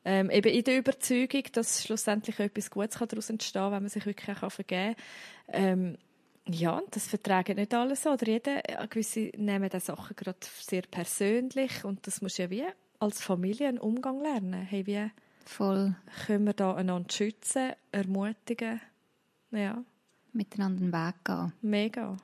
Ähm, 0.05 0.31
eben 0.31 0.53
in 0.53 0.65
der 0.65 0.79
Überzeugung, 0.79 1.45
dass 1.53 1.85
schlussendlich 1.85 2.39
etwas 2.39 2.71
Gutes 2.71 2.99
daraus 2.99 3.31
entstehen 3.31 3.63
kann, 3.63 3.73
wenn 3.73 3.83
man 3.83 3.91
sich 3.91 4.07
wirklich 4.07 4.43
auch 4.43 4.53
vergeben 4.53 4.97
kann. 5.47 5.63
Ähm, 5.63 5.99
ja, 6.51 6.83
das 6.91 7.07
vertragen 7.07 7.57
nicht 7.57 7.75
alle 7.75 7.97
so. 7.97 8.11
Oder 8.11 8.27
jeder, 8.27 8.63
gewisse 8.89 9.31
nehmen 9.37 9.69
diese 9.71 9.87
Sachen 9.87 10.17
gerade 10.17 10.39
sehr 10.61 10.83
persönlich 10.83 11.85
und 11.85 12.07
das 12.07 12.23
muss 12.23 12.39
ja 12.39 12.51
wie 12.51 12.65
als 12.99 13.23
Familie 13.23 13.69
einen 13.69 13.79
Umgang 13.79 14.21
lernen. 14.21 14.63
Hey, 14.63 14.87
wie 14.87 15.11
Voll. 15.45 15.95
können 16.27 16.47
wir 16.47 16.53
da 16.53 16.75
einander 16.75 17.11
schützen, 17.13 17.73
ermutigen, 17.93 18.81
ja. 19.51 19.83
Miteinander 20.33 20.81
den 20.81 20.93
Weg 20.93 21.15
gehen. 21.25 21.53
Mega. 21.63 22.17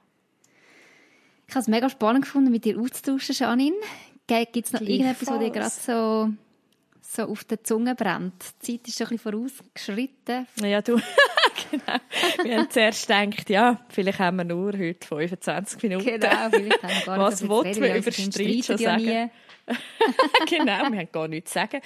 Ich 1.46 1.54
habe 1.54 1.62
es 1.62 1.68
mega 1.68 1.88
spannend 1.88 2.24
gefunden, 2.24 2.50
mit 2.50 2.64
dir 2.64 2.78
auszutauschen, 2.78 3.34
Janine. 3.34 3.76
Gibt 4.26 4.66
es 4.66 4.72
noch 4.72 4.80
irgendetwas, 4.80 5.28
was 5.28 5.38
dir 5.38 5.50
gerade 5.50 5.70
so 5.70 6.34
so 7.14 7.22
auf 7.24 7.44
der 7.44 7.62
Zunge 7.62 7.94
brennt. 7.94 8.34
Die 8.62 8.78
Zeit 8.78 8.88
ist 8.88 8.98
schon 8.98 9.06
ein 9.06 9.16
bisschen 9.16 9.32
vorausgeschritten. 9.32 10.46
Ja, 10.62 10.82
du. 10.82 10.96
genau. 11.78 11.98
Wir 12.42 12.58
haben 12.58 12.70
zuerst 12.70 13.06
gedacht, 13.06 13.50
ja, 13.50 13.80
vielleicht 13.88 14.18
haben 14.18 14.38
wir 14.38 14.44
nur 14.44 14.72
heute 14.72 15.06
25 15.06 15.82
Minuten. 15.82 16.04
Genau, 16.04 16.50
vielleicht 16.50 16.82
haben 16.82 16.94
wir 16.94 17.04
gar 17.04 17.16
nicht 17.16 17.26
Was 17.32 17.48
wollen 17.48 17.74
wir 17.74 17.96
über 17.96 18.12
Streit 18.12 18.64
schon 18.64 18.78
sagen? 18.78 19.04
Ja 19.04 19.30
genau, 20.48 20.90
wir 20.90 20.98
haben 20.98 21.12
gar 21.12 21.28
nichts 21.28 21.52
zu 21.52 21.58
sagen. 21.58 21.80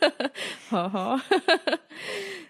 Haha. 0.70 1.20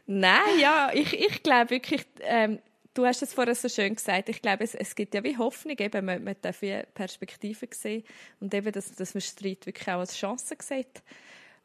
Nein, 0.07 0.59
ja, 0.61 0.91
ich, 0.93 1.19
ich 1.19 1.43
glaube 1.43 1.71
wirklich, 1.71 2.05
ähm, 2.21 2.61
du 2.95 3.05
hast 3.07 3.23
es 3.23 3.35
vorher 3.35 3.55
so 3.55 3.69
schön 3.69 3.95
gesagt, 3.95 4.29
ich 4.29 4.43
glaube, 4.43 4.65
es, 4.65 4.75
es 4.75 4.95
gibt 4.95 5.15
ja 5.15 5.25
wie 5.25 5.37
Hoffnung, 5.37 5.77
eben, 5.79 6.05
man, 6.05 6.23
man 6.23 6.37
darf 6.43 6.63
wie 6.63 6.81
Perspektiven 6.95 7.69
sehen 7.73 8.05
und 8.41 8.55
eben, 8.55 8.71
dass, 8.73 8.93
dass 8.93 9.15
man 9.15 9.21
Streit 9.21 9.67
wirklich 9.67 9.89
auch 9.89 10.01
als 10.01 10.17
Chance 10.17 10.57
sieht 10.61 11.03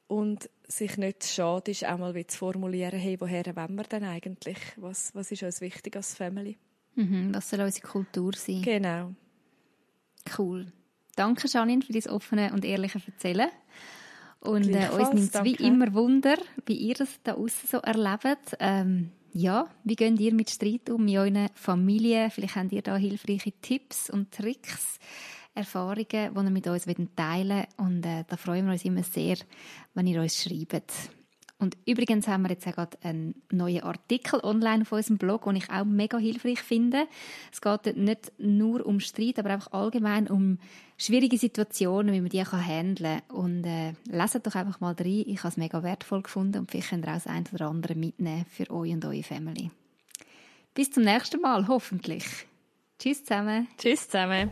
und 0.07 0.49
sich 0.67 0.97
nicht 0.97 1.25
schade 1.25 1.71
ist, 1.71 1.85
auch 1.85 1.97
mal 1.97 2.13
zu 2.27 2.37
formulieren, 2.37 2.99
hey, 2.99 3.19
woher 3.19 3.45
wollen 3.55 3.75
wir 3.75 3.83
denn 3.83 4.03
eigentlich? 4.03 4.57
Was, 4.77 5.13
was 5.15 5.31
ist 5.31 5.43
uns 5.43 5.61
wichtig 5.61 5.95
als 5.95 6.15
Family? 6.15 6.57
Mhm, 6.95 7.33
was 7.33 7.49
soll 7.49 7.61
unsere 7.61 7.87
Kultur 7.87 8.33
sein? 8.35 8.61
Genau. 8.61 9.13
Cool. 10.37 10.71
Danke, 11.15 11.47
Janine, 11.47 11.81
für 11.81 11.93
dein 11.93 12.11
offene 12.11 12.51
und 12.53 12.65
ehrliche 12.65 13.01
Erzählen. 13.05 13.49
Und 14.39 14.67
äh, 14.69 14.89
uns 14.89 15.13
nimmt 15.13 15.35
es 15.35 15.43
wie 15.43 15.55
immer 15.55 15.93
Wunder, 15.93 16.37
wie 16.65 16.75
ihr 16.75 16.95
das 16.95 17.19
da 17.23 17.33
außen 17.33 17.69
so 17.69 17.77
erlebt. 17.79 18.55
Ähm, 18.59 19.11
ja, 19.33 19.67
wie 19.83 19.95
geht 19.95 20.19
ihr 20.19 20.33
mit 20.33 20.49
Streit 20.49 20.89
um 20.89 21.07
in 21.07 21.17
euren 21.17 21.49
Familien? 21.55 22.31
Vielleicht 22.31 22.55
habt 22.55 22.71
ihr 22.71 22.81
da 22.81 22.97
hilfreiche 22.97 23.51
Tipps 23.61 24.09
und 24.09 24.31
Tricks. 24.31 24.99
Erfahrungen, 25.57 26.05
die 26.07 26.15
ihr 26.17 26.49
mit 26.49 26.67
uns 26.67 26.85
teilen 27.15 27.49
wollt. 27.49 27.67
Und 27.77 28.05
äh, 28.05 28.23
da 28.27 28.37
freuen 28.37 28.65
wir 28.65 28.73
uns 28.73 28.85
immer 28.85 29.03
sehr, 29.03 29.37
wenn 29.93 30.07
ihr 30.07 30.21
uns 30.21 30.41
schreibt. 30.41 30.91
Und 31.59 31.75
übrigens 31.87 32.27
haben 32.27 32.43
wir 32.43 32.51
jetzt 32.51 32.67
auch 32.67 32.73
gerade 32.73 32.97
einen 33.01 33.41
neuen 33.51 33.81
Artikel 33.81 34.39
online 34.43 34.83
auf 34.83 34.91
unserem 34.91 35.17
Blog, 35.17 35.45
den 35.45 35.55
ich 35.55 35.69
auch 35.71 35.85
mega 35.85 36.19
hilfreich 36.19 36.61
finde. 36.61 37.07
Es 37.51 37.61
geht 37.61 37.97
nicht 37.97 38.31
nur 38.37 38.85
um 38.85 38.99
Streit, 38.99 39.39
aber 39.39 39.49
einfach 39.49 39.71
allgemein 39.71 40.27
um 40.27 40.59
schwierige 40.97 41.37
Situationen, 41.37 42.13
wie 42.13 42.21
man 42.21 42.29
die 42.29 42.43
handeln 42.43 43.21
kann. 43.27 43.35
Und 43.35 43.63
äh, 43.65 43.93
leset 44.05 44.45
doch 44.45 44.53
einfach 44.53 44.79
mal 44.79 44.93
rein. 44.93 45.23
Ich 45.25 45.39
habe 45.39 45.49
es 45.49 45.57
mega 45.57 45.81
wertvoll 45.81 46.21
gefunden 46.21 46.59
und 46.59 46.69
vielleicht 46.69 46.89
könnt 46.89 47.05
ihr 47.05 47.09
auch 47.09 47.15
das 47.15 47.27
eine 47.27 47.45
oder 47.51 47.69
andere 47.69 47.95
mitnehmen 47.95 48.45
für 48.49 48.69
euch 48.69 48.93
und 48.93 49.03
eure 49.03 49.23
Family. 49.23 49.71
Bis 50.75 50.91
zum 50.91 51.03
nächsten 51.03 51.41
Mal, 51.41 51.67
hoffentlich. 51.67 52.23
Tschüss 52.99 53.23
zusammen. 53.23 53.67
Tschüss 53.79 54.07
zusammen. 54.07 54.51